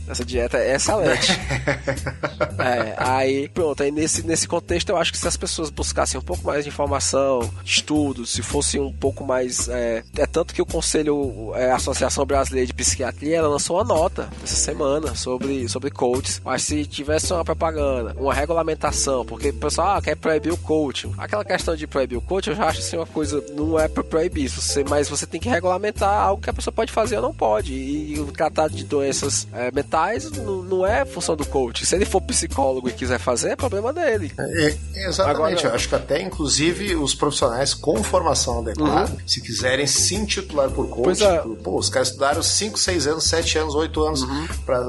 [0.08, 1.32] Essa dieta é excelente.
[2.60, 6.24] é, aí, pronto, aí nesse, nesse contexto eu acho que se as pessoas buscassem um
[6.24, 9.70] pouco mais de informação, estudos, se fosse um pouco mais.
[9.70, 13.84] É, é tanto que o Conselho, é, a Associação Brasileira de Psiquiatria, ela lançou uma
[13.84, 16.42] nota essa semana sobre, sobre coaches.
[16.44, 21.10] Mas se tivesse uma propaganda, uma regulamentação, porque o pessoal ah, quer proibir o coach.
[21.18, 24.04] Aquela questão de proibir o coach, eu já acho assim uma coisa, não é pra
[24.04, 27.34] proibir, você, mas você tem que regulamentar algo que a pessoa pode fazer ou não
[27.34, 27.74] pode.
[27.74, 31.86] E, o tratado de doenças é, mentais não, não é função do coach.
[31.86, 34.32] Se ele for psicólogo e quiser fazer, é problema dele.
[34.38, 35.66] É, é exatamente.
[35.66, 39.18] Agora, acho que até, inclusive, os profissionais com formação adequada, uhum.
[39.28, 41.44] se quiserem se intitular por coach, é.
[41.64, 44.48] pô, os caras estudaram 5, 6 anos, 7 anos, 8 anos uhum.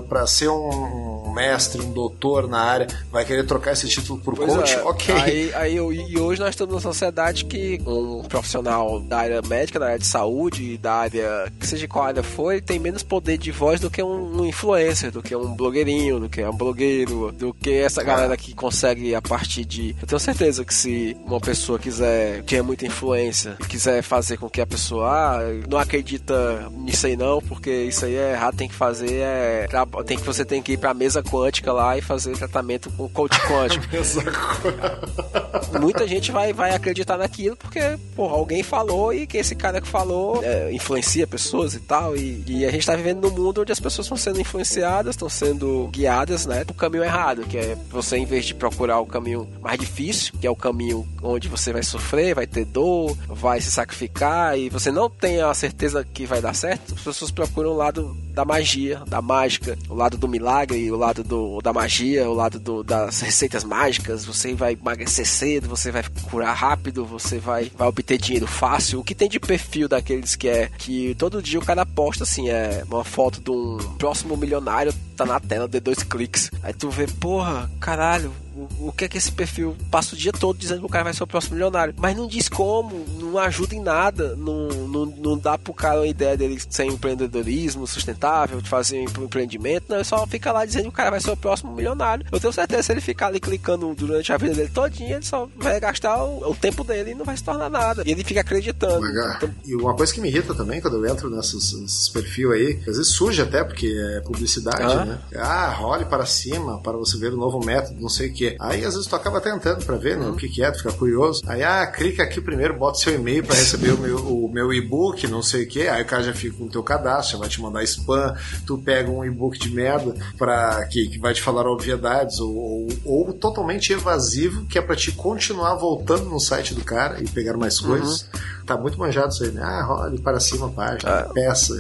[0.09, 4.53] para ser um mestre, um doutor na área, vai querer trocar esse título por pois
[4.53, 4.75] coach?
[4.75, 4.83] É.
[4.83, 5.15] Ok.
[5.15, 9.87] Aí, aí, e hoje nós estamos numa sociedade que um profissional da área médica, da
[9.87, 13.81] área de saúde, da área, que seja qual área for, tem menos poder de voz
[13.81, 17.73] do que um, um influencer do que um blogueirinho, do que um blogueiro, do que
[17.73, 19.97] essa galera que consegue a partir de.
[20.01, 24.49] Eu tenho certeza que se uma pessoa quiser, que é muita influência, quiser fazer com
[24.49, 28.69] que a pessoa ah, não acredita nisso aí não, porque isso aí é errado, tem
[28.69, 29.67] que fazer, é.
[30.07, 33.41] Tem que você tem que ir pra mesa quântica lá e fazer tratamento com coach
[33.47, 33.87] quântico.
[35.81, 37.81] Muita gente vai, vai acreditar naquilo porque,
[38.15, 42.17] porra, alguém falou e que esse cara que falou é, influencia pessoas e tal.
[42.17, 45.29] E, e a gente tá vivendo num mundo onde as pessoas estão sendo influenciadas estão
[45.29, 49.49] sendo guiadas, né, pro caminho errado, que é você em vez de procurar o caminho
[49.61, 53.71] mais difícil, que é o caminho onde você vai sofrer, vai ter dor, vai se
[53.71, 57.77] sacrificar e você não tem a certeza que vai dar certo, as pessoas procuram o
[57.77, 62.35] lado da magia, da mágica, o lado do milagre, o lado do, da magia, o
[62.35, 64.25] lado do, das receitas mágicas.
[64.25, 69.01] Você vai emagrecer cedo, você vai curar rápido, você vai, vai obter dinheiro fácil.
[69.01, 72.49] O que tem de perfil daqueles que é que todo dia o cara posta assim,
[72.49, 76.51] é uma foto de um próximo milionário tá na tela de dois cliques.
[76.63, 80.33] Aí tu vê, porra, caralho, o, o que é que esse perfil passa o dia
[80.33, 83.39] todo dizendo que o cara vai ser o próximo milionário, mas não diz como, não
[83.39, 88.61] ajuda em nada, não, não, não dá pro cara uma ideia dele ser empreendedorismo sustentável,
[88.61, 91.31] de fazer um empreendimento, não, ele só fica lá dizendo que o cara vai ser
[91.31, 92.25] o próximo milionário.
[92.31, 95.49] Eu tenho certeza se ele ficar ali clicando durante a vida dele todinha, ele só
[95.57, 98.03] vai gastar o, o tempo dele e não vai se tornar nada.
[98.07, 99.07] E ele fica acreditando.
[99.37, 99.51] Então...
[99.65, 102.97] E uma coisa que me irrita também quando eu entro nesses, nesses perfis aí, às
[102.97, 103.87] vezes surge até, porque
[104.17, 105.04] é publicidade, ah.
[105.05, 105.19] Né?
[105.37, 108.57] Ah, role para cima para você ver o novo método, não sei o que quê.
[108.61, 110.93] Aí às vezes tu acaba tentando para ver né, o que, que é, tu fica
[110.93, 111.43] curioso.
[111.47, 115.27] Aí, ah, clica aqui primeiro, bota seu e-mail para receber o meu, o meu e-book,
[115.27, 115.89] não sei o que.
[115.89, 118.35] Aí o cara já fica com o teu cadastro, já vai te mandar spam.
[118.67, 122.89] Tu pega um e-book de merda pra, que, que vai te falar obviedades ou, ou,
[123.05, 127.57] ou totalmente evasivo, que é para te continuar voltando no site do cara e pegar
[127.57, 128.23] mais coisas.
[128.23, 128.65] Uhum.
[128.67, 129.63] Tá muito manjado isso aí, né?
[129.63, 131.31] Ah, role para cima a página, ah.
[131.33, 131.75] peça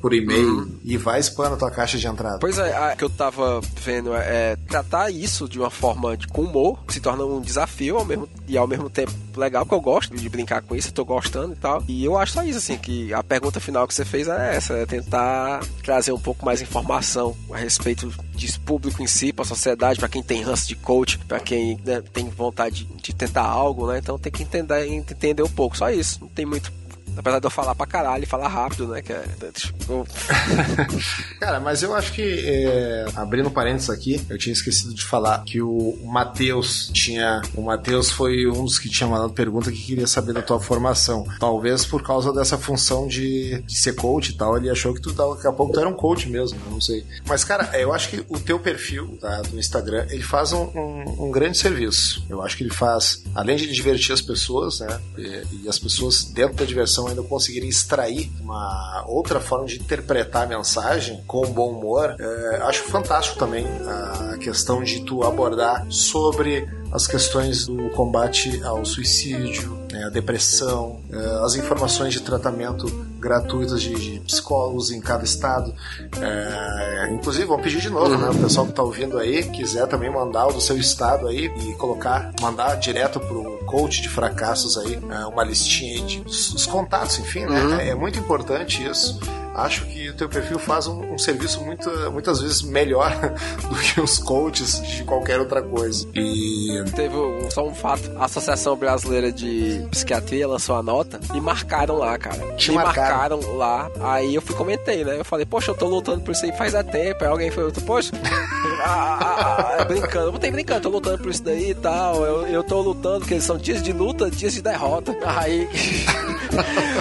[0.00, 0.78] por e-mail uhum.
[0.84, 2.38] e vai spam na tua caixa de entrada.
[2.38, 6.26] Pois é, a que eu tava vendo é, é tratar isso de uma forma de,
[6.26, 9.80] com humor, se torna um desafio ao mesmo, e ao mesmo tempo legal, que eu
[9.80, 11.82] gosto de brincar com isso, eu tô gostando e tal.
[11.88, 14.74] E eu acho só isso, assim, que a pergunta final que você fez é essa,
[14.74, 19.98] é tentar trazer um pouco mais informação a respeito disso público em si, pra sociedade,
[19.98, 23.98] para quem tem ranço de coach, para quem né, tem vontade de tentar algo, né?
[23.98, 26.20] Então tem que entender, entender um pouco, só isso.
[26.20, 26.72] Não tem muito
[27.18, 29.02] Apesar de eu falar pra caralho e falar rápido, né?
[29.02, 29.24] Que é.
[31.40, 35.60] Cara, mas eu acho que, é, abrindo parênteses aqui, eu tinha esquecido de falar que
[35.60, 37.42] o Matheus tinha.
[37.54, 41.26] O Matheus foi um dos que tinha mandado pergunta que queria saber da tua formação.
[41.40, 45.12] Talvez por causa dessa função de, de ser coach e tal, ele achou que tu
[45.12, 47.04] daqui a pouco tu era um coach mesmo, eu não sei.
[47.26, 51.26] Mas, cara, eu acho que o teu perfil tá, do Instagram, ele faz um, um,
[51.26, 52.24] um grande serviço.
[52.28, 55.00] Eu acho que ele faz, além de divertir as pessoas, né?
[55.16, 60.44] E, e as pessoas dentro da diversão ainda conseguirem extrair uma outra forma de interpretar
[60.44, 66.68] a mensagem com bom humor, é, acho fantástico também a questão de tu abordar sobre
[66.90, 72.86] as questões do combate ao suicídio, né, a depressão, é, as informações de tratamento
[73.18, 75.74] gratuitas de, de psicólogos em cada estado.
[76.20, 78.30] É, inclusive, vou pedir de novo, né?
[78.30, 81.74] O pessoal que está ouvindo aí, quiser também mandar o do seu estado aí e
[81.74, 87.18] colocar, mandar direto pro coach de fracassos aí, é, uma listinha aí de os contatos,
[87.18, 87.60] enfim, né?
[87.60, 87.80] Uhum.
[87.80, 89.20] É, é muito importante isso
[89.58, 93.10] acho que o teu perfil faz um, um, serviço muito, muitas vezes melhor
[93.68, 96.06] do que os coaches de qualquer outra coisa.
[96.14, 101.40] E teve um, só um fato: a Associação Brasileira de Psiquiatria lançou a nota e
[101.40, 102.38] marcaram lá, cara.
[102.56, 103.38] Te me marcaram.
[103.38, 103.90] marcaram lá.
[104.00, 105.18] Aí eu fui comentei, né?
[105.18, 107.24] Eu falei, poxa, eu tô lutando por isso aí faz há tempo.
[107.24, 108.12] Aí alguém falou, poxa.
[108.84, 112.24] ah, ah, brincando, não tem brincando, tô lutando por isso daí e tal.
[112.24, 115.16] Eu, eu tô lutando, porque são dias de luta, dias de derrota.
[115.38, 115.68] Aí.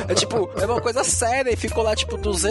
[0.08, 2.47] é tipo, é uma coisa séria e ficou lá, tipo, 200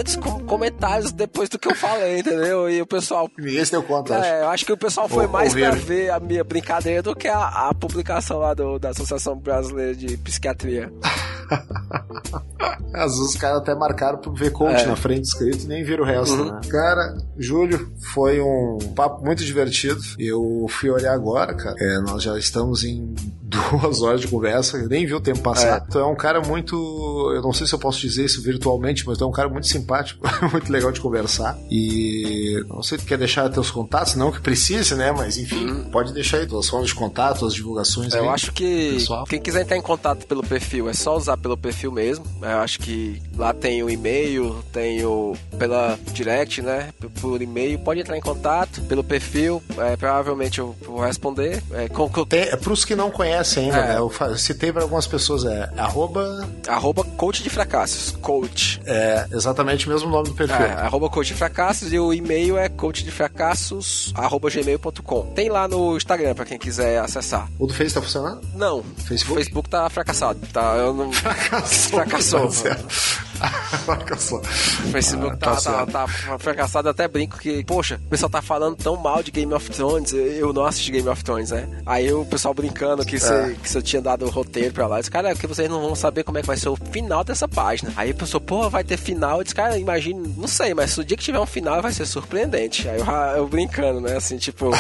[0.47, 2.69] comentários depois do que eu falei, entendeu?
[2.69, 3.31] E o pessoal.
[3.39, 4.29] Ninguém se deu conta, é, acho.
[4.29, 7.69] eu acho que o pessoal foi mais pra ver a minha brincadeira do que a,
[7.69, 10.93] a publicação lá do, da Associação Brasileira de Psiquiatria.
[12.93, 14.87] Às vezes os caras até marcaram pra ver coach é.
[14.87, 16.53] na frente escrito e nem viram o resto, uhum.
[16.53, 16.61] né?
[16.69, 20.01] Cara, Júlio, foi um papo muito divertido.
[20.19, 21.77] Eu fui olhar agora, cara.
[21.79, 23.15] É, nós já estamos em
[23.71, 25.79] duas horas de conversa, eu nem vi o tempo passar.
[25.79, 25.81] É.
[25.81, 26.75] Tu é um cara muito.
[27.35, 29.67] Eu não sei se eu posso dizer isso virtualmente, mas tu é um cara muito
[29.67, 31.59] simpático, muito legal de conversar.
[31.71, 35.13] E não sei se tu quer deixar teus contatos, não que precise, né?
[35.13, 35.85] Mas enfim, hum.
[35.91, 38.13] pode deixar aí tuas formas de contato, as divulgações.
[38.13, 39.25] Eu aí, acho que pessoal.
[39.25, 42.25] quem quiser entrar em contato pelo perfil é só usar pelo perfil mesmo.
[42.41, 46.91] Eu acho que lá tem o e-mail, tem o pela direct, né?
[47.21, 49.63] Por e-mail, pode entrar em contato pelo perfil.
[49.79, 51.63] É, provavelmente eu vou responder.
[51.73, 52.25] É, com, com...
[52.25, 53.89] Tem, é pros que não conhecem ainda, é.
[53.89, 53.99] né?
[53.99, 56.47] Eu citei para algumas pessoas, é arroba...
[56.69, 58.81] Arroba coach de fracassos, coach.
[58.87, 60.57] É, exatamente o mesmo nome do perfil.
[60.57, 65.23] É, arroba coach de fracassos e o e-mail é coachdefracassos arroba gmail.com.
[65.35, 67.49] Tem lá no Instagram para quem quiser acessar.
[67.59, 68.41] O do Face tá funcionando?
[68.55, 68.83] Não.
[68.83, 69.33] Facebook?
[69.33, 70.77] O Facebook tá fracassado, tá?
[70.77, 71.13] Eu não...
[71.13, 71.91] Fracassou.
[71.91, 72.49] Fracassou.
[72.49, 73.17] Tá
[73.85, 74.39] fracassou.
[74.41, 78.43] O Facebook ah, tá, tá, tá, tá, fracassado, até brinco que, poxa, o pessoal tá
[78.43, 81.69] falando tão mal de Game of Thrones, eu não assisti Game of Thrones, né?
[81.85, 83.55] Aí o pessoal brincando que você é.
[83.55, 84.97] que você tinha dado o roteiro pra lá.
[84.97, 86.77] Eu disse, cara, é que vocês não vão saber como é que vai ser o
[86.77, 87.93] final dessa página.
[87.97, 89.39] Aí a pessoa, pô, vai ter final.
[89.39, 92.07] Eu disse, cara, imagine, não sei, mas o dia que tiver um final vai ser
[92.07, 92.89] surpreendente.
[92.89, 93.07] Aí eu,
[93.37, 94.17] eu brincando, né?
[94.17, 94.71] Assim, tipo.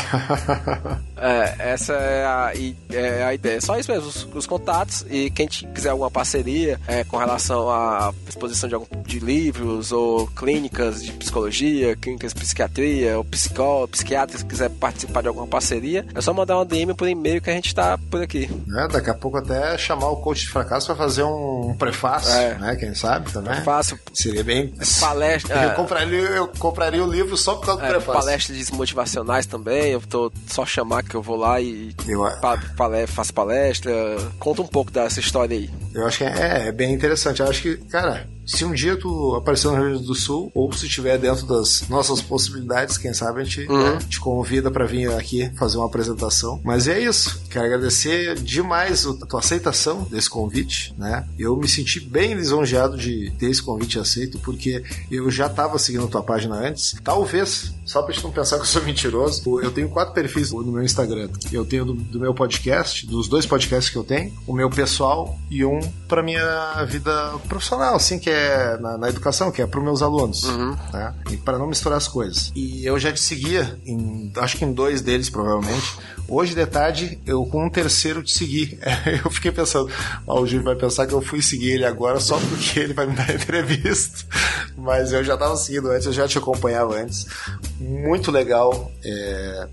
[1.17, 2.53] é, essa é a,
[2.93, 3.61] é a ideia.
[3.61, 5.05] Só isso mesmo, os, os contatos.
[5.11, 10.27] E quem quiser alguma parceria é, com relação à exposição de, algum, de livros ou
[10.29, 16.07] clínicas de psicologia, clínicas de psiquiatria, ou psicólogo, psiquiatra, se quiser participar de alguma parceria,
[16.15, 18.36] é só mandar uma DM por e-mail que a gente tá por aqui.
[18.45, 22.55] É, daqui a pouco até chamar o coach de fracasso para fazer um prefácio, é.
[22.59, 22.77] né?
[22.77, 23.55] Quem sabe também.
[23.55, 23.99] Prefácio.
[24.13, 24.73] Seria bem.
[25.01, 25.63] Palestra.
[25.63, 25.75] Eu, é.
[25.75, 28.21] compraria, eu compraria o livro só por causa do é, prefácio.
[28.21, 29.93] Palestras motivacionais também.
[29.93, 32.23] Eu tô só chamar que eu vou lá e eu...
[32.77, 33.93] palestra, faço palestra.
[34.39, 35.71] Conta um pouco dessa história aí.
[35.95, 37.41] Eu acho que é, é bem interessante.
[37.41, 40.73] Eu acho que, cara, se um dia tu aparecer no Rio Grande do Sul, ou
[40.73, 43.95] se estiver dentro das nossas possibilidades, quem sabe a gente uhum.
[43.95, 46.61] né, te convida para vir aqui fazer uma apresentação.
[46.65, 47.43] Mas é isso.
[47.51, 51.27] Quero agradecer demais a tua aceitação desse convite, né?
[51.39, 56.05] Eu me senti bem lisonjeado de ter esse convite aceito, porque eu já estava seguindo
[56.05, 56.97] a tua página antes.
[57.03, 60.73] Talvez, só pra gente não pensar que eu sou mentiroso, eu tenho quatro perfis no
[60.73, 61.29] meu Instagram.
[61.53, 65.39] Eu tenho do, do meu podcast, dos dois podcasts que eu tenho, o meu pessoal
[65.51, 69.79] e um para minha vida profissional, assim, que é na, na educação, que é para
[69.79, 70.77] os meus alunos, uhum.
[70.93, 71.15] né?
[71.31, 72.53] E para não misturar as coisas.
[72.55, 75.97] E eu já te seguia, em, acho que em dois deles, provavelmente.
[76.29, 78.79] Hoje de tarde, eu com um terceiro te segui.
[79.25, 79.91] eu fiquei pensando,
[80.27, 83.07] oh, o Júlio vai pensar que eu fui seguir ele agora só porque ele vai
[83.07, 84.27] me dar entrevista.
[84.77, 87.27] Mas eu já estava seguindo antes, eu já te acompanhava antes.
[87.79, 88.91] Muito legal.
[89.05, 89.69] É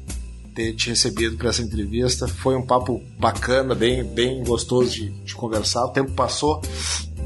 [0.54, 2.28] ter te recebido para essa entrevista.
[2.28, 5.86] Foi um papo bacana, bem, bem gostoso de, de conversar.
[5.86, 6.62] O tempo passou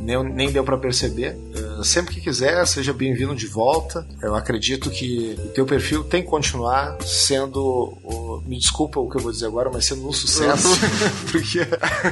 [0.02, 1.38] nem, nem deu para perceber.
[1.84, 4.08] Sempre que quiser, seja bem-vindo de volta.
[4.22, 9.18] Eu acredito que o teu perfil tem que continuar sendo, uh, me desculpa o que
[9.18, 10.68] eu vou dizer agora, mas sendo um sucesso,
[11.32, 11.68] porque,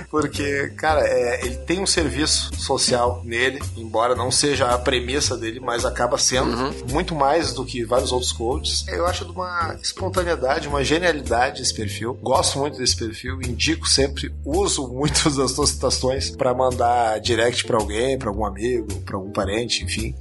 [0.10, 5.60] porque, cara, é, ele tem um serviço social nele, embora não seja a premissa dele,
[5.60, 6.74] mas acaba sendo uhum.
[6.92, 8.86] muito mais do que vários outros coaches.
[8.88, 12.14] Eu acho de uma espontaneidade, uma genialidade esse perfil.
[12.22, 17.78] Gosto muito desse perfil, indico sempre, uso muitas das tuas citações para mandar direct para
[17.78, 20.15] alguém, para algum amigo, para algum parente, enfim,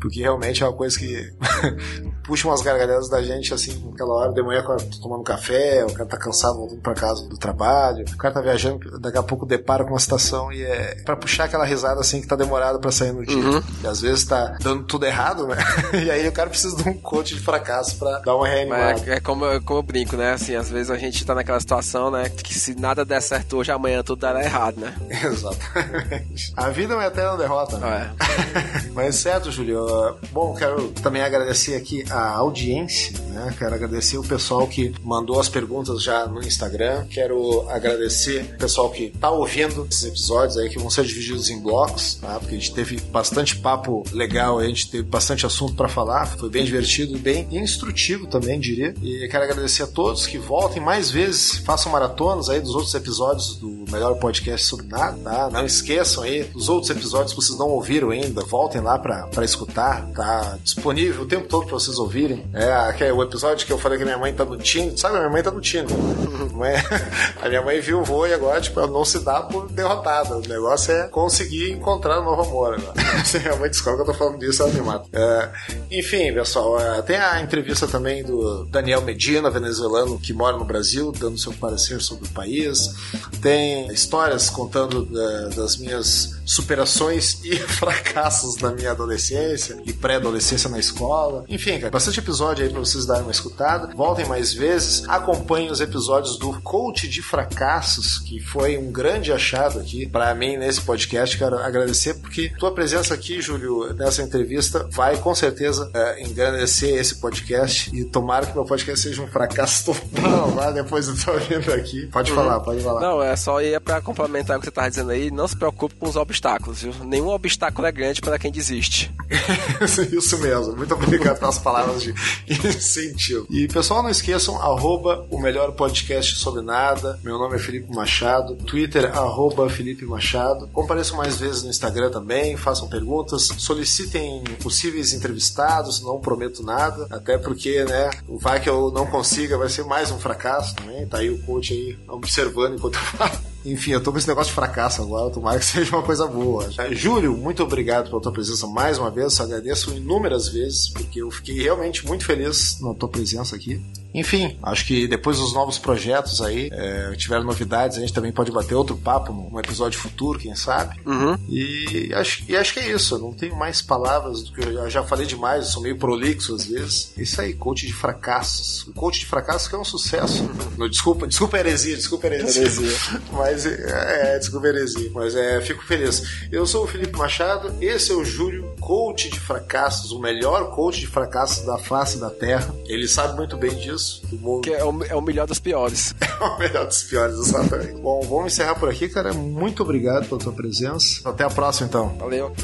[0.00, 1.32] porque realmente é uma coisa que
[2.24, 4.64] puxa umas gargalhadas da gente assim, naquela hora de manhã,
[5.00, 8.98] tomando café, o cara tá cansado voltando para casa do trabalho, o cara tá viajando,
[9.00, 12.26] daqui a pouco depara com uma situação e é para puxar aquela risada assim que
[12.26, 13.36] tá demorado para sair no dia.
[13.36, 13.62] Uhum.
[13.82, 15.56] E às vezes tá dando tudo errado, né?
[16.04, 19.02] e aí o cara precisa de um coach de fracasso para dar uma reanimada.
[19.06, 20.32] É, é como, como eu brinco, né?
[20.32, 22.28] Assim, às vezes a gente tá naquela situação, né?
[22.28, 24.94] Que se nada der certo hoje, amanhã tudo dará errado, né?
[25.24, 26.52] Exatamente.
[26.56, 27.78] A vida é uma derrota.
[27.78, 28.14] Né?
[28.16, 28.79] É.
[28.92, 30.16] Mas certo, Júlio.
[30.32, 33.54] Bom, quero também agradecer aqui a audiência, né?
[33.58, 37.06] Quero agradecer o pessoal que mandou as perguntas já no Instagram.
[37.10, 41.60] Quero agradecer o pessoal que tá ouvindo esses episódios aí, que vão ser divididos em
[41.60, 42.38] blocos, tá?
[42.38, 46.26] Porque a gente teve bastante papo legal, a gente teve bastante assunto para falar.
[46.26, 48.94] Foi bem divertido e bem instrutivo também, diria.
[49.02, 53.56] E quero agradecer a todos que voltem mais vezes, façam maratonas aí dos outros episódios
[53.56, 55.50] do melhor podcast sobre nada, tá?
[55.50, 60.06] Não esqueçam aí dos outros episódios que vocês não ouviram ainda, voltem lá para escutar,
[60.14, 62.44] tá disponível o tempo todo para vocês ouvirem.
[62.52, 65.16] É, o episódio que eu falei que minha mãe tá no time, sabe?
[65.18, 65.88] Minha mãe tá no time.
[67.40, 70.36] a minha mãe viu o voo e agora, tipo, ela não se dá por derrotada.
[70.36, 72.78] O negócio é conseguir encontrar um novo amor.
[72.78, 73.24] Né?
[73.24, 75.08] Se minha mãe descobre que eu tô falando disso, ela me mata.
[75.12, 75.50] É,
[75.90, 81.12] enfim, pessoal, é, tem a entrevista também do Daniel Medina, venezuelano, que mora no Brasil,
[81.12, 82.94] dando seu parecer sobre o país.
[83.40, 90.78] Tem histórias contando é, das minhas superações e fracassos na minha adolescência e pré-adolescência na
[90.78, 91.44] escola.
[91.48, 93.94] Enfim, cara, bastante episódio aí pra vocês darem uma escutada.
[93.94, 99.78] Voltem mais vezes, acompanhem os episódios do Coach de Fracassos, que foi um grande achado
[99.78, 101.36] aqui para mim nesse podcast.
[101.36, 107.16] Quero agradecer porque tua presença aqui, Júlio, nessa entrevista vai com certeza é, engrandecer esse
[107.16, 111.72] podcast e tomara que meu podcast seja um fracasso total lá depois do teu vindo
[111.72, 112.06] aqui.
[112.06, 112.36] Pode uhum.
[112.36, 113.00] falar, pode falar.
[113.00, 115.94] Não, é só ia para complementar o que você tava dizendo aí, não se preocupe
[115.94, 116.94] com os obstáculos obstáculos, viu?
[117.04, 119.12] Nenhum obstáculo é grande para quem desiste.
[120.12, 120.76] Isso mesmo.
[120.76, 122.14] Muito obrigado pelas palavras de
[122.48, 123.46] incentivo.
[123.50, 127.18] E pessoal, não esqueçam, arroba o melhor podcast sobre nada.
[127.22, 128.56] Meu nome é Felipe Machado.
[128.56, 130.68] Twitter, arroba Felipe Machado.
[130.68, 137.38] Compareçam mais vezes no Instagram também, façam perguntas, solicitem possíveis entrevistados, não prometo nada, até
[137.38, 141.06] porque, né, vai que eu não consiga, vai ser mais um fracasso também.
[141.06, 143.49] Tá aí o coach aí observando enquanto eu falo.
[143.64, 146.68] Enfim, eu tô com esse negócio de fracasso agora, tomara que seja uma coisa boa.
[146.92, 151.30] Júlio, muito obrigado pela tua presença mais uma vez, eu agradeço inúmeras vezes, porque eu
[151.30, 153.80] fiquei realmente muito feliz na tua presença aqui.
[154.12, 158.50] Enfim, acho que depois dos novos projetos aí, é, tiveram novidades, a gente também pode
[158.50, 161.00] bater outro papo num episódio futuro, quem sabe.
[161.06, 161.36] Uhum.
[161.48, 164.90] E, acho, e acho que é isso, eu não tenho mais palavras do que eu
[164.90, 167.12] já, falei demais, eu sou meio prolixo às vezes.
[167.16, 168.86] Isso aí, coach de fracassos.
[168.88, 170.42] O coach de fracassos que é um sucesso.
[170.78, 170.88] Uhum.
[170.88, 172.62] Desculpa, desculpa heresia, desculpa heresia.
[172.62, 172.98] heresia.
[173.32, 176.22] Mas é, é, desculpa heresia, mas é, fico feliz.
[176.50, 181.00] Eu sou o Felipe Machado, esse é o Júlio, coach de fracassos, o melhor coach
[181.00, 182.74] de fracassos da face da Terra.
[182.86, 183.99] Ele sabe muito bem disso
[184.32, 184.62] mundo.
[184.62, 186.14] Que é o, é o melhor dos piores.
[186.20, 188.00] é o melhor dos piores, exatamente.
[188.00, 189.32] Bom, vamos encerrar por aqui, cara.
[189.32, 191.28] Muito obrigado pela tua presença.
[191.28, 192.08] Até a próxima, então.
[192.18, 192.54] Valeu.